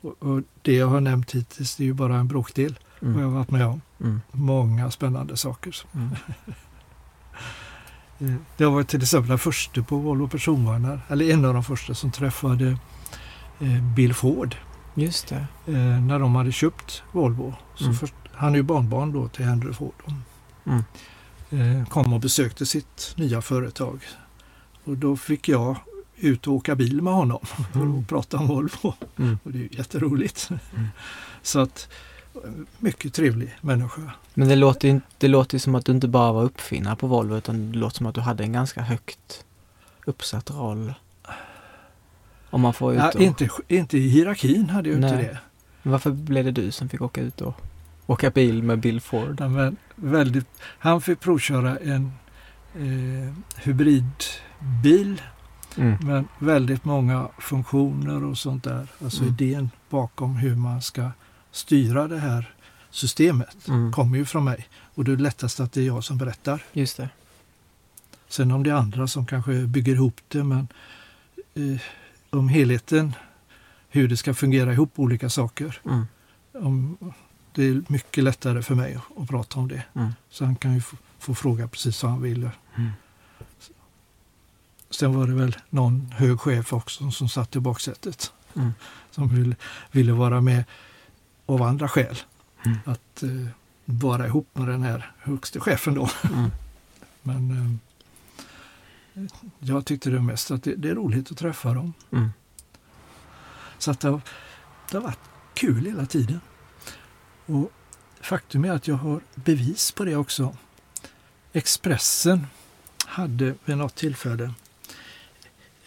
Och, 0.00 0.22
och 0.22 0.42
det 0.62 0.72
jag 0.74 0.86
har 0.86 1.00
nämnt 1.00 1.30
hittills 1.34 1.76
det 1.76 1.82
är 1.82 1.86
ju 1.86 1.92
bara 1.94 2.16
en 2.16 2.28
bråkdel 2.28 2.78
vad 3.00 3.10
jag 3.10 3.18
Mm. 3.20 3.32
har 3.32 3.38
varit 3.38 3.50
med 3.50 3.66
om. 3.66 3.80
Mm. 4.00 4.20
Många 4.32 4.90
spännande 4.90 5.36
saker. 5.36 5.76
Mm. 5.94 6.08
Eh, 8.58 8.70
varit 8.70 8.88
till 8.88 9.02
exempel 9.02 9.28
den 9.28 9.38
första 9.38 9.82
på 9.82 9.96
Volvo 9.96 10.28
personvagnar, 10.28 11.00
eller 11.08 11.30
en 11.30 11.44
av 11.44 11.54
de 11.54 11.64
första 11.64 11.94
som 11.94 12.10
träffade 12.10 12.76
eh, 13.60 13.82
Bill 13.96 14.14
Ford 14.14 14.56
Just 14.94 15.28
det. 15.28 15.46
eh, 15.66 15.74
när 16.00 16.18
de 16.18 16.34
hade 16.34 16.52
köpt 16.52 17.02
Volvo. 17.12 17.54
Så 17.74 17.84
Mm. 17.84 17.96
först, 17.96 18.14
han 18.32 18.52
är 18.52 18.56
ju 18.56 18.62
barnbarn 18.62 19.12
då 19.12 19.28
till 19.28 19.44
Henry 19.44 19.72
Ford. 19.72 20.02
Mm. 20.66 20.82
Eh, 21.80 21.88
kom 21.88 22.12
och 22.12 22.20
besökte 22.20 22.66
sitt 22.66 23.14
nya 23.16 23.42
företag. 23.42 24.00
Och 24.84 24.96
då 24.96 25.16
fick 25.16 25.48
jag 25.48 25.76
ut 26.20 26.46
och 26.46 26.54
åka 26.54 26.74
bil 26.74 27.02
med 27.02 27.12
honom 27.12 27.38
Mm. 27.74 27.98
att 27.98 28.08
prata 28.08 28.36
om 28.38 28.46
Volvo. 28.46 28.94
Mm. 29.18 29.38
Och 29.42 29.52
det 29.52 29.58
är 29.58 29.62
ju 29.62 29.68
jätteroligt. 29.72 30.50
Mm. 30.50 30.86
Så 31.42 31.60
att, 31.60 31.88
mycket 32.78 33.14
trevlig 33.14 33.54
människa. 33.60 34.00
Men 34.34 34.48
det 34.48 34.56
låter 34.56 34.88
ju 34.88 34.94
inte- 34.94 35.06
det 35.18 35.28
låter 35.28 35.58
som 35.58 35.74
att 35.74 35.84
du 35.84 35.92
inte 35.92 36.08
bara 36.08 36.32
var 36.32 36.42
uppfinnare 36.42 36.96
på 36.96 37.06
Volvo 37.06 37.36
utan 37.36 37.72
det 37.72 37.78
låter 37.78 37.96
som 37.96 38.06
att 38.06 38.14
du 38.14 38.20
hade 38.20 38.44
en 38.44 38.52
ganska 38.52 38.82
högt 38.82 39.44
uppsatt 40.06 40.50
roll. 40.50 40.94
Om 42.50 42.60
man 42.60 42.74
får 42.74 42.92
ut 42.92 42.98
Ja, 42.98 43.08
och... 43.14 43.20
inte, 43.20 43.48
inte 43.68 43.98
i 43.98 44.08
hierarkin 44.08 44.70
hade 44.70 44.88
jag 44.88 44.96
inte 44.98 45.14
Nej. 45.16 45.24
det. 45.24 45.38
Men 45.82 45.92
Varför 45.92 46.10
blev 46.10 46.44
det 46.44 46.50
du 46.50 46.70
som 46.70 46.88
fick 46.88 47.00
åka 47.02 47.20
ut 47.20 47.40
och 47.40 47.54
åka 48.06 48.30
bil 48.30 48.62
med 48.62 48.78
Bill 48.80 49.00
Ford? 49.00 49.30
Utan 49.30 49.52
Men 49.52 49.76
väldigt, 49.94 50.46
han 50.78 51.00
fick 51.00 51.20
provköra 51.20 51.76
en 51.76 52.12
eh, 52.74 53.34
hybridbil 53.62 55.22
Mm. 55.76 55.96
men 56.00 56.28
väldigt 56.38 56.84
många 56.84 57.28
funktioner 57.38 58.24
och 58.24 58.38
sånt 58.38 58.64
där. 58.64 58.86
Alltså 59.04 59.22
Mm. 59.22 59.34
idén 59.34 59.70
bakom 59.90 60.36
hur 60.36 60.56
man 60.56 60.82
ska 60.82 61.10
styra 61.50 62.08
det 62.08 62.18
här 62.18 62.54
systemet 62.90 63.68
Mm. 63.68 63.92
kommer 63.92 64.18
ju 64.18 64.24
från 64.24 64.44
mig. 64.44 64.68
Och 64.94 65.04
det 65.04 65.12
är 65.12 65.16
lättast 65.16 65.60
att 65.60 65.72
det 65.72 65.80
är 65.80 65.86
jag 65.86 66.04
som 66.04 66.18
berättar. 66.18 66.62
Just 66.72 66.96
det. 66.96 67.08
Sen 68.28 68.50
om 68.50 68.62
det 68.62 68.70
är 68.70 68.74
andra 68.74 69.06
som 69.08 69.26
kanske 69.26 69.66
bygger 69.66 69.94
ihop 69.94 70.20
det 70.28 70.44
men 70.44 70.68
eh, 71.54 71.80
om 72.30 72.48
helheten, 72.48 73.12
hur 73.88 74.08
det 74.08 74.16
ska 74.16 74.34
fungera 74.34 74.72
ihop 74.72 74.92
olika 74.98 75.28
saker. 75.30 75.80
Mm. 75.84 76.06
Om, 76.52 76.96
det 77.54 77.64
är 77.64 77.82
mycket 77.88 78.24
lättare 78.24 78.62
för 78.62 78.74
mig 78.74 78.94
att, 78.94 79.22
att 79.22 79.28
prata 79.28 79.58
om 79.60 79.68
det. 79.68 79.82
Mm. 79.94 80.10
Så 80.30 80.44
han 80.44 80.56
kan 80.56 80.74
ju 80.74 80.80
få, 80.80 80.96
få 81.18 81.34
fråga 81.34 81.68
precis 81.68 82.02
vad 82.02 82.12
han 82.12 82.22
vill. 82.22 82.50
Mm. 82.76 82.90
Sen 84.90 85.14
var 85.18 85.26
det 85.26 85.34
väl 85.34 85.56
någon 85.70 86.12
hög 86.16 86.40
chef 86.40 86.72
också 86.72 87.10
som 87.10 87.28
satt 87.28 87.56
i 87.56 87.60
baksätet. 87.60 88.32
Mm. 88.54 88.72
Som 89.10 89.28
ville, 89.28 89.56
ville 89.90 90.12
vara 90.12 90.40
med 90.40 90.64
av 91.46 91.62
andra 91.62 91.88
skäl. 91.88 92.18
Mm. 92.66 92.78
Att 92.84 93.22
eh, 93.22 93.46
vara 93.84 94.26
ihop 94.26 94.48
med 94.52 94.68
den 94.68 94.82
här 94.82 95.12
högste 95.18 95.60
chefen 95.60 95.94
då. 95.94 96.10
Mm. 96.32 96.50
Men 97.22 97.50
eh, 99.14 99.24
jag 99.58 99.84
tyckte 99.84 100.10
det 100.10 100.20
mest 100.20 100.50
att 100.50 100.62
det, 100.62 100.74
det 100.74 100.88
är 100.88 100.94
roligt 100.94 101.30
att 101.30 101.38
träffa 101.38 101.74
dem. 101.74 101.92
Mm. 102.10 102.30
Så 103.78 103.90
att 103.90 104.00
det, 104.00 104.08
har, 104.08 104.20
det 104.90 104.96
har 104.96 105.02
varit 105.02 105.18
kul 105.54 105.86
hela 105.86 106.06
tiden. 106.06 106.40
Och 107.46 107.72
faktum 108.20 108.64
är 108.64 108.70
att 108.70 108.88
jag 108.88 108.96
har 108.96 109.20
bevis 109.34 109.92
på 109.92 110.04
det 110.04 110.16
också. 110.16 110.56
Expressen 111.52 112.46
hade 113.06 113.54
vid 113.64 113.76
något 113.76 113.94
tillfälle 113.94 114.54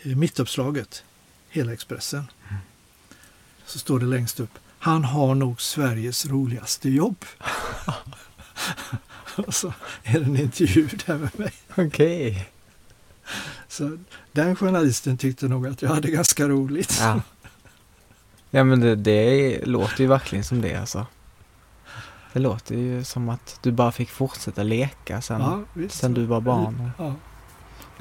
mittuppslaget, 0.03 1.03
hela 1.49 1.73
Expressen. 1.73 2.23
Så 3.65 3.79
står 3.79 3.99
det 3.99 4.05
längst 4.05 4.39
upp. 4.39 4.59
Han 4.79 5.03
har 5.03 5.35
nog 5.35 5.61
Sveriges 5.61 6.25
roligaste 6.25 6.89
jobb. 6.89 7.25
Och 9.35 9.53
så 9.53 9.73
är 10.03 10.19
det 10.19 10.25
en 10.25 10.37
intervju 10.37 10.89
där 11.05 11.17
med 11.17 11.39
mig. 11.39 11.53
Okej. 11.75 12.49
Så 13.67 13.97
den 14.31 14.55
journalisten 14.55 15.17
tyckte 15.17 15.47
nog 15.47 15.67
att 15.67 15.81
jag 15.81 15.89
hade 15.89 16.11
ganska 16.11 16.47
roligt. 16.47 16.97
Ja. 16.99 17.21
Ja 18.49 18.63
men 18.63 18.79
det, 18.79 18.95
det 18.95 19.59
låter 19.65 20.01
ju 20.01 20.07
verkligen 20.07 20.43
som 20.43 20.61
det 20.61 20.75
alltså. 20.75 21.05
Det 22.33 22.39
låter 22.39 22.75
ju 22.75 23.03
som 23.03 23.29
att 23.29 23.59
du 23.61 23.71
bara 23.71 23.91
fick 23.91 24.09
fortsätta 24.09 24.63
leka 24.63 25.21
sen, 25.21 25.41
Ja, 25.41 25.63
sen 25.89 26.13
du 26.13 26.25
var 26.25 26.41
barn. 26.41 26.91
Ja. 26.97 27.15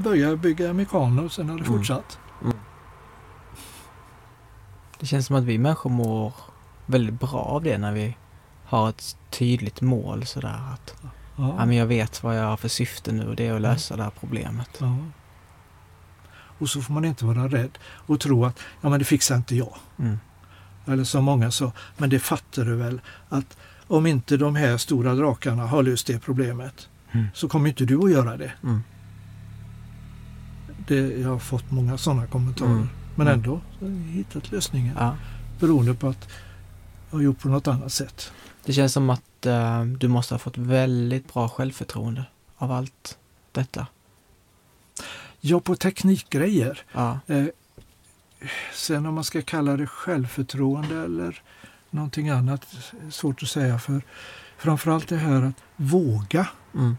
Började 0.02 0.36
bygga 0.36 0.72
Mekano 0.72 1.24
och 1.24 1.32
sen 1.32 1.48
har 1.50 1.56
det 1.58 1.64
Mm. 1.64 1.78
fortsatt. 1.78 2.18
Det 5.00 5.06
känns 5.06 5.26
som 5.26 5.36
att 5.36 5.44
vi 5.44 5.58
människor 5.58 5.90
mår 5.90 6.32
väldigt 6.86 7.20
bra 7.20 7.38
av 7.40 7.62
det 7.62 7.78
när 7.78 7.92
vi 7.92 8.16
har 8.64 8.88
ett 8.88 9.16
tydligt 9.30 9.80
mål 9.80 10.26
sådär. 10.26 10.60
Att 10.74 10.94
Ja. 11.02 11.08
Ja. 11.58 11.66
men 11.66 11.76
jag 11.76 11.86
vet 11.86 12.22
vad 12.22 12.38
jag 12.38 12.44
har 12.44 12.56
för 12.56 12.68
syfte 12.68 13.12
nu 13.12 13.28
och 13.28 13.36
det 13.36 13.46
är 13.46 13.54
att 13.54 13.60
lösa 13.60 13.96
det 13.96 14.02
här 14.02 14.12
problemet. 14.20 14.70
Ja. 14.78 14.96
Och 16.58 16.68
så 16.68 16.80
får 16.82 16.94
man 16.94 17.04
inte 17.04 17.24
vara 17.24 17.48
rädd 17.48 17.78
och 17.84 18.20
tro 18.20 18.44
att 18.44 18.58
ja, 18.80 18.88
men 18.88 18.98
det 18.98 19.04
fixar 19.04 19.36
inte 19.36 19.56
jag. 19.56 19.76
Mm. 19.98 20.18
Eller 20.86 21.04
som 21.04 21.24
många 21.24 21.50
sa, 21.50 21.72
men 21.96 22.10
det 22.10 22.18
fattar 22.18 22.64
du 22.64 22.76
väl 22.76 23.00
att 23.28 23.56
om 23.86 24.06
inte 24.06 24.36
de 24.36 24.56
här 24.56 24.76
stora 24.76 25.14
drakarna 25.14 25.66
har 25.66 25.82
löst 25.82 26.06
det 26.06 26.18
problemet 26.18 26.88
Mm. 27.14 27.26
så 27.34 27.48
kommer 27.48 27.68
inte 27.68 27.84
du 27.84 28.04
att 28.04 28.10
göra 28.10 28.36
det. 28.36 28.52
Mm. 28.62 28.82
Det 30.88 31.18
jag 31.20 31.28
har 31.28 31.38
fått 31.38 31.70
många 31.70 31.98
sådana 31.98 32.26
kommentarer. 32.26 32.70
Mm. 32.70 32.88
Men 33.14 33.26
Mm. 33.26 33.38
ändå 33.38 33.60
så 33.78 33.84
har 33.84 33.90
jag 33.92 33.98
hittat 33.98 34.50
lösningen 34.50 34.96
Ja. 34.98 35.16
beroende 35.60 35.94
på 35.94 36.08
att 36.08 36.28
jag 37.10 37.18
har 37.18 37.22
gjort 37.22 37.38
på 37.40 37.48
något 37.48 37.66
annat 37.68 37.92
sätt. 37.92 38.32
Det 38.64 38.72
känns 38.72 38.92
som 38.92 39.10
att 39.10 39.46
eh, 39.46 39.84
du 39.84 40.08
måste 40.08 40.34
ha 40.34 40.38
fått 40.38 40.58
väldigt 40.58 41.32
bra 41.32 41.48
självförtroende 41.48 42.24
av 42.56 42.72
allt 42.72 43.18
detta. 43.52 43.86
Ja, 45.40 45.60
på 45.60 45.76
teknikgrejer. 45.76 46.78
Ja. 46.92 47.18
Eh, 47.26 47.44
sen 48.74 49.06
om 49.06 49.14
man 49.14 49.24
ska 49.24 49.42
kalla 49.42 49.76
det 49.76 49.86
självförtroende 49.86 51.02
eller 51.04 51.42
någonting 51.90 52.28
annat, 52.28 52.66
svårt 53.10 53.42
att 53.42 53.48
säga. 53.48 53.78
För 53.78 54.02
framförallt 54.58 55.08
det 55.08 55.16
här 55.16 55.42
att 55.42 55.54
våga, 55.76 56.48
Mm. 56.74 56.96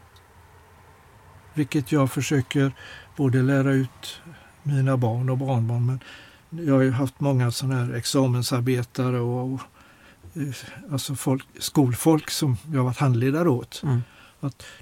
Vilket 1.53 1.91
jag 1.91 2.11
försöker 2.11 2.71
både 3.15 3.41
lära 3.41 3.71
ut 3.71 4.21
mina 4.63 4.97
barn 4.97 5.29
och 5.29 5.37
barnbarn. 5.37 5.85
Men 5.85 5.99
jag 6.65 6.73
har 6.73 6.81
ju 6.81 6.91
haft 6.91 7.19
många 7.19 7.51
sådana 7.51 7.85
här 7.85 7.93
examensarbetare 7.93 9.19
och, 9.19 9.53
och 9.53 9.61
eh, 10.33 10.55
alltså 10.91 11.15
folk, 11.15 11.45
skolfolk 11.59 12.29
som 12.29 12.57
jag 12.73 12.83
varit 12.83 12.97
handledare 12.97 13.49
åt. 13.49 13.81
Mm. 13.83 14.01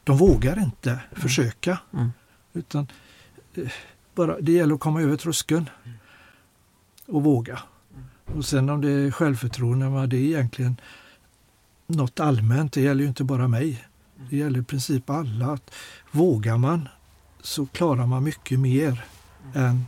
De 0.03 0.17
vågar 0.17 0.59
inte 0.59 0.99
försöka. 1.11 1.79
Mm. 1.93 2.11
Utan 2.53 2.87
eh, 3.53 3.71
bara, 4.15 4.41
det 4.41 4.51
gäller 4.51 4.75
att 4.75 4.79
komma 4.79 5.01
över 5.01 5.17
tröskeln 5.17 5.69
och 7.05 7.23
våga. 7.23 7.59
Och 8.25 8.45
sen 8.45 8.69
om 8.69 8.81
det 8.81 8.91
är 8.91 9.11
självförtroende, 9.11 10.07
det 10.07 10.17
är 10.17 10.21
egentligen 10.21 10.77
något 11.87 12.19
allmänt. 12.19 12.73
Det 12.73 12.81
gäller 12.81 13.01
ju 13.01 13.07
inte 13.07 13.23
bara 13.23 13.47
mig. 13.47 13.87
Det 14.29 14.37
gäller 14.37 14.59
i 14.59 14.63
princip 14.63 15.09
alla. 15.09 15.45
Att 15.45 15.71
vågar 16.11 16.57
man 16.57 16.89
så 17.41 17.65
klarar 17.65 18.05
man 18.05 18.23
mycket 18.23 18.59
mer 18.59 19.05
än 19.53 19.85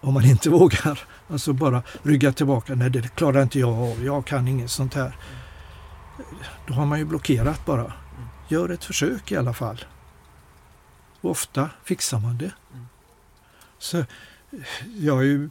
om 0.00 0.14
man 0.14 0.24
inte 0.24 0.50
vågar. 0.60 1.00
Alltså 1.28 1.52
bara 1.52 1.82
rygga 2.02 2.32
tillbaka. 2.32 2.74
Nej, 2.74 2.90
det 2.90 3.14
klarar 3.14 3.42
inte 3.42 3.58
jag 3.58 3.78
av. 3.78 4.04
Jag 4.04 4.26
kan 4.26 4.48
inget 4.48 4.70
sånt 4.70 4.94
här. 4.94 5.16
Då 6.66 6.74
har 6.74 6.86
man 6.86 6.98
ju 6.98 7.04
blockerat 7.04 7.66
bara. 7.66 7.92
Gör 8.48 8.68
ett 8.68 8.84
försök 8.84 9.32
i 9.32 9.36
alla 9.36 9.52
fall. 9.52 9.84
Och 11.20 11.30
ofta 11.30 11.70
fixar 11.84 12.18
man 12.18 12.38
det. 12.38 12.52
Så 13.78 14.04
jag 14.98 15.18
är 15.18 15.22
ju 15.22 15.50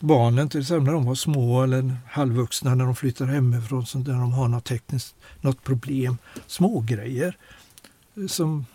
barnen 0.00 0.48
till 0.48 0.60
exempel 0.60 0.84
när 0.84 0.92
de 0.92 1.04
var 1.04 1.14
små 1.14 1.62
eller 1.62 1.96
halvvuxna 2.10 2.74
när 2.74 2.84
de 2.84 2.96
flyttar 2.96 3.26
hemifrån 3.26 3.86
så 3.86 3.98
när 3.98 4.20
de 4.20 4.32
har 4.32 4.48
något 4.48 4.64
tekniskt 4.64 5.14
något 5.40 5.64
problem. 5.64 6.18
Smågrejer 6.46 7.36
som 8.28 8.66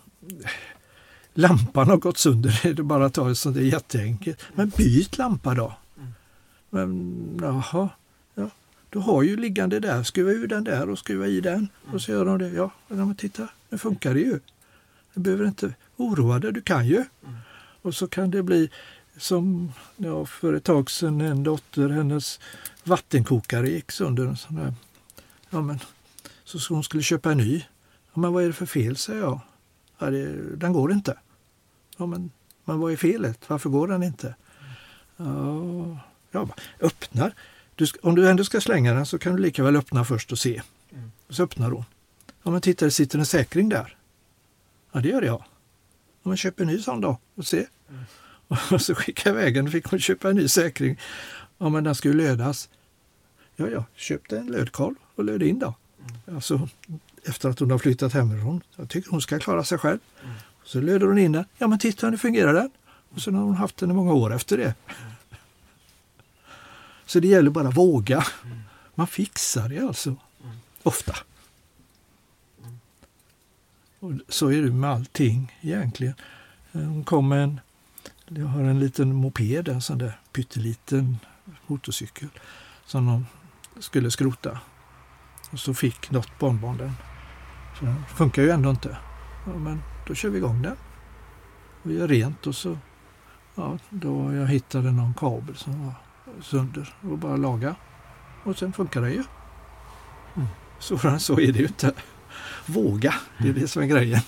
lampan 1.34 1.90
har 1.90 1.98
gått 1.98 2.18
sönder. 2.18 2.60
Det 2.64 2.80
är 2.80 2.84
bara 2.84 3.06
att 3.06 3.14
ta 3.14 3.32
ett 3.32 3.38
sånt 3.38 3.56
där 3.56 3.64
jätteenkelt. 3.64 4.42
Men 4.54 4.70
byt 4.70 5.18
lampa 5.18 5.54
då. 5.54 5.74
Men 6.70 7.40
jaha, 7.42 7.90
ja, 8.36 8.50
du 8.90 9.00
har 9.00 9.24
ju 9.24 9.38
liggande 9.38 9.80
där. 9.80 10.04
Skruva 10.04 10.32
ur 10.32 10.48
den 10.48 10.64
där 10.64 10.90
och 10.90 11.00
skruva 11.00 11.28
i 11.28 11.42
den. 11.42 11.68
Och 11.94 12.02
så 12.02 12.12
gör 12.12 12.26
de 12.26 12.38
det. 12.38 12.50
Ja, 12.50 12.72
men 12.88 13.16
titta, 13.16 13.48
nu 13.70 13.78
funkar 13.78 14.14
det 14.14 14.20
ju. 14.20 14.40
Du 15.14 15.22
behöver 15.22 15.46
inte 15.46 15.74
oroa 15.98 16.40
dig, 16.40 16.54
du 16.54 16.62
kan 16.62 16.88
ju. 16.88 17.04
Och 17.82 17.96
så 17.96 18.08
kan 18.08 18.32
det 18.32 18.44
bli 18.44 18.70
som 19.18 19.72
ja, 19.98 20.26
för 20.26 20.54
ett 20.54 20.64
tag 20.64 20.92
sedan 20.92 21.22
en 21.22 21.44
dotter, 21.44 21.90
hennes 21.90 22.40
vattenkokare 22.84 23.70
gick 23.70 23.92
sönder. 23.92 24.26
En 24.26 24.38
sån 24.38 24.56
där. 24.56 24.74
Ja, 25.50 25.62
men, 25.62 25.80
så 26.44 26.74
hon 26.74 26.84
skulle 26.84 27.04
köpa 27.04 27.32
en 27.32 27.38
ny. 27.38 27.64
Ja, 28.14 28.20
men 28.20 28.34
vad 28.34 28.44
är 28.44 28.48
det 28.48 28.54
för 28.54 28.66
fel, 28.66 28.98
säger 28.98 29.22
jag. 29.22 29.40
Ja, 29.98 30.10
det, 30.10 30.56
den 30.56 30.74
går 30.74 30.92
inte. 30.92 31.18
Ja, 31.98 32.06
men, 32.06 32.32
men 32.64 32.80
vad 32.80 32.92
är 32.92 32.98
felet? 32.98 33.50
Varför 33.50 33.70
går 33.70 33.88
den 33.88 34.04
inte? 34.04 34.36
Ja, 35.18 36.46
bara, 36.46 36.56
öppnar. 36.80 37.34
Du, 37.76 37.88
om 38.02 38.16
du 38.16 38.30
ändå 38.30 38.44
ska 38.44 38.62
slänga 38.62 38.94
den 38.94 39.06
så 39.06 39.20
kan 39.20 39.36
du 39.36 39.42
lika 39.42 39.64
väl 39.64 39.76
öppna 39.76 40.06
först 40.06 40.32
och 40.32 40.40
se. 40.40 40.62
Och 41.28 41.36
så 41.36 41.44
öppnar 41.44 41.72
hon. 41.72 41.86
Ja, 42.44 42.52
men 42.52 42.62
titta, 42.62 42.86
det 42.86 42.92
sitter 42.92 43.20
en 43.20 43.26
säkring 43.26 43.70
där. 43.70 43.98
Ja, 44.92 45.00
det 45.00 45.10
gör 45.10 45.22
jag. 45.22 45.44
Ja, 46.24 46.30
men 46.30 46.38
köp 46.38 46.60
en 46.60 46.68
ny 46.68 46.80
sån 46.80 47.02
då 47.02 47.20
och 47.36 47.46
se. 47.46 47.68
Och 48.72 48.82
så 48.82 48.96
skickade 48.96 49.36
jag 49.36 49.42
iväg 49.42 49.56
den 49.56 49.72
fick 49.72 49.86
hon 49.86 50.00
köpa 50.00 50.30
en 50.30 50.36
ny 50.36 50.48
säkring. 50.48 51.00
Ja, 51.58 51.70
men 51.70 51.84
den 51.84 51.96
ju 52.04 52.14
lödas. 52.14 52.70
Ja, 53.56 53.68
ja, 53.68 53.86
köpte 53.96 54.38
en 54.38 54.48
lödkolv 54.48 54.96
och 55.16 55.24
löd 55.24 55.44
in 55.44 55.60
då. 55.60 55.76
Alltså, 56.32 56.70
efter 57.24 57.50
att 57.50 57.60
hon 57.60 57.72
har 57.72 57.78
flyttat 57.78 58.14
hemifrån. 58.14 58.62
Jag 58.76 58.90
tycker 58.90 59.12
hon 59.12 59.22
ska 59.22 59.40
klara 59.40 59.64
sig 59.64 59.78
själv. 59.78 60.00
Så 60.64 60.82
löder 60.82 61.08
hon 61.08 61.18
in 61.18 61.32
den. 61.32 61.46
Ja, 61.58 61.68
men 61.68 61.80
titta 61.80 62.10
nu 62.10 62.18
fungerar 62.18 62.54
den. 62.54 62.70
Och 63.10 63.22
sen 63.22 63.36
har 63.36 63.44
hon 63.44 63.56
haft 63.56 63.78
den 63.78 63.92
i 63.92 63.94
många 63.94 64.14
år 64.14 64.34
efter 64.34 64.58
det. 64.58 64.74
Så 67.06 67.20
det 67.20 67.28
gäller 67.28 67.50
bara 67.50 67.68
att 67.68 67.78
våga. 67.78 68.26
Man 68.96 69.08
fixar 69.08 69.70
det 69.70 69.80
alltså. 69.80 70.16
Ofta. 70.84 71.16
Och 74.00 74.12
så 74.30 74.52
är 74.52 74.62
det 74.62 74.72
med 74.72 74.90
allting 74.90 75.58
egentligen. 75.62 76.14
Hon 76.72 77.04
kom 77.04 77.28
med 77.28 77.44
en, 77.44 77.60
jag 78.28 78.46
har 78.48 78.64
en 78.64 78.80
liten 78.80 79.16
moped, 79.16 79.68
en 79.68 79.82
sån 79.82 79.98
där 79.98 80.20
pytteliten 80.34 81.18
motorcykel 81.68 82.30
som 82.86 83.06
de 83.06 83.26
skulle 83.82 84.12
skrota. 84.12 84.60
Och 85.52 85.60
så 85.60 85.74
fick 85.74 86.12
något 86.12 86.40
barnbarn 86.40 86.78
den. 86.78 86.94
Så 87.80 87.86
den 87.86 88.06
funkar 88.16 88.42
ju 88.42 88.50
ändå 88.50 88.70
inte. 88.70 88.98
Ja, 89.46 89.54
men 89.54 89.82
då 90.08 90.16
kör 90.16 90.30
vi 90.30 90.38
igång 90.38 90.62
den. 90.62 90.76
Vi 91.84 91.98
gör 91.98 92.08
rent 92.08 92.48
och 92.48 92.56
så 92.56 92.78
ja, 93.56 93.78
då 93.90 94.34
jag 94.34 94.48
hittade 94.48 94.92
någon 94.92 95.14
kabel 95.14 95.56
som 95.56 95.86
var 95.86 95.94
sönder 96.42 96.94
och 97.02 97.18
bara 97.18 97.38
laga. 97.38 97.76
Och 98.44 98.58
sen 98.58 98.74
funkar 98.74 99.02
det 99.02 99.10
ju. 99.10 99.24
Mm. 100.36 100.48
Svårare 100.80 101.14
än 101.14 101.20
så 101.20 101.40
är 101.40 101.52
det 101.52 101.60
ju 101.60 101.66
inte. 101.66 101.94
Våga, 102.66 103.14
det 103.38 103.50
är 103.50 103.54
det 103.54 103.68
som 103.68 103.82
är 103.82 103.88
grejen. 103.88 104.22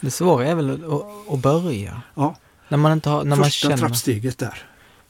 Det 0.00 0.10
svåra 0.10 0.46
är 0.46 0.54
väl 0.54 0.70
att, 0.70 1.32
att 1.32 1.42
börja. 1.42 2.02
Ja, 2.14 2.36
När 2.72 2.78
man 2.78 2.92
inte 2.92 3.10
har, 3.10 3.24
när 3.24 3.36
man 3.36 3.44
första 3.44 3.68
känner, 3.68 3.76
trappsteget 3.78 4.38
där. 4.38 4.62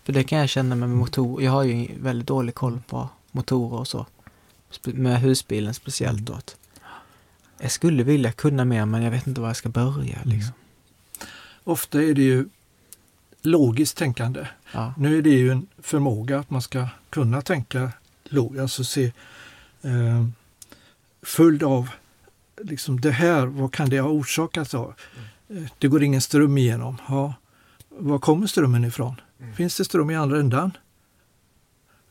för 0.04 0.12
det 0.12 0.24
kan 0.24 0.38
jag 0.38 0.48
känna 0.48 0.74
med 0.74 0.88
motor. 0.88 1.42
Jag 1.42 1.52
har 1.52 1.62
ju 1.62 1.88
väldigt 2.00 2.28
dålig 2.28 2.54
koll 2.54 2.80
på 2.88 3.08
motorer 3.32 3.78
och 3.80 3.88
så. 3.88 4.06
Med 4.84 5.20
husbilen 5.20 5.74
speciellt 5.74 6.20
då. 6.20 6.32
att 6.32 6.56
Jag 7.60 7.70
skulle 7.70 8.02
vilja 8.02 8.32
kunna 8.32 8.64
mer 8.64 8.86
men 8.86 9.02
jag 9.02 9.10
vet 9.10 9.26
inte 9.26 9.40
var 9.40 9.48
jag 9.48 9.56
ska 9.56 9.68
börja 9.68 10.18
liksom. 10.24 10.52
Ofta 11.64 12.02
är 12.02 12.14
det 12.14 12.22
ju 12.22 12.48
logiskt 13.42 13.96
tänkande. 13.96 14.46
Ja. 14.72 14.94
Nu 14.98 15.18
är 15.18 15.22
det 15.22 15.30
ju 15.30 15.50
en 15.50 15.66
förmåga 15.78 16.38
att 16.38 16.50
man 16.50 16.62
ska 16.62 16.88
kunna 17.10 17.42
tänka 17.42 17.90
logiskt, 18.24 18.60
alltså 18.62 18.84
se 18.84 19.12
eh, 19.82 20.26
följd 21.22 21.62
av 21.62 21.88
liksom 22.62 23.00
det 23.00 23.10
här, 23.10 23.46
vad 23.46 23.72
kan 23.72 23.88
det 23.90 24.00
ha 24.00 24.08
orsakats 24.08 24.74
av? 24.74 24.94
Eh, 25.48 25.62
Det 25.78 25.88
går 25.88 26.02
ingen 26.02 26.20
ström 26.20 26.58
igenom. 26.58 26.96
Ja, 27.08 27.34
var 27.99 28.18
kommer 28.18 28.47
strömmen 28.47 28.84
ifrån? 28.84 29.20
Finns 29.57 29.76
det 29.76 29.84
ström 29.84 30.11
i 30.11 30.16
andra 30.16 30.40
ändan? 30.40 30.72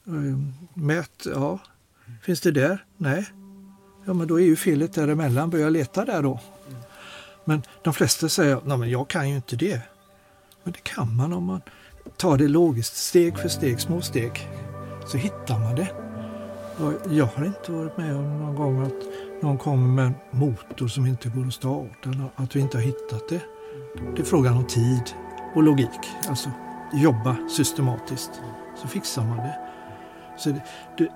Eh, 0.08 0.14
Mät, 0.74 1.28
ja. 1.36 1.60
Finns 2.22 2.42
det 2.42 2.52
där? 2.52 2.86
Nej. 2.98 3.26
Ja, 4.06 4.14
men 4.14 4.28
då 4.28 4.40
är 4.40 4.46
ju 4.46 4.56
felet 4.56 4.94
däremellan. 4.94 5.50
Börja 5.50 5.70
leta 5.70 6.06
där 6.06 6.24
då. 6.24 6.40
Men 7.46 7.62
de 7.84 7.94
flesta 7.94 8.30
säger, 8.30 8.62
nej 8.66 8.78
men 8.78 8.90
jag 8.90 9.08
kan 9.08 9.30
ju 9.30 9.36
inte 9.36 9.56
det. 9.56 9.82
Men 10.64 10.74
det 10.74 10.84
kan 10.84 11.16
man 11.16 11.34
om 11.34 11.44
man 11.44 11.62
tar 12.18 12.38
det 12.38 12.48
logiskt, 12.48 12.96
steg 12.96 13.40
för 13.40 13.50
steg, 13.50 13.82
små 13.82 14.02
steg. 14.02 14.48
Så 15.08 15.18
hittar 15.18 15.60
man 15.60 15.76
det. 15.76 15.88
Jag 17.10 17.26
har 17.26 17.46
inte 17.46 17.72
varit 17.72 17.98
med 17.98 18.16
om 18.16 18.40
någon 18.40 18.56
gång 18.56 18.82
att 18.82 19.04
någon 19.44 19.58
kommer 19.58 19.88
med 19.88 20.06
en 20.06 20.40
motor 20.40 20.88
som 20.88 21.06
inte 21.06 21.30
går 21.30 21.48
att 21.48 21.54
starta, 21.54 22.30
att 22.36 22.56
vi 22.56 22.60
inte 22.60 22.78
har 22.78 22.84
hittat 22.84 23.30
det. 23.30 23.42
Det 24.16 24.22
är 24.22 24.26
frågan 24.26 24.58
om 24.58 24.68
tid 24.68 25.04
och 25.54 25.64
logik. 25.64 26.10
Alltså 26.30 26.50
jobba 26.94 27.36
systematiskt, 27.50 28.42
så 28.76 28.88
fixar 28.88 29.24
man 29.24 29.38
det. 29.38 29.60
Så 30.38 30.50
det, 30.50 30.62
det, 30.98 31.08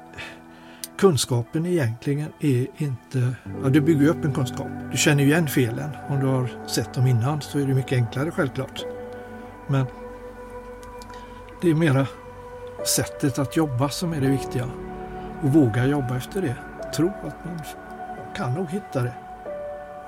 kunskapen 0.97 1.65
egentligen 1.65 2.33
är 2.39 2.67
inte... 2.77 3.35
Ja, 3.63 3.69
du 3.69 3.81
bygger 3.81 4.01
ju 4.01 4.09
upp 4.09 4.25
en 4.25 4.33
kunskap. 4.33 4.67
Du 4.91 4.97
känner 4.97 5.23
ju 5.23 5.29
igen 5.29 5.47
felen. 5.47 5.89
Om 6.09 6.19
du 6.19 6.25
har 6.25 6.67
sett 6.67 6.93
dem 6.93 7.07
innan 7.07 7.41
så 7.41 7.59
är 7.59 7.65
det 7.65 7.73
mycket 7.73 7.93
enklare 7.93 8.31
självklart. 8.31 8.85
Men 9.67 9.85
det 11.61 11.69
är 11.69 11.75
mera 11.75 12.07
sättet 12.85 13.39
att 13.39 13.57
jobba 13.57 13.89
som 13.89 14.13
är 14.13 14.21
det 14.21 14.27
viktiga. 14.27 14.69
Och 15.41 15.53
våga 15.53 15.85
jobba 15.85 16.17
efter 16.17 16.41
det. 16.41 16.55
Tro 16.95 17.07
att 17.07 17.45
man 17.45 17.59
kan 18.35 18.53
nog 18.53 18.69
hitta 18.69 19.01
det. 19.01 19.13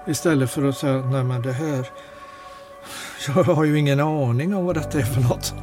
Istället 0.07 0.51
för 0.51 0.69
att 0.69 0.77
säga, 0.77 1.01
nej 1.01 1.23
men 1.23 1.41
det 1.41 1.51
här, 1.51 1.87
jag 3.27 3.43
har 3.43 3.63
ju 3.63 3.79
ingen 3.79 3.99
aning 3.99 4.55
om 4.55 4.65
vad 4.65 4.75
detta 4.75 4.99
är 4.99 5.03
för 5.03 5.21
något. 5.21 5.53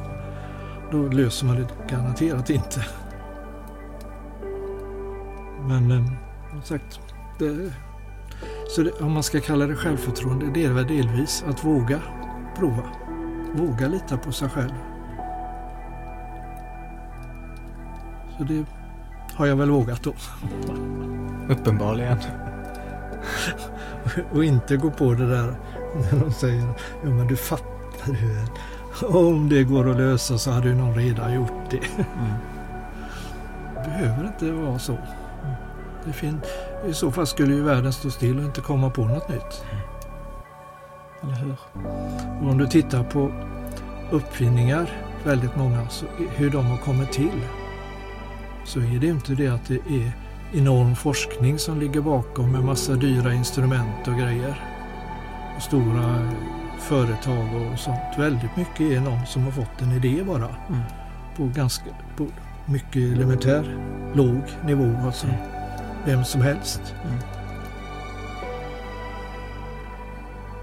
Då 0.91 0.97
löser 0.97 1.45
man 1.45 1.55
det 1.55 1.67
garanterat 1.89 2.49
inte. 2.49 2.85
Men 5.67 5.91
eh, 5.91 6.05
som 6.51 6.61
sagt, 6.61 6.99
det, 7.39 7.71
så 8.67 8.81
det, 8.81 8.91
om 8.91 9.11
man 9.11 9.23
ska 9.23 9.39
kalla 9.41 9.67
det 9.67 9.75
självförtroende, 9.75 10.45
det 10.53 10.65
är 10.65 10.71
väl 10.71 10.87
delvis 10.87 11.43
att 11.47 11.63
våga 11.63 12.01
prova. 12.57 12.83
Våga 13.53 13.87
lita 13.87 14.17
på 14.17 14.31
sig 14.31 14.49
själv. 14.49 14.73
Så 18.37 18.43
det 18.43 18.65
har 19.33 19.45
jag 19.45 19.55
väl 19.55 19.69
vågat 19.69 20.03
då. 20.03 20.13
Uppenbarligen. 21.49 22.17
och 24.31 24.43
inte 24.43 24.77
gå 24.77 24.91
på 24.91 25.13
det 25.13 25.29
där 25.29 25.55
när 26.11 26.19
de 26.19 26.31
säger 26.33 26.63
ja 27.03 27.09
men 27.09 27.27
du 27.27 27.35
fattar 27.35 28.11
ju. 28.13 28.45
Om 29.07 29.49
det 29.49 29.63
går 29.63 29.89
att 29.89 29.97
lösa 29.97 30.37
så 30.37 30.51
hade 30.51 30.67
ju 30.67 30.75
någon 30.75 30.95
redan 30.95 31.33
gjort 31.33 31.69
det. 31.69 31.77
Mm. 31.97 32.33
Det 33.75 33.81
behöver 33.89 34.27
inte 34.27 34.51
vara 34.51 34.79
så. 34.79 34.97
Det 36.05 36.13
fin- 36.13 36.41
I 36.87 36.93
så 36.93 37.11
fall 37.11 37.27
skulle 37.27 37.53
ju 37.53 37.63
världen 37.63 37.93
stå 37.93 38.09
still 38.09 38.37
och 38.39 38.45
inte 38.45 38.61
komma 38.61 38.89
på 38.89 39.05
något 39.05 39.29
nytt. 39.29 39.63
Eller 41.23 41.33
hur? 41.35 41.55
Och 42.41 42.51
om 42.51 42.57
du 42.57 42.67
tittar 42.67 43.03
på 43.03 43.31
uppfinningar, 44.11 44.89
väldigt 45.23 45.55
många, 45.55 45.89
så 45.89 46.05
hur 46.35 46.49
de 46.49 46.65
har 46.65 46.77
kommit 46.77 47.11
till. 47.11 47.41
Så 48.65 48.79
är 48.79 48.99
det 48.99 49.07
inte 49.07 49.33
det 49.35 49.47
att 49.47 49.67
det 49.67 49.75
är 49.75 50.11
enorm 50.53 50.95
forskning 50.95 51.59
som 51.59 51.79
ligger 51.79 52.01
bakom 52.01 52.51
med 52.51 52.63
massa 52.63 52.93
dyra 52.93 53.33
instrument 53.33 54.07
och 54.07 54.13
grejer. 54.13 54.74
Stora 55.59 56.31
företag 56.79 57.47
och 57.55 57.79
sånt. 57.79 58.17
Väldigt 58.17 58.55
mycket 58.55 58.81
är 58.81 58.99
någon 58.99 59.25
som 59.25 59.43
har 59.43 59.51
fått 59.51 59.81
en 59.81 59.91
idé 59.91 60.23
bara. 60.23 60.49
Mm. 60.69 60.81
På 61.37 61.45
ganska 61.45 61.85
på 62.17 62.27
mycket 62.65 62.95
elementär, 62.95 63.77
låg 64.13 64.41
nivå 64.65 65.05
alltså. 65.05 65.27
Mm. 65.27 65.39
Vem 66.05 66.23
som 66.23 66.41
helst. 66.41 66.95
Mm. 67.05 67.19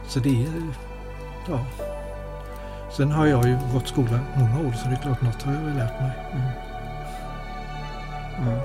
Så 0.08 0.20
det 0.20 0.42
är, 0.42 0.52
ja. 1.48 1.60
Sen 2.96 3.12
har 3.12 3.26
jag 3.26 3.48
ju 3.48 3.58
gått 3.72 3.88
skola 3.88 4.20
många 4.34 4.68
år 4.68 4.72
så 4.72 4.88
det 4.88 4.94
är 4.94 5.02
klart 5.02 5.22
något 5.22 5.42
har 5.42 5.52
jag 5.52 5.60
väl 5.60 5.76
lärt 5.76 6.00
mig. 6.00 6.12
Mm. 6.32 6.46
Mm. 8.48 8.60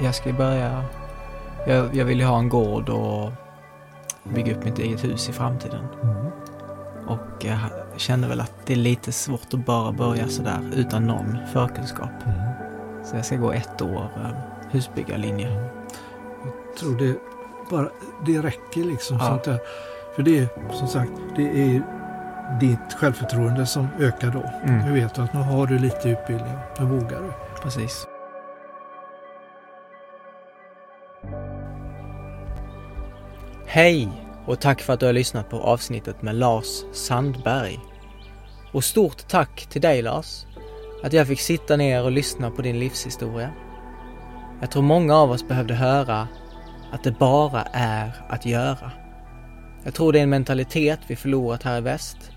Jag 0.00 0.14
ska 0.14 0.32
börja... 0.32 0.84
Jag, 1.66 1.94
jag 1.94 2.04
vill 2.04 2.20
ju 2.20 2.26
ha 2.26 2.38
en 2.38 2.48
gård 2.48 2.88
och 2.88 3.32
bygga 4.34 4.54
upp 4.54 4.64
mitt 4.64 4.78
eget 4.78 5.04
hus 5.04 5.28
i 5.28 5.32
framtiden. 5.32 5.84
Och 7.06 7.44
jag 7.44 7.58
känner 7.96 8.28
väl 8.28 8.40
att 8.40 8.52
det 8.66 8.72
är 8.72 8.76
lite 8.76 9.12
svårt 9.12 9.54
att 9.54 9.66
bara 9.66 9.92
börja 9.92 10.28
sådär 10.28 10.60
utan 10.74 11.06
någon 11.06 11.38
förkunskap. 11.52 12.10
Så 13.04 13.16
jag 13.16 13.24
ska 13.24 13.36
gå 13.36 13.52
ett 13.52 13.82
år 13.82 14.08
eh, 14.16 14.30
husbyggarlinje. 14.70 15.70
Jag 16.44 16.76
tror 16.78 16.98
det 16.98 17.16
bara 17.70 17.88
det 18.26 18.38
räcker 18.38 18.84
liksom. 18.84 19.16
Ja. 19.20 19.26
Sånt 19.26 19.44
där. 19.44 19.58
För 20.16 20.22
det 20.22 20.38
är 20.38 20.48
som 20.72 20.88
sagt, 20.88 21.12
det 21.36 21.42
är 21.42 21.82
ditt 22.60 22.94
självförtroende 22.94 23.66
som 23.66 23.88
ökar 23.98 24.30
då. 24.30 24.68
Mm. 24.72 24.86
Du 24.86 25.00
vet 25.00 25.18
att 25.18 25.32
nu 25.34 25.40
har 25.40 25.66
du 25.66 25.78
lite 25.78 26.08
utbildning, 26.08 26.54
nu 26.78 26.84
vågar 26.84 27.22
du. 27.22 27.32
Precis. 27.62 28.06
Hej 33.70 34.08
och 34.46 34.60
tack 34.60 34.80
för 34.80 34.92
att 34.92 35.00
du 35.00 35.06
har 35.06 35.12
lyssnat 35.12 35.50
på 35.50 35.60
avsnittet 35.60 36.22
med 36.22 36.34
Lars 36.34 36.84
Sandberg. 36.92 37.78
Och 38.72 38.84
stort 38.84 39.28
tack 39.28 39.66
till 39.66 39.80
dig 39.80 40.02
Lars, 40.02 40.46
att 41.04 41.12
jag 41.12 41.26
fick 41.26 41.40
sitta 41.40 41.76
ner 41.76 42.04
och 42.04 42.12
lyssna 42.12 42.50
på 42.50 42.62
din 42.62 42.78
livshistoria. 42.78 43.50
Jag 44.60 44.70
tror 44.70 44.82
många 44.82 45.16
av 45.16 45.30
oss 45.30 45.48
behövde 45.48 45.74
höra 45.74 46.28
att 46.92 47.04
det 47.04 47.18
bara 47.18 47.62
är 47.72 48.12
att 48.28 48.46
göra. 48.46 48.90
Jag 49.84 49.94
tror 49.94 50.12
det 50.12 50.18
är 50.18 50.22
en 50.22 50.30
mentalitet 50.30 51.00
vi 51.06 51.16
förlorat 51.16 51.62
här 51.62 51.78
i 51.78 51.80
väst. 51.80 52.32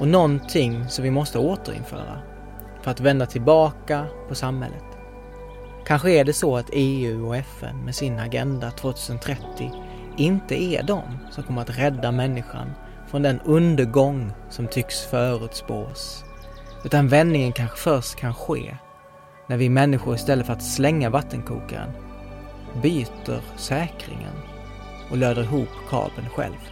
Och 0.00 0.08
någonting 0.08 0.88
som 0.88 1.04
vi 1.04 1.10
måste 1.10 1.38
återinföra 1.38 2.18
för 2.82 2.90
att 2.90 3.00
vända 3.00 3.26
tillbaka 3.26 4.06
på 4.28 4.34
samhället. 4.34 4.95
Kanske 5.86 6.10
är 6.10 6.24
det 6.24 6.32
så 6.32 6.56
att 6.56 6.70
EU 6.72 7.26
och 7.26 7.36
FN 7.36 7.84
med 7.84 7.94
sin 7.94 8.18
Agenda 8.18 8.70
2030 8.70 9.72
inte 10.16 10.62
är 10.62 10.82
de 10.82 11.02
som 11.30 11.44
kommer 11.44 11.62
att 11.62 11.78
rädda 11.78 12.12
människan 12.12 12.70
från 13.08 13.22
den 13.22 13.40
undergång 13.40 14.32
som 14.50 14.66
tycks 14.66 15.00
förutspås. 15.00 16.24
Utan 16.84 17.08
vändningen 17.08 17.52
kanske 17.52 17.76
först 17.76 18.16
kan 18.16 18.34
ske 18.34 18.76
när 19.48 19.56
vi 19.56 19.68
människor 19.68 20.14
istället 20.14 20.46
för 20.46 20.52
att 20.52 20.62
slänga 20.62 21.10
vattenkokaren 21.10 21.90
byter 22.82 23.40
säkringen 23.56 24.34
och 25.10 25.16
löder 25.16 25.42
ihop 25.42 25.68
kabeln 25.90 26.28
själv. 26.28 26.70